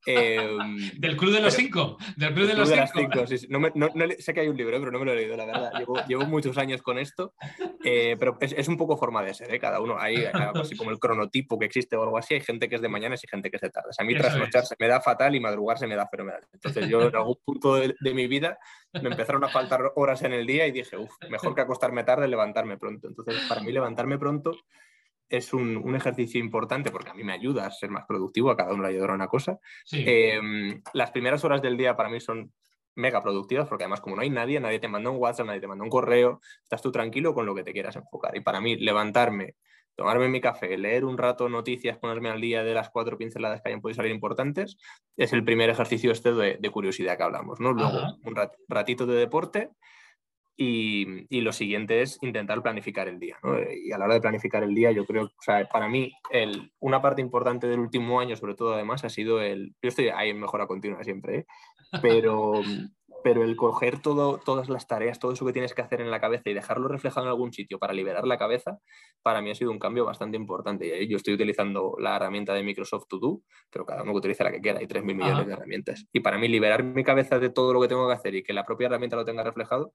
Em, 0.06 0.58
del 1.00 1.18
Club 1.18 1.34
de 1.34 1.42
los 1.42 1.54
Cinco. 1.54 1.98
Del 2.16 2.34
Club 2.34 2.48
de 2.48 2.54
los 2.56 2.70
cinco. 2.70 3.26
sé 3.28 4.34
que 4.34 4.40
hay 4.40 4.48
un 4.48 4.58
libro, 4.58 4.80
pero 4.80 4.92
no 4.92 5.00
me 5.00 5.06
lo 5.06 5.14
he 5.14 5.16
leído, 5.16 5.38
la 5.38 5.46
verdad. 5.46 5.72
Llevo, 6.08 6.26
muchos 6.26 6.58
años 6.58 6.82
con 6.82 6.98
esto, 6.98 7.34
eh, 7.84 8.16
pero 8.20 8.38
es, 8.40 8.68
un 8.68 8.78
poco 8.78 8.98
forma 8.98 9.22
de 9.24 9.34
ser, 9.34 9.54
¿eh? 9.54 9.60
cada 9.60 9.80
uno. 9.80 9.98
Hay 10.00 10.26
así 10.26 10.76
como 10.76 10.92
el 10.92 11.00
cronotipo 11.00 11.60
que 11.60 11.66
existe 11.66 11.96
o 11.96 12.04
algo 12.04 12.18
así. 12.18 12.34
Hay 12.34 12.42
gente 12.42 12.70
que 12.70 12.76
es 12.76 12.82
de 12.82 12.90
mañana 12.90 13.16
y 13.16 13.28
gente 13.28 13.50
que 13.50 13.58
es 13.58 13.62
de 13.62 13.70
tarde. 13.70 13.90
A 13.98 14.04
mí 14.04 14.16
trasnochar 14.16 14.66
se 14.66 14.76
me 14.80 14.88
da 14.88 15.02
fatal 15.02 15.36
y 15.36 15.40
madrugar 15.40 15.78
se 15.78 15.88
me 15.88 15.96
da 15.96 16.08
fenomenal. 16.08 16.42
Entonces 16.54 16.88
yo 16.88 17.08
en 17.08 17.16
algún 17.16 17.38
punto 17.44 17.76
de, 17.76 18.14
mi 18.14 18.28
vida 18.28 18.60
me 18.94 19.10
empezaron 19.10 19.44
a 19.44 19.50
faltar 19.50 19.92
horas 19.96 20.22
en 20.22 20.34
el 20.34 20.46
día 20.46 20.68
y 20.68 20.72
dije, 20.72 20.98
uff, 20.98 21.12
mejor 21.30 21.56
que 21.56 21.62
acostarme 21.62 22.04
tarde, 22.04 22.28
levantarme 22.28 22.78
pronto. 22.78 23.08
Entonces 23.08 23.36
para 23.48 23.62
mí 23.62 23.72
levantarme 23.72 24.18
pronto 24.18 24.56
es 25.34 25.52
un, 25.52 25.96
ejercicio 25.96 26.40
importante 26.40 26.92
porque 26.92 27.10
a 27.10 27.16
mí 27.16 27.24
me 27.24 27.34
ayuda 27.34 27.66
a 27.66 27.72
ser 27.72 27.90
más 27.90 28.06
productivo, 28.06 28.52
a 28.52 28.56
cada 28.56 28.72
uno 28.72 28.84
le 28.84 28.90
ayudará 28.90 29.16
una 29.16 29.28
cosa. 29.28 29.58
Em, 29.92 30.80
las 30.94 31.10
primeras 31.10 31.44
horas 31.44 31.60
del 31.60 31.76
día 31.76 31.96
para 31.96 32.10
mí 32.10 32.20
son 32.20 32.54
mega 32.96 33.20
productivas 33.20 33.68
porque 33.68 33.84
además 33.84 34.00
como 34.00 34.16
no 34.16 34.22
hay 34.22 34.30
nadie, 34.30 34.60
nadie 34.60 34.78
te 34.78 34.88
manda 34.88 35.10
un 35.10 35.18
WhatsApp, 35.18 35.48
nadie 35.48 35.60
te 35.60 35.68
manda 35.68 35.84
un 35.84 35.90
correo, 35.90 36.40
estás 36.62 36.84
tú 36.84 36.92
tranquilo 36.92 37.34
con 37.34 37.48
lo 37.48 37.56
que 37.56 37.64
te 37.64 37.74
quieras 37.74 37.96
enfocar. 37.96 38.38
Y 38.38 38.42
para 38.42 38.62
mí 38.62 38.76
levantarme, 38.76 39.56
tomarme 39.96 40.28
mi 40.28 40.40
café, 40.40 40.78
leer 40.78 41.04
un 41.04 41.18
rato 41.18 41.50
noticias, 41.50 41.98
ponerme 41.98 42.30
al 42.30 42.40
día 42.40 42.64
de 42.64 42.76
las 42.76 42.92
cuatro 42.92 43.18
pinceladas 43.18 43.64
que 43.64 43.70
hayan 43.70 43.82
podido 43.82 43.96
salir 43.96 44.12
importantes, 44.12 44.78
es 45.18 45.34
el 45.34 45.44
primer 45.44 45.72
ejercicio 45.72 46.12
este 46.12 46.32
de, 46.34 46.70
curiosidad 46.70 47.18
que 47.18 47.24
hablamos. 47.24 47.60
¿no? 47.60 47.74
Luego 47.74 48.20
un 48.24 48.36
ratito 48.68 49.08
de 49.08 49.16
deporte 49.16 49.72
y, 50.56 51.42
lo 51.42 51.52
siguiente 51.52 52.02
es 52.02 52.18
intentar 52.22 52.62
planificar 52.62 53.08
el 53.08 53.20
día. 53.20 53.38
Y 53.84 53.92
a 53.92 53.98
la 53.98 54.06
hora 54.06 54.14
de 54.16 54.22
planificar 54.22 54.64
el 54.64 54.74
día, 54.76 54.92
yo 54.92 55.06
creo, 55.06 55.26
o 55.26 55.42
sea, 55.42 55.66
para 55.66 55.90
mí, 55.90 56.12
el, 56.32 56.72
una 56.80 57.02
parte 57.02 57.22
importante 57.22 57.68
del 57.68 57.80
último 57.80 58.20
año, 58.20 58.36
sobre 58.36 58.56
todo 58.56 58.74
además, 58.74 59.04
ha 59.04 59.10
sido 59.10 59.42
el. 59.42 59.76
Yo 59.82 59.90
estoy 59.90 60.10
ahí 60.10 60.30
en 60.30 60.40
mejora 60.40 60.68
continua 60.68 61.04
siempre, 61.04 61.40
¿eh? 61.40 61.46
pero, 62.02 62.54
pero 63.24 63.44
el 63.44 63.56
coger 63.56 64.02
todo, 64.02 64.38
todas 64.38 64.70
las 64.70 64.88
tareas, 64.88 65.20
todo 65.20 65.32
eso 65.32 65.46
que 65.46 65.54
tienes 65.54 65.74
que 65.74 65.82
hacer 65.82 66.02
en 66.02 66.12
la 66.12 66.20
cabeza 66.20 66.50
y 66.50 66.54
dejarlo 66.54 66.88
reflejado 66.88 67.26
en 67.26 67.30
algún 67.30 67.54
sitio 67.54 67.80
para 67.80 67.94
liberar 67.94 68.28
la 68.28 68.38
cabeza, 68.38 68.80
para 69.22 69.42
mí 69.42 69.52
ha 69.52 69.56
sido 69.56 69.72
un 69.72 69.80
cambio 69.80 70.06
bastante 70.06 70.38
importante. 70.38 71.08
Yo 71.08 71.18
estoy 71.18 71.34
utilizando 71.36 71.96
la 72.00 72.16
herramienta 72.18 72.54
de 72.54 72.64
Microsoft 72.64 73.08
To 73.08 73.20
Do, 73.20 73.42
pero 73.70 73.86
cada 73.86 74.04
uno 74.04 74.14
utiliza 74.14 74.44
la 74.44 74.52
que 74.52 74.62
quiera, 74.62 74.80
hay 74.80 74.88
3.000 74.88 75.04
millones 75.16 75.48
de 75.48 75.54
herramientas. 75.54 76.06
Y 76.12 76.20
para 76.20 76.38
mí, 76.38 76.48
liberar 76.48 76.84
mi 76.84 77.04
cabeza 77.04 77.40
de 77.40 77.50
todo 77.50 77.74
lo 77.74 77.82
que 77.82 77.88
tengo 77.88 78.08
que 78.08 78.14
hacer 78.14 78.36
y 78.36 78.44
que 78.44 78.54
la 78.54 78.66
propia 78.66 78.88
herramienta 78.88 79.16
lo 79.16 79.26
tenga 79.26 79.44
reflejado, 79.44 79.94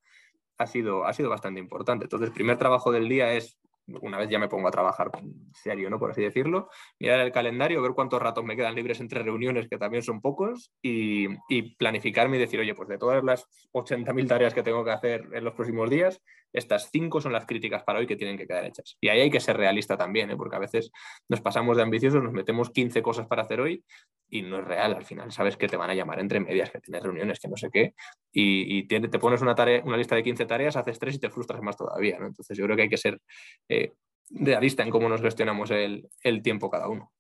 ha 0.56 0.66
sido, 0.66 1.04
ha 1.04 1.12
sido 1.12 1.30
bastante 1.30 1.60
importante. 1.60 2.06
Entonces, 2.06 2.28
el 2.28 2.34
primer 2.34 2.58
trabajo 2.58 2.90
del 2.90 3.08
día 3.08 3.32
es, 3.34 3.58
una 4.00 4.18
vez 4.18 4.28
ya 4.28 4.38
me 4.38 4.48
pongo 4.48 4.68
a 4.68 4.70
trabajar 4.70 5.10
serio, 5.52 5.90
¿no? 5.90 5.98
Por 5.98 6.10
así 6.10 6.22
decirlo, 6.22 6.68
mirar 6.98 7.20
el 7.20 7.32
calendario, 7.32 7.82
ver 7.82 7.92
cuántos 7.92 8.20
ratos 8.20 8.44
me 8.44 8.56
quedan 8.56 8.74
libres 8.74 9.00
entre 9.00 9.22
reuniones, 9.22 9.68
que 9.68 9.78
también 9.78 10.02
son 10.02 10.20
pocos, 10.20 10.72
y, 10.82 11.28
y 11.48 11.74
planificarme 11.76 12.36
y 12.36 12.40
decir, 12.40 12.60
oye, 12.60 12.74
pues 12.74 12.88
de 12.88 12.98
todas 12.98 13.24
las 13.24 13.46
80.000 13.72 14.28
tareas 14.28 14.54
que 14.54 14.62
tengo 14.62 14.84
que 14.84 14.90
hacer 14.90 15.28
en 15.32 15.44
los 15.44 15.54
próximos 15.54 15.90
días, 15.90 16.22
estas 16.52 16.90
cinco 16.90 17.20
son 17.20 17.32
las 17.32 17.46
críticas 17.46 17.82
para 17.82 17.98
hoy 17.98 18.06
que 18.06 18.16
tienen 18.16 18.36
que 18.36 18.46
quedar 18.46 18.64
hechas. 18.64 18.96
Y 19.00 19.08
ahí 19.08 19.20
hay 19.20 19.30
que 19.30 19.40
ser 19.40 19.56
realista 19.56 19.96
también, 19.96 20.30
¿eh? 20.30 20.36
porque 20.36 20.56
a 20.56 20.58
veces 20.58 20.90
nos 21.28 21.40
pasamos 21.40 21.76
de 21.76 21.82
ambiciosos, 21.82 22.22
nos 22.22 22.32
metemos 22.32 22.70
15 22.70 23.02
cosas 23.02 23.26
para 23.26 23.42
hacer 23.42 23.60
hoy 23.60 23.84
y 24.28 24.42
no 24.42 24.58
es 24.58 24.64
real 24.64 24.94
al 24.94 25.04
final. 25.04 25.30
Sabes 25.32 25.56
que 25.56 25.68
te 25.68 25.76
van 25.76 25.90
a 25.90 25.94
llamar 25.94 26.20
entre 26.20 26.40
medias, 26.40 26.70
que 26.70 26.80
tienes 26.80 27.02
reuniones, 27.02 27.38
que 27.38 27.48
no 27.48 27.56
sé 27.56 27.68
qué, 27.70 27.94
y, 28.32 28.86
te, 28.86 29.00
pones 29.18 29.42
una, 29.42 29.54
tarea, 29.54 29.82
una 29.84 29.96
lista 29.96 30.14
de 30.14 30.22
15 30.22 30.46
tareas, 30.46 30.76
haces 30.76 30.98
tres 30.98 31.16
y 31.16 31.18
te 31.18 31.30
frustras 31.30 31.62
más 31.62 31.76
todavía. 31.76 32.16
Entonces 32.16 32.56
yo 32.56 32.64
creo 32.64 32.76
que 32.76 32.82
hay 32.82 32.88
que 32.88 32.96
ser 32.96 33.20
eh, 33.68 33.92
realista 34.30 34.82
en 34.82 34.90
cómo 34.90 35.08
nos 35.08 35.20
gestionamos 35.20 35.70
el, 35.70 36.42
tiempo 36.42 36.70
cada 36.70 36.88
uno. 36.88 37.12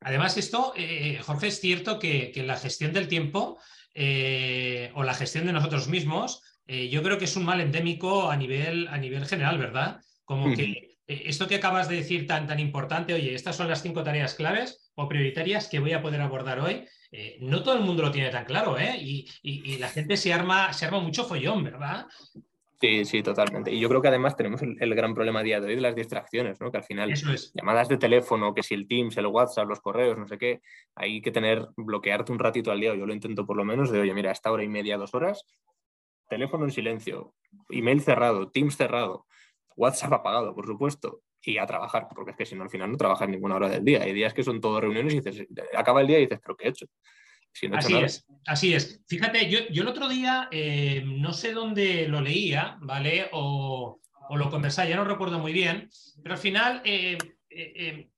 Además, 0.00 0.36
esto, 0.36 0.72
eh, 0.76 1.18
Jorge, 1.22 1.48
es 1.48 1.60
cierto 1.60 1.98
que, 1.98 2.32
la 2.44 2.56
gestión 2.56 2.92
del 2.92 3.08
tiempo 3.08 3.58
o 4.94 5.02
la 5.02 5.14
gestión 5.14 5.46
de 5.46 5.54
nosotros 5.54 5.88
mismos 5.88 6.42
eh, 6.66 6.88
yo 6.88 7.02
creo 7.02 7.18
que 7.18 7.26
es 7.26 7.36
un 7.36 7.44
mal 7.44 7.60
endémico 7.60 8.30
a 8.30 8.36
nivel, 8.36 8.88
a 8.88 8.98
nivel 8.98 9.26
general, 9.26 9.58
¿verdad? 9.58 10.00
Como 10.24 10.54
que 10.54 10.96
eh, 11.06 11.22
esto 11.26 11.46
que 11.46 11.56
acabas 11.56 11.88
de 11.88 11.96
decir 11.96 12.26
tan, 12.26 12.46
tan 12.46 12.58
importante, 12.58 13.14
oye, 13.14 13.34
estas 13.34 13.56
son 13.56 13.68
las 13.68 13.82
cinco 13.82 14.02
tareas 14.02 14.34
claves 14.34 14.90
o 14.96 15.08
prioritarias 15.08 15.68
que 15.68 15.78
voy 15.78 15.92
a 15.92 16.02
poder 16.02 16.20
abordar 16.20 16.58
hoy, 16.58 16.84
eh, 17.12 17.38
no 17.40 17.62
todo 17.62 17.76
el 17.76 17.84
mundo 17.84 18.02
lo 18.02 18.10
tiene 18.10 18.30
tan 18.30 18.44
claro, 18.44 18.78
¿eh? 18.78 18.96
Y, 18.98 19.78
la 19.78 19.88
gente 19.88 20.16
se 20.16 20.32
arma, 20.32 20.72
se 20.72 20.86
arma 20.86 21.00
mucho 21.00 21.24
follón, 21.24 21.62
¿verdad? 21.62 22.06
Sí, 22.80 23.04
sí, 23.04 23.22
totalmente. 23.22 23.72
Y 23.72 23.80
yo 23.80 23.88
creo 23.88 24.02
que 24.02 24.08
además 24.08 24.36
tenemos 24.36 24.60
el, 24.62 24.94
gran 24.94 25.14
problema 25.14 25.40
a 25.40 25.42
día 25.42 25.60
de 25.60 25.68
hoy 25.68 25.76
de 25.76 25.80
las 25.80 25.94
distracciones, 25.94 26.60
¿no? 26.60 26.70
Que 26.70 26.78
al 26.78 26.84
final, 26.84 27.14
llamadas 27.54 27.88
de 27.88 27.96
teléfono, 27.96 28.52
que 28.52 28.62
si 28.62 28.74
el 28.74 28.86
Teams, 28.86 29.16
el 29.16 29.26
WhatsApp, 29.26 29.68
los 29.68 29.80
correos, 29.80 30.18
no 30.18 30.26
sé 30.26 30.36
qué, 30.36 30.60
hay 30.94 31.22
que 31.22 31.30
tener, 31.30 31.66
bloquearte 31.76 32.32
un 32.32 32.38
ratito 32.38 32.70
al 32.70 32.80
día, 32.80 32.94
yo 32.94 33.06
lo 33.06 33.14
intento 33.14 33.46
por 33.46 33.56
lo 33.56 33.64
menos, 33.64 33.90
de 33.90 34.00
oye, 34.00 34.12
mira, 34.12 34.30
esta 34.30 34.50
hora 34.50 34.64
y 34.64 34.68
media, 34.68 34.98
dos 34.98 35.14
horas, 35.14 35.44
teléfono 36.28 36.64
en 36.64 36.70
silencio, 36.70 37.34
email 37.70 38.00
cerrado, 38.00 38.50
Teams 38.50 38.76
cerrado, 38.76 39.26
WhatsApp 39.76 40.12
apagado, 40.12 40.54
por 40.54 40.66
supuesto, 40.66 41.22
y 41.42 41.58
a 41.58 41.66
trabajar, 41.66 42.08
porque 42.14 42.32
es 42.32 42.36
que 42.36 42.46
si 42.46 42.54
no, 42.54 42.64
al 42.64 42.70
final 42.70 42.90
no 42.90 42.96
trabajas 42.96 43.28
ninguna 43.28 43.56
hora 43.56 43.68
del 43.68 43.84
día. 43.84 44.02
Hay 44.02 44.12
días 44.12 44.34
que 44.34 44.42
son 44.42 44.60
todo 44.60 44.80
reuniones 44.80 45.14
y 45.14 45.20
dices, 45.20 45.46
acaba 45.76 46.00
el 46.00 46.08
día 46.08 46.18
y 46.18 46.22
dices, 46.22 46.40
¿pero 46.42 46.56
qué 46.56 46.66
he 46.66 46.70
hecho? 46.70 46.86
así 47.72 47.94
es, 47.94 48.26
así 48.46 48.74
es. 48.74 49.00
Fíjate, 49.06 49.48
yo, 49.48 49.60
el 49.70 49.88
otro 49.88 50.08
día 50.08 50.48
eh, 50.50 51.02
no 51.06 51.32
sé 51.32 51.52
dónde 51.52 52.06
lo 52.08 52.20
leía, 52.20 52.76
¿vale? 52.80 53.28
O, 53.32 54.00
lo 54.30 54.50
conversaba, 54.50 54.88
ya 54.88 54.96
no 54.96 55.04
recuerdo 55.04 55.38
muy 55.38 55.52
bien, 55.52 55.88
pero 56.22 56.34
al 56.34 56.40
final 56.40 56.82
eh, 56.84 57.16
eh, 57.48 58.08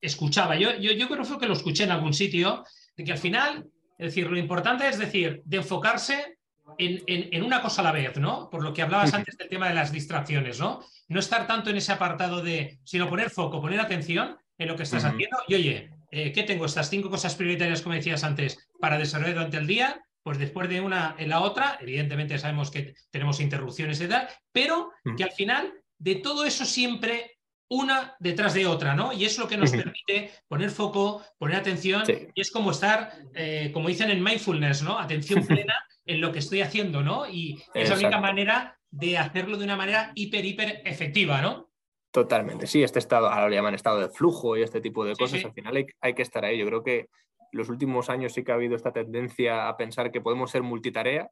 escuchaba, 0.00 0.56
yo, 0.56 0.76
yo, 0.76 0.92
yo 0.92 1.08
creo 1.08 1.38
que 1.38 1.46
lo 1.46 1.54
escuché 1.54 1.84
en 1.84 1.90
algún 1.90 2.12
sitio, 2.12 2.64
de 2.96 3.04
que 3.04 3.12
al 3.12 3.18
final, 3.18 3.66
es 3.98 4.06
decir, 4.08 4.30
lo 4.30 4.38
importante 4.38 4.86
es 4.86 4.98
decir, 4.98 5.40
de 5.44 5.56
enfocarse 5.56 6.33
en, 6.78 7.42
una 7.42 7.60
cosa 7.60 7.80
a 7.80 7.84
la 7.84 7.92
vez, 7.92 8.16
¿no? 8.18 8.48
Por 8.50 8.62
lo 8.62 8.72
que 8.72 8.82
hablabas 8.82 9.14
antes 9.14 9.36
del 9.36 9.48
tema 9.48 9.68
de 9.68 9.74
las 9.74 9.92
distracciones, 9.92 10.60
¿no? 10.60 10.84
No 11.08 11.20
estar 11.20 11.46
tanto 11.46 11.70
en 11.70 11.76
ese 11.76 11.92
apartado 11.92 12.42
de, 12.42 12.78
sino 12.84 13.08
poner 13.08 13.30
foco, 13.30 13.60
poner 13.60 13.80
atención 13.80 14.36
en 14.58 14.68
lo 14.68 14.76
que 14.76 14.84
estás 14.84 15.04
haciendo. 15.04 15.38
Y 15.48 15.54
oye, 15.54 15.90
eh, 16.10 16.32
¿qué 16.32 16.42
tengo? 16.42 16.66
Estas 16.66 16.90
cinco 16.90 17.10
cosas 17.10 17.34
prioritarias, 17.34 17.82
como 17.82 17.94
decías 17.94 18.24
antes, 18.24 18.68
para 18.80 18.98
desarrollar 18.98 19.34
durante 19.34 19.56
el 19.56 19.66
día. 19.66 20.02
Pues 20.22 20.38
después 20.38 20.70
de 20.70 20.80
una 20.80 21.14
en 21.18 21.28
la 21.28 21.40
otra, 21.40 21.76
evidentemente 21.80 22.38
sabemos 22.38 22.70
que 22.70 22.94
tenemos 23.10 23.40
interrupciones 23.40 24.00
y 24.00 24.08
tal, 24.08 24.26
pero 24.52 24.90
que 25.18 25.24
al 25.24 25.32
final 25.32 25.74
de 25.98 26.14
todo 26.14 26.46
eso 26.46 26.64
siempre 26.64 27.34
una 27.68 28.16
detrás 28.18 28.54
de 28.54 28.66
otra, 28.66 28.94
¿no? 28.94 29.12
Y 29.12 29.24
es 29.24 29.38
lo 29.38 29.48
que 29.48 29.56
nos 29.56 29.70
permite 29.70 30.30
poner 30.48 30.70
foco, 30.70 31.22
poner 31.38 31.56
atención, 31.56 32.04
y 32.34 32.40
es 32.40 32.50
como 32.50 32.70
estar, 32.70 33.12
eh, 33.34 33.70
como 33.72 33.88
dicen 33.88 34.10
en 34.10 34.22
mindfulness, 34.22 34.82
¿no? 34.82 34.98
Atención 34.98 35.46
plena 35.46 35.74
en 36.06 36.20
lo 36.20 36.32
que 36.32 36.38
estoy 36.38 36.60
haciendo, 36.60 37.02
¿no? 37.02 37.28
Y 37.28 37.62
es 37.74 37.88
la 37.88 37.96
única 37.96 38.20
manera 38.20 38.78
de 38.90 39.18
hacerlo 39.18 39.56
de 39.56 39.64
una 39.64 39.76
manera 39.76 40.12
hiper, 40.14 40.44
hiper 40.44 40.82
efectiva, 40.84 41.40
¿no? 41.40 41.70
Totalmente, 42.10 42.68
sí, 42.68 42.82
este 42.82 43.00
estado, 43.00 43.28
ahora 43.28 43.48
lo 43.48 43.54
llaman 43.54 43.74
estado 43.74 43.98
de 43.98 44.08
flujo 44.08 44.56
y 44.56 44.62
este 44.62 44.80
tipo 44.80 45.04
de 45.04 45.16
cosas, 45.16 45.44
al 45.44 45.52
final 45.52 45.74
hay, 45.74 45.86
hay, 46.00 46.14
que 46.14 46.22
estar 46.22 46.44
ahí. 46.44 46.58
Yo 46.58 46.66
creo 46.66 46.84
que 46.84 47.08
los 47.54 47.68
últimos 47.68 48.10
años 48.10 48.32
sí 48.32 48.44
que 48.44 48.52
ha 48.52 48.56
habido 48.56 48.76
esta 48.76 48.92
tendencia 48.92 49.68
a 49.68 49.76
pensar 49.76 50.10
que 50.10 50.20
podemos 50.20 50.50
ser 50.50 50.62
multitarea. 50.62 51.30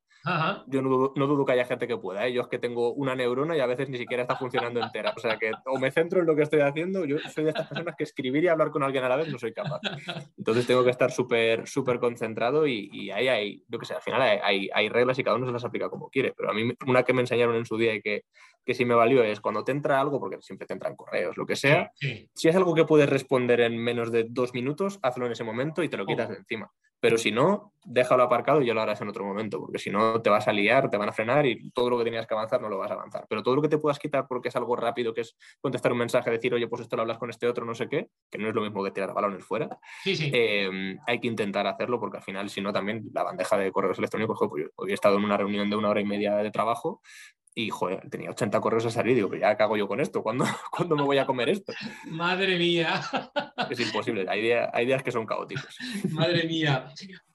Yo 0.68 0.82
no 0.82 0.88
dudo, 1.26 1.44
que 1.44 1.52
haya 1.52 1.64
gente 1.64 1.88
que 1.88 1.96
pueda. 1.96 2.26
¿eh? 2.26 2.32
Yo 2.32 2.42
es 2.42 2.48
que 2.48 2.58
tengo 2.58 2.92
una 2.92 3.16
neurona 3.16 3.56
y 3.56 3.60
a 3.60 3.66
veces 3.66 3.88
ni 3.88 3.98
siquiera 3.98 4.22
está 4.22 4.36
funcionando 4.36 4.80
entera. 4.80 5.12
O 5.16 5.20
sea 5.20 5.36
que 5.36 5.50
o 5.66 5.78
me 5.78 5.90
centro 5.90 6.20
en 6.20 6.26
lo 6.26 6.36
que 6.36 6.42
estoy 6.42 6.60
haciendo, 6.60 7.04
yo 7.04 7.18
soy 7.18 7.44
de 7.44 7.50
estas 7.50 7.66
personas 7.66 7.96
que 7.96 8.04
escribir 8.04 8.44
y 8.44 8.48
hablar 8.48 8.70
con 8.70 8.82
alguien 8.82 9.04
a 9.04 9.08
la 9.08 9.16
vez 9.16 9.28
no 9.28 9.38
soy 9.38 9.52
capaz. 9.52 9.80
Entonces 10.38 10.66
tengo 10.66 10.84
que 10.84 10.90
estar 10.90 11.10
súper, 11.10 11.66
súper 11.66 11.98
concentrado 11.98 12.66
y, 12.66 13.10
ahí 13.10 13.28
hay, 13.28 13.64
yo 13.68 13.78
que 13.78 13.86
sé, 13.86 13.94
al 13.94 14.02
final 14.02 14.22
hay, 14.22 14.70
hay, 14.72 14.88
reglas 14.88 15.18
y 15.18 15.24
cada 15.24 15.36
uno 15.36 15.46
se 15.46 15.52
las 15.52 15.64
aplica 15.64 15.90
como 15.90 16.08
quiere. 16.08 16.32
Pero 16.36 16.50
a 16.50 16.54
mí 16.54 16.72
una 16.86 17.02
que 17.02 17.12
me 17.12 17.22
enseñaron 17.22 17.56
en 17.56 17.66
su 17.66 17.76
día 17.76 17.94
y 17.94 18.00
que, 18.00 18.24
que 18.64 18.74
sí 18.74 18.84
me 18.84 18.94
valió 18.94 19.22
es 19.22 19.40
cuando 19.40 19.64
te 19.64 19.72
entra 19.72 20.00
algo, 20.00 20.20
porque 20.20 20.40
siempre 20.40 20.66
te 20.66 20.74
entran 20.74 20.94
correos, 20.94 21.36
lo 21.36 21.46
que 21.46 21.56
sea, 21.56 21.90
si 21.98 22.48
es 22.48 22.54
algo 22.54 22.74
que 22.74 22.84
puedes 22.84 23.08
responder 23.08 23.60
en 23.60 23.76
menos 23.76 24.12
de 24.12 24.26
dos 24.28 24.54
minutos, 24.54 24.98
hazlo 25.02 25.26
en 25.26 25.32
ese 25.32 25.44
momento 25.44 25.82
y 25.82 25.88
te 25.88 25.96
lo 25.96 26.06
quitas 26.12 26.28
de 26.28 26.36
encima. 26.36 26.70
Pero 27.02 27.18
si 27.18 27.32
no, 27.32 27.72
déjalo 27.84 28.22
aparcado 28.22 28.62
y 28.62 28.66
ya 28.66 28.74
lo 28.74 28.80
harás 28.80 29.00
en 29.00 29.08
otro 29.08 29.24
momento, 29.24 29.58
porque 29.58 29.80
si 29.80 29.90
no 29.90 30.22
te 30.22 30.30
vas 30.30 30.46
a 30.46 30.52
liar, 30.52 30.88
te 30.88 30.96
van 30.96 31.08
a 31.08 31.12
frenar 31.12 31.44
y 31.46 31.68
todo 31.70 31.90
lo 31.90 31.98
que 31.98 32.04
tenías 32.04 32.28
que 32.28 32.34
avanzar 32.34 32.60
no 32.60 32.68
lo 32.68 32.78
vas 32.78 32.92
a 32.92 32.94
avanzar. 32.94 33.26
Pero 33.28 33.42
todo 33.42 33.56
lo 33.56 33.62
que 33.62 33.68
te 33.68 33.78
puedas 33.78 33.98
quitar 33.98 34.26
porque 34.28 34.50
es 34.50 34.54
algo 34.54 34.76
rápido, 34.76 35.12
que 35.12 35.22
es 35.22 35.36
contestar 35.60 35.90
un 35.90 35.98
mensaje, 35.98 36.30
decir, 36.30 36.54
oye, 36.54 36.68
pues 36.68 36.82
esto 36.82 36.94
lo 36.94 37.02
hablas 37.02 37.18
con 37.18 37.28
este 37.28 37.48
otro, 37.48 37.66
no 37.66 37.74
sé 37.74 37.88
qué, 37.88 38.06
que 38.30 38.38
no 38.38 38.48
es 38.48 38.54
lo 38.54 38.62
mismo 38.62 38.84
que 38.84 38.92
tirar 38.92 39.12
balones 39.12 39.44
fuera, 39.44 39.80
eh, 40.06 40.96
hay 41.04 41.18
que 41.18 41.26
intentar 41.26 41.66
hacerlo 41.66 41.98
porque 41.98 42.18
al 42.18 42.22
final, 42.22 42.48
si 42.50 42.60
no, 42.60 42.72
también 42.72 43.02
la 43.12 43.24
bandeja 43.24 43.58
de 43.58 43.72
correos 43.72 43.98
electrónicos, 43.98 44.38
pues 44.48 44.68
hoy 44.76 44.90
he 44.92 44.94
estado 44.94 45.16
en 45.16 45.24
una 45.24 45.36
reunión 45.36 45.68
de 45.68 45.74
una 45.74 45.88
hora 45.88 46.00
y 46.00 46.04
media 46.04 46.36
de 46.36 46.52
trabajo 46.52 47.00
y 47.54 47.70
joder, 47.70 48.08
tenía 48.08 48.30
80 48.30 48.60
correos 48.60 48.86
a 48.86 48.90
salir. 48.90 49.14
Digo, 49.14 49.28
pero 49.28 49.42
ya 49.42 49.56
cago 49.56 49.76
yo 49.76 49.86
con 49.86 50.00
esto. 50.00 50.22
¿Cuándo, 50.22 50.44
¿Cuándo, 50.70 50.96
me 50.96 51.02
voy 51.02 51.18
a 51.18 51.26
comer 51.26 51.50
esto? 51.50 51.72
Madre 52.06 52.58
mía. 52.58 53.00
Es 53.70 53.80
imposible. 53.80 54.26
Hay, 54.28 54.86
días, 54.86 55.02
que 55.02 55.12
son 55.12 55.26
caóticos. 55.26 55.76
Madre 56.10 56.44
mía. 56.44 56.92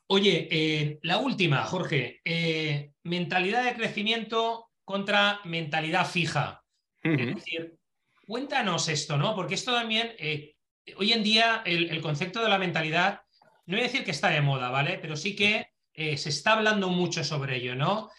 Oye, 0.07 0.47
eh, 0.49 0.99
la 1.03 1.17
última, 1.17 1.63
Jorge. 1.63 2.21
Eh, 2.23 2.91
mentalidad 3.03 3.63
de 3.63 3.75
crecimiento 3.75 4.69
contra 4.83 5.41
mentalidad 5.43 6.07
fija. 6.07 6.63
Es 7.03 7.35
decir, 7.35 7.77
cuéntanos 8.25 8.89
esto, 8.89 9.17
¿no? 9.17 9.33
Porque 9.33 9.53
esto 9.53 9.71
también, 9.73 10.13
eh, 10.17 10.55
hoy 10.97 11.13
en 11.13 11.23
día 11.23 11.61
el, 11.65 12.01
concepto 12.01 12.41
de 12.41 12.49
la 12.49 12.57
mentalidad, 12.57 13.21
no 13.65 13.75
voy 13.75 13.81
a 13.81 13.87
decir 13.87 14.03
que 14.03 14.11
está 14.11 14.29
de 14.29 14.41
moda, 14.41 14.69
¿vale? 14.69 14.97
Pero 15.01 15.15
sí 15.15 15.35
que 15.35 15.67
se 15.93 16.29
está 16.29 16.53
hablando 16.53 16.89
mucho 16.89 17.23
sobre 17.23 17.57
ello, 17.57 17.75
¿no? 17.75 18.09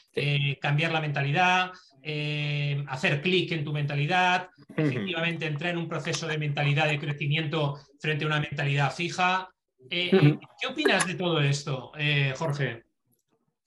Cambiar 0.60 0.92
la 0.92 1.02
mentalidad, 1.02 1.72
eh, 2.02 2.84
hacer 2.88 3.20
clic 3.20 3.52
en 3.52 3.64
tu 3.64 3.72
mentalidad, 3.72 4.48
efectivamente 4.76 5.46
entrar 5.46 5.72
en 5.72 5.78
un 5.78 5.88
proceso 5.88 6.26
de 6.26 6.38
mentalidad 6.38 6.88
de 6.88 6.98
crecimiento 6.98 7.78
frente 8.00 8.24
a 8.24 8.28
una 8.28 8.40
mentalidad 8.40 8.92
fija. 8.92 9.48
¿Qué 9.88 10.66
opinas 10.68 11.06
de 11.06 11.14
todo 11.14 11.40
esto, 11.40 11.92
Jorge? 12.36 12.84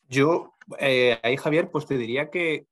Yo, 0.09 0.55
ahí 1.23 1.37
Javier, 1.37 1.71
pues 1.71 1.85
te 1.85 1.97
diría 1.97 2.29
que, 2.29 2.67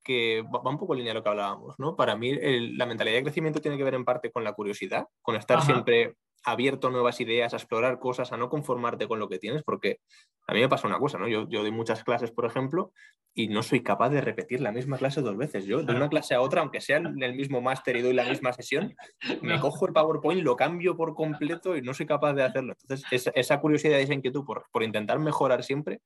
va 0.53 0.69
un 0.69 0.77
poco 0.77 0.93
en 0.93 0.99
línea 0.99 1.13
lo 1.13 1.23
que 1.23 1.29
hablábamos, 1.29 1.79
¿no? 1.79 1.95
Para 1.95 2.15
mí 2.15 2.33
la 2.75 2.85
mentalidad 2.85 3.15
de 3.15 3.23
crecimiento 3.23 3.61
tiene 3.61 3.77
que 3.77 3.83
ver 3.83 3.95
en 3.95 4.05
parte 4.05 4.31
con 4.31 4.43
la 4.43 4.53
curiosidad, 4.53 5.07
con 5.21 5.35
estar 5.35 5.61
siempre 5.61 6.15
abierto 6.43 6.87
a 6.87 6.91
nuevas 6.91 7.19
ideas, 7.21 7.53
a 7.53 7.57
explorar 7.57 7.99
cosas, 7.99 8.31
a 8.31 8.37
no 8.37 8.49
conformarte 8.49 9.07
con 9.07 9.19
lo 9.19 9.29
que 9.29 9.39
tienes, 9.39 9.63
porque 9.63 9.99
a 10.47 10.53
mí 10.53 10.59
me 10.61 10.69
pasa 10.69 10.87
una 10.87 10.99
cosa, 10.99 11.17
¿no? 11.17 11.27
Yo, 11.27 11.47
yo 11.47 11.61
doy 11.61 11.71
muchas 11.71 12.03
clases, 12.03 12.31
por 12.31 12.45
ejemplo, 12.45 12.91
y 13.33 13.47
no 13.47 13.61
soy 13.61 13.81
capaz 13.81 14.09
de 14.09 14.21
repetir 14.21 14.61
la 14.61 14.71
misma 14.71 14.97
clase 14.97 15.21
dos 15.21 15.37
veces. 15.37 15.65
Yo 15.65 15.83
de 15.83 15.93
una 15.93 16.09
clase 16.09 16.33
a 16.33 16.41
otra, 16.41 16.61
aunque 16.61 16.81
sea 16.81 16.97
en 16.97 17.21
el 17.21 17.35
mismo 17.35 17.61
máster 17.61 17.95
y 17.95 18.01
doy 18.01 18.13
la 18.13 18.25
misma 18.25 18.53
sesión, 18.53 18.95
me 19.41 19.59
cojo 19.59 19.87
el 19.87 19.93
PowerPoint, 19.93 20.41
lo 20.41 20.55
cambio 20.55 20.95
por 20.95 21.13
completo 21.13 21.77
y 21.77 21.81
no 21.81 21.93
soy 21.93 22.05
capaz 22.05 22.33
de 22.33 22.43
hacerlo. 22.43 22.73
Entonces, 22.81 23.31
esa 23.35 23.59
curiosidad 23.59 23.99
y 23.99 24.03
esa 24.03 24.13
inquietud 24.13 24.43
por, 24.43 24.65
por 24.71 24.83
intentar 24.83 25.19
mejorar 25.19 25.63
siempre, 25.63 26.01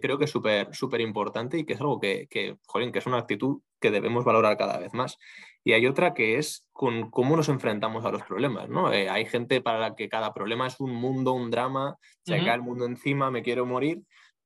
creo 0.00 0.18
que 0.18 0.24
es 0.24 0.30
súper 0.30 0.74
súper 0.74 1.00
importante 1.00 1.58
y 1.58 1.64
que 1.64 1.74
es 1.74 1.80
algo 1.80 2.00
que, 2.00 2.26
que, 2.28 2.56
joder, 2.66 2.92
que 2.92 2.98
es 2.98 3.06
una 3.06 3.18
actitud 3.18 3.60
que 3.80 3.90
debemos 3.90 4.24
valorar 4.24 4.56
cada 4.56 4.78
vez 4.78 4.92
más. 4.94 5.18
Y 5.62 5.72
hay 5.72 5.86
otra 5.86 6.14
que 6.14 6.38
es 6.38 6.66
con 6.72 7.10
cómo 7.10 7.36
nos 7.36 7.48
enfrentamos 7.48 8.04
a 8.04 8.10
los 8.10 8.22
problemas, 8.22 8.68
¿no? 8.68 8.92
Eh, 8.92 9.10
hay 9.10 9.26
gente 9.26 9.60
para 9.60 9.78
la 9.78 9.94
que 9.94 10.08
cada 10.08 10.32
problema 10.32 10.66
es 10.66 10.80
un 10.80 10.92
mundo, 10.94 11.32
un 11.32 11.50
drama, 11.50 11.96
se 12.24 12.42
cae 12.44 12.54
el 12.54 12.62
mundo 12.62 12.86
encima, 12.86 13.30
me 13.30 13.42
quiero 13.42 13.66
morir. 13.66 14.02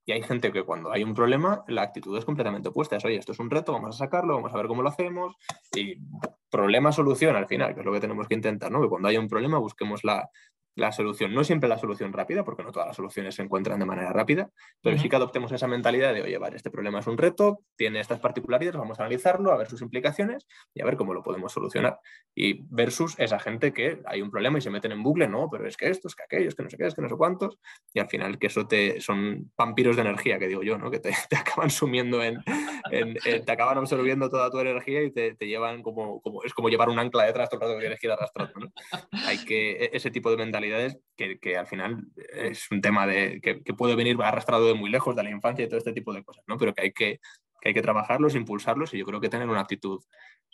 Y 0.06 0.12
hay 0.12 0.22
gente 0.22 0.52
que 0.52 0.64
cuando 0.64 0.92
hay 0.92 1.02
un 1.02 1.14
problema, 1.14 1.64
la 1.66 1.82
actitud 1.82 2.16
es 2.18 2.24
completamente 2.26 2.68
opuesta. 2.68 2.96
Es, 2.96 3.04
oye, 3.04 3.16
esto 3.16 3.32
es 3.32 3.38
un 3.38 3.48
reto, 3.48 3.72
vamos 3.72 3.94
a 3.94 3.98
sacarlo, 3.98 4.34
vamos 4.34 4.52
a 4.52 4.56
ver 4.56 4.66
cómo 4.66 4.82
lo 4.82 4.90
hacemos. 4.90 5.34
Y 5.74 5.96
problema-solución 6.50 7.36
al 7.36 7.46
final, 7.46 7.74
que 7.74 7.80
es 7.80 7.86
lo 7.86 7.92
que 7.92 8.00
tenemos 8.00 8.28
que 8.28 8.34
intentar, 8.34 8.70
¿no? 8.70 8.82
Que 8.82 8.88
cuando 8.88 9.08
haya 9.08 9.18
un 9.18 9.28
problema 9.28 9.58
busquemos 9.58 10.04
la, 10.04 10.28
la 10.74 10.92
solución. 10.92 11.34
No 11.34 11.44
siempre 11.44 11.68
la 11.68 11.78
solución 11.78 12.12
rápida, 12.12 12.44
porque 12.44 12.62
no 12.62 12.72
todas 12.72 12.88
las 12.88 12.96
soluciones 12.96 13.34
se 13.34 13.42
encuentran 13.42 13.78
de 13.78 13.86
manera 13.86 14.12
rápida, 14.12 14.50
pero 14.82 14.98
sí 14.98 15.08
que 15.08 15.16
adoptemos 15.16 15.52
esa 15.52 15.66
mentalidad 15.66 16.12
de, 16.12 16.22
oye, 16.22 16.38
vale, 16.38 16.56
este 16.56 16.70
problema 16.70 17.00
es 17.00 17.06
un 17.06 17.16
reto, 17.16 17.60
tiene 17.76 18.00
estas 18.00 18.20
particularidades, 18.20 18.78
vamos 18.78 18.98
a 18.98 19.02
analizarlo, 19.02 19.52
a 19.52 19.56
ver 19.56 19.68
sus 19.68 19.82
implicaciones 19.82 20.46
y 20.74 20.82
a 20.82 20.84
ver 20.84 20.96
cómo 20.96 21.14
lo 21.14 21.22
podemos 21.22 21.52
solucionar. 21.52 21.98
Y 22.34 22.64
versus 22.68 23.14
esa 23.18 23.38
gente 23.38 23.72
que 23.72 24.00
hay 24.06 24.22
un 24.22 24.30
problema 24.30 24.58
y 24.58 24.60
se 24.60 24.70
meten 24.70 24.92
en 24.92 25.02
bucle, 25.02 25.28
no, 25.28 25.48
pero 25.50 25.66
es 25.68 25.76
que 25.76 25.88
esto, 25.88 26.08
es 26.08 26.14
que 26.14 26.24
aquello, 26.24 26.48
es 26.48 26.54
que 26.54 26.62
no 26.62 26.70
sé 26.70 26.76
qué, 26.76 26.86
es 26.86 26.94
que 26.94 27.02
no 27.02 27.08
sé 27.08 27.16
cuántos, 27.16 27.58
y 27.92 28.00
al 28.00 28.08
final 28.08 28.38
que 28.38 28.48
eso 28.48 28.66
te 28.66 29.00
son 29.00 29.52
vampiros 29.56 29.96
de 29.96 30.02
energía, 30.02 30.38
que 30.38 30.48
digo 30.48 30.62
yo, 30.62 30.78
¿no? 30.78 30.90
Que 30.90 30.98
te, 30.98 31.10
acaban 31.36 31.70
sumiendo 31.70 32.22
en, 32.22 32.42
te 32.90 33.52
acaban 33.52 33.78
absorbiendo 33.78 34.28
toda 34.28 34.50
tu 34.50 34.58
energía 34.58 35.02
y 35.02 35.10
te, 35.10 35.36
llevan 35.40 35.82
como, 35.82 36.20
como, 36.20 36.42
es 36.42 36.54
como 36.54 36.68
llevar 36.68 36.88
un 36.88 36.98
ancla 36.98 37.24
detrás 37.24 37.48
todo 37.48 37.60
el 37.60 37.66
rato 37.66 37.74
que 37.74 37.80
tienes 37.80 38.00
que 38.00 38.06
ir 38.06 38.12
arrastrando, 38.12 38.58
¿no? 38.58 38.72
Hay 39.26 39.38
que, 39.44 39.72
e, 39.72 39.90
ese 39.92 40.10
tipo 40.10 40.30
de 40.30 40.36
mentalidad 40.36 40.63
que, 41.16 41.56
al 41.56 41.66
final 41.66 42.04
es 42.16 42.70
un 42.70 42.80
tema 42.80 43.06
de, 43.06 43.40
que, 43.40 43.74
puede 43.74 43.94
venir 43.96 44.16
arrastrado 44.22 44.66
de 44.66 44.74
muy 44.74 44.90
lejos 44.90 45.14
de 45.16 45.22
la 45.22 45.30
infancia 45.30 45.64
y 45.64 45.68
todo 45.68 45.78
este 45.78 45.92
tipo 45.92 46.12
de 46.12 46.24
cosas, 46.24 46.44
¿no? 46.46 46.58
pero 46.58 46.74
que 46.74 46.82
hay 46.82 46.92
que, 46.92 47.20
que 47.60 47.68
hay 47.68 47.74
que 47.74 47.82
trabajarlos, 47.82 48.34
impulsarlos 48.34 48.92
y 48.94 48.98
yo 48.98 49.04
creo 49.06 49.20
que 49.20 49.28
tener 49.28 49.48
una 49.48 49.60
actitud 49.60 50.00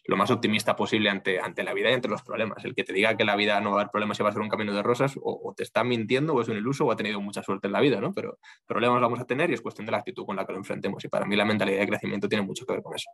lo 0.04 0.16
más 0.16 0.30
optimista 0.30 0.76
posible 0.76 1.11
ante, 1.11 1.38
ante 1.38 1.62
la 1.62 1.74
vida 1.74 1.90
y 1.90 1.94
ante 1.94 2.08
los 2.08 2.22
problemas. 2.22 2.64
El 2.64 2.74
que 2.74 2.84
te 2.84 2.92
diga 2.92 3.16
que 3.16 3.24
la 3.24 3.36
vida 3.36 3.61
no 3.61 3.70
va 3.70 3.76
a 3.76 3.80
haber 3.80 3.90
problemas 3.90 4.18
y 4.18 4.22
va 4.22 4.30
a 4.30 4.32
ser 4.32 4.42
un 4.42 4.48
camino 4.48 4.72
de 4.72 4.82
rosas, 4.82 5.14
o, 5.22 5.54
te 5.56 5.62
está 5.62 5.84
mintiendo, 5.84 6.34
o 6.34 6.40
es 6.40 6.48
un 6.48 6.56
iluso, 6.56 6.84
o 6.84 6.90
ha 6.90 6.96
tenido 6.96 7.20
mucha 7.20 7.42
suerte 7.42 7.68
en 7.68 7.72
la 7.72 7.80
vida, 7.80 8.00
¿no? 8.00 8.12
Pero 8.12 8.38
problemas 8.66 9.00
vamos 9.00 9.20
a 9.20 9.24
tener 9.24 9.50
y 9.50 9.54
es 9.54 9.61
cuestión 9.61 9.86
de 9.86 9.92
la 9.92 9.98
actitud 9.98 10.24
con 10.24 10.36
la 10.36 10.44
que 10.44 10.52
lo 10.52 10.58
enfrentemos. 10.58 11.04
Y 11.04 11.08
para 11.08 11.26
mí 11.26 11.36
la 11.36 11.44
mentalidad 11.44 11.80
de 11.80 11.86
crecimiento 11.86 12.28
tiene 12.28 12.44
mucho 12.44 12.66
que 12.66 12.72
ver 12.72 12.82
con 12.82 12.94
eso. 12.94 13.11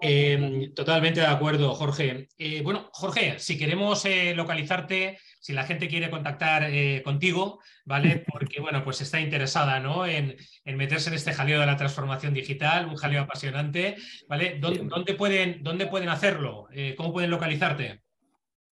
Em, 0.00 0.74
totalmente 0.74 1.20
de 1.20 1.26
acuerdo, 1.26 1.74
Jorge. 1.74 2.28
Eh, 2.38 2.60
bueno, 2.62 2.90
Jorge, 2.92 3.38
si 3.38 3.56
queremos 3.56 4.04
eh, 4.04 4.34
localizarte, 4.34 5.18
si 5.40 5.52
la 5.52 5.64
gente 5.64 5.88
quiere 5.88 6.10
contactar 6.10 6.64
eh, 6.64 7.02
contigo, 7.02 7.60
¿vale? 7.84 8.24
Porque, 8.32 8.60
bueno, 8.60 8.84
pues 8.84 9.00
está 9.00 9.20
interesada, 9.20 9.80
¿no? 9.80 10.06
En, 10.06 10.36
meterse 10.64 11.08
en 11.08 11.14
este 11.14 11.32
jaleo 11.32 11.60
de 11.60 11.66
la 11.66 11.76
transformación 11.76 12.34
digital, 12.34 12.86
un 12.86 12.96
jaleo 12.96 13.22
apasionante, 13.22 13.96
¿vale? 14.28 14.58
¿Dónde, 14.60 15.14
pueden, 15.14 15.62
dónde 15.62 15.86
pueden 15.86 16.08
hacerlo? 16.08 16.68
¿Cómo 16.96 17.12
pueden 17.12 17.30
localizarte? 17.30 18.05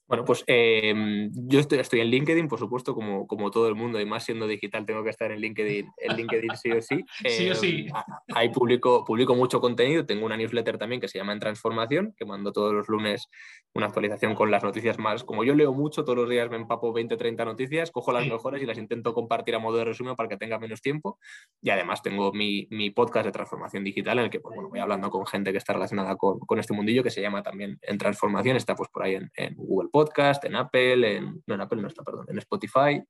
Bueno, 0.06 0.24
pues 0.24 0.44
em, 0.46 1.30
yo 1.32 1.60
estoy, 1.60 1.78
estoy, 1.78 2.00
en 2.00 2.08
LinkedIn, 2.08 2.46
por 2.46 2.58
supuesto, 2.58 2.94
como, 2.94 3.26
como 3.26 3.50
todo 3.50 3.68
el 3.68 3.74
mundo, 3.74 3.98
y 4.00 4.04
más 4.04 4.24
siendo 4.24 4.46
digital 4.46 4.84
tengo 4.84 5.02
que 5.02 5.08
estar 5.08 5.32
en 5.32 5.40
LinkedIn, 5.40 5.86
en 5.96 6.16
LinkedIn 6.16 6.56
sí 6.56 6.70
o 6.72 6.82
sí. 6.82 7.04
sí 7.26 7.50
o 7.50 7.54
sí. 7.54 7.86
Em, 7.86 7.92
ahí 8.34 8.50
publico, 8.50 9.02
publico 9.04 9.34
mucho 9.34 9.60
contenido, 9.60 10.04
tengo 10.04 10.26
una 10.26 10.36
newsletter 10.36 10.76
también 10.76 11.00
que 11.00 11.08
se 11.08 11.18
llama 11.18 11.32
En 11.32 11.40
Transformación, 11.40 12.14
que 12.18 12.26
mando 12.26 12.52
todos 12.52 12.74
los 12.74 12.88
lunes 12.88 13.28
una 13.74 13.86
actualización 13.86 14.34
con 14.34 14.50
las 14.50 14.62
noticias 14.62 14.98
más. 14.98 15.24
Como 15.24 15.42
yo 15.42 15.54
leo 15.54 15.72
mucho, 15.72 16.04
todos 16.04 16.18
los 16.18 16.28
días 16.28 16.50
me 16.50 16.56
empapo 16.56 16.92
20, 16.92 17.16
30 17.16 17.44
noticias, 17.44 17.90
cojo 17.90 18.12
las 18.12 18.26
mejores 18.26 18.62
y 18.62 18.66
las 18.66 18.78
intento 18.78 19.14
compartir 19.14 19.54
a 19.54 19.58
modo 19.58 19.78
de 19.78 19.84
resumen 19.84 20.14
para 20.16 20.28
que 20.28 20.36
tenga 20.36 20.58
menos 20.58 20.80
tiempo. 20.80 21.18
Y 21.62 21.70
además 21.70 22.02
tengo 22.02 22.32
mi, 22.32 22.68
mi 22.70 22.90
podcast 22.90 23.26
de 23.26 23.32
transformación 23.32 23.84
digital 23.84 24.18
en 24.18 24.24
el 24.26 24.30
que 24.30 24.40
pues, 24.40 24.54
bueno, 24.54 24.68
voy 24.68 24.80
hablando 24.80 25.10
con 25.10 25.26
gente 25.26 25.50
que 25.50 25.58
está 25.58 25.72
relacionada 25.72 26.16
con, 26.16 26.38
con, 26.40 26.58
este 26.58 26.74
mundillo, 26.74 27.02
que 27.02 27.10
se 27.10 27.20
llama 27.20 27.42
también 27.42 27.78
En 27.82 27.98
Transformación, 27.98 28.56
está 28.56 28.76
pues 28.76 28.90
por 28.90 29.02
ahí 29.02 29.14
en, 29.14 29.30
en 29.34 29.54
Google 29.56 29.88
Podcast, 29.94 30.44
en 30.44 30.56
Apple, 30.56 31.16
en, 31.16 31.40
no 31.46 31.54
en 31.54 31.60
Apple 31.60 31.80
no 31.80 31.86
está, 31.86 32.02
perdón, 32.02 32.26
en 32.28 32.38
Spotify, 32.38 33.00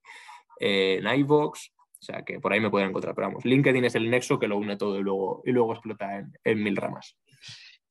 en 0.60 1.06
iVoox, 1.20 1.58
o 1.70 2.04
sea 2.04 2.22
que 2.22 2.40
por 2.40 2.52
ahí 2.52 2.60
me 2.60 2.68
pueden 2.68 2.90
encontrar. 2.90 3.14
Pero 3.14 3.28
vamos, 3.28 3.46
LinkedIn 3.46 3.86
es 3.86 3.94
el 3.94 4.10
nexo 4.10 4.38
que 4.38 4.48
lo 4.48 4.58
une 4.58 4.76
todo 4.76 4.98
y 4.98 5.02
luego, 5.02 5.40
y 5.46 5.52
luego 5.52 5.72
explota 5.72 6.18
en, 6.18 6.30
en 6.44 6.62
mil 6.62 6.76
ramas. 6.76 7.16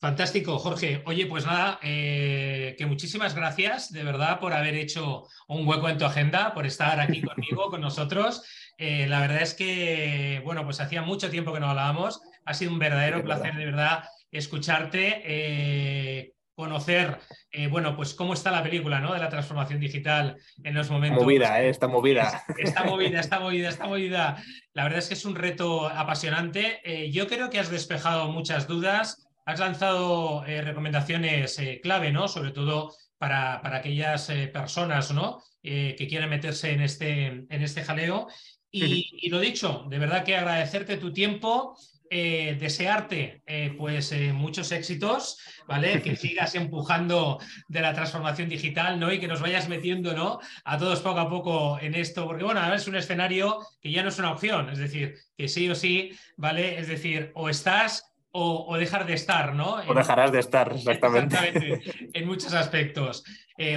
Fantástico, 0.04 0.60
Jorge. 0.60 1.02
Oye, 1.06 1.26
pues 1.28 1.46
nada, 1.46 1.80
eh, 1.82 2.76
que 2.78 2.86
muchísimas 2.86 3.34
gracias 3.34 3.90
de 3.90 4.04
verdad 4.04 4.40
por 4.40 4.52
haber 4.52 4.76
hecho 4.76 5.24
un 5.48 5.66
hueco 5.66 5.88
en 5.88 5.98
tu 5.98 6.04
agenda, 6.04 6.54
por 6.54 6.66
estar 6.66 7.00
aquí 7.00 7.22
conmigo, 7.24 7.72
con 7.72 7.80
nosotros. 7.80 8.44
Eh, 8.78 9.08
la 9.08 9.22
verdad 9.22 9.42
es 9.42 9.54
que, 9.54 10.42
bueno, 10.44 10.66
pues 10.66 10.82
hacía 10.82 11.02
mucho 11.02 11.32
tiempo 11.32 11.54
que 11.54 11.62
no 11.62 11.70
hablábamos. 11.70 12.22
Ha 12.46 12.54
sido 12.54 12.72
un 12.72 12.80
verdadero 12.80 13.24
placer, 13.24 13.56
de 13.56 13.66
verdad, 13.66 14.04
escucharte. 14.30 15.22
Eh, 15.24 16.33
conocer, 16.56 17.20
eh, 17.52 17.68
bueno, 17.68 17.96
pues 17.96 18.14
cómo 18.14 18.34
está 18.34 18.52
la 18.52 18.64
película, 18.64 19.00
¿no? 19.00 19.14
De 19.14 19.20
la 19.20 19.30
transformación 19.30 19.80
digital 19.80 20.38
en 20.64 20.74
los 20.74 20.90
momentos. 20.90 21.24
Movida, 21.24 21.62
¿eh? 21.62 21.70
Está 21.70 21.88
movida. 21.88 22.44
Está 22.58 22.84
movida, 22.84 23.20
está 23.20 23.40
movida, 23.40 23.70
está 23.70 23.88
movida. 23.88 24.44
La 24.74 24.84
verdad 24.84 25.00
es 25.00 25.08
que 25.08 25.16
es 25.16 25.26
un 25.26 25.36
reto 25.36 25.88
apasionante. 25.88 26.82
Eh, 26.84 27.12
yo 27.12 27.28
creo 27.28 27.50
que 27.50 27.60
has 27.60 27.70
despejado 27.70 28.32
muchas 28.32 28.68
dudas, 28.68 29.28
has 29.46 29.60
lanzado 29.60 30.44
recomendaciones 30.46 31.60
clave, 31.82 32.12
¿no? 32.12 32.28
Sobre 32.28 32.52
todo 32.52 32.94
para, 33.18 33.62
para 33.62 33.78
aquellas 33.78 34.28
personas, 34.54 35.12
¿no? 35.12 35.44
que 35.62 36.08
quieren 36.10 36.30
meterse 36.30 36.72
en 36.72 36.82
este, 36.82 37.26
en 37.28 37.62
este 37.62 37.84
jaleo. 37.84 38.28
Y, 38.70 39.10
y, 39.14 39.30
lo 39.30 39.40
dicho, 39.40 39.86
de 39.90 40.00
verdad 40.00 40.26
que 40.26 40.36
agradecerte 40.36 40.98
tu 40.98 41.14
tiempo, 41.14 41.78
eh, 42.10 42.58
desearte 42.60 43.42
eh, 43.48 43.74
pues 43.78 44.12
eh, 44.12 44.34
muchos 44.34 44.72
éxitos, 44.72 45.40
¿vale? 45.68 46.02
Que 46.02 46.16
sigas 46.16 46.56
empujando 46.56 47.40
de 47.68 47.82
la 47.82 47.94
transformación 47.94 48.50
digital, 48.50 49.00
¿no? 49.00 49.12
Y 49.12 49.20
que 49.20 49.28
nos 49.28 49.42
vayas 49.42 49.70
metiendo, 49.70 50.14
¿no? 50.14 50.40
A 50.64 50.78
todos 50.78 51.02
poco 51.02 51.20
a 51.20 51.30
poco 51.30 51.80
en 51.82 51.96
esto, 51.96 52.26
porque 52.26 52.44
bueno, 52.44 52.74
es 52.74 52.88
un 52.88 52.96
escenario 52.96 53.60
que 53.82 53.92
ya 53.92 54.04
no 54.04 54.10
es 54.10 54.20
una 54.20 54.32
opción, 54.32 54.70
es 54.70 54.78
decir, 54.78 55.16
que 55.38 55.48
sí 55.48 55.70
o 55.70 55.76
sí, 55.76 56.12
¿vale? 56.38 56.80
Es 56.80 56.88
decir, 56.88 57.32
o 57.36 57.50
estás 57.50 58.12
o, 58.36 58.76
dejar 58.78 59.06
de 59.06 59.14
estar, 59.14 59.54
¿no? 59.54 59.76
O 59.88 59.94
dejarás 59.94 60.32
de 60.32 60.40
estar, 60.40 60.74
exactamente. 60.74 61.36
Exactamente, 61.36 62.10
en 62.14 62.26
muchos 62.28 62.54
aspectos. 62.54 63.24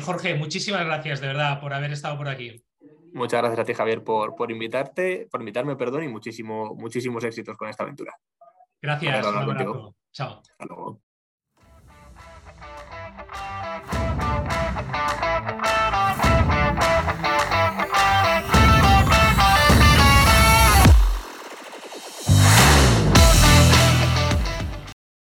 Jorge, 0.02 0.34
muchísimas 0.34 0.84
gracias 0.84 1.20
de 1.20 1.26
verdad 1.26 1.60
por 1.60 1.74
haber 1.74 1.92
estado 1.92 2.16
por 2.16 2.28
aquí. 2.28 2.65
Muchas 3.12 3.40
gracias 3.40 3.60
a 3.60 3.64
ti, 3.64 3.74
Javier, 3.74 4.04
por, 4.04 4.34
por 4.34 4.50
invitarte, 4.50 5.28
por 5.30 5.40
invitarme, 5.40 5.76
perdón, 5.76 6.04
y 6.04 6.08
muchísimo, 6.08 6.74
muchísimos 6.74 7.24
éxitos 7.24 7.56
con 7.56 7.68
esta 7.68 7.84
aventura. 7.84 8.12
Gracias. 8.80 9.26
Chao. 10.12 10.42
Hasta 10.58 10.66
luego. 10.66 11.00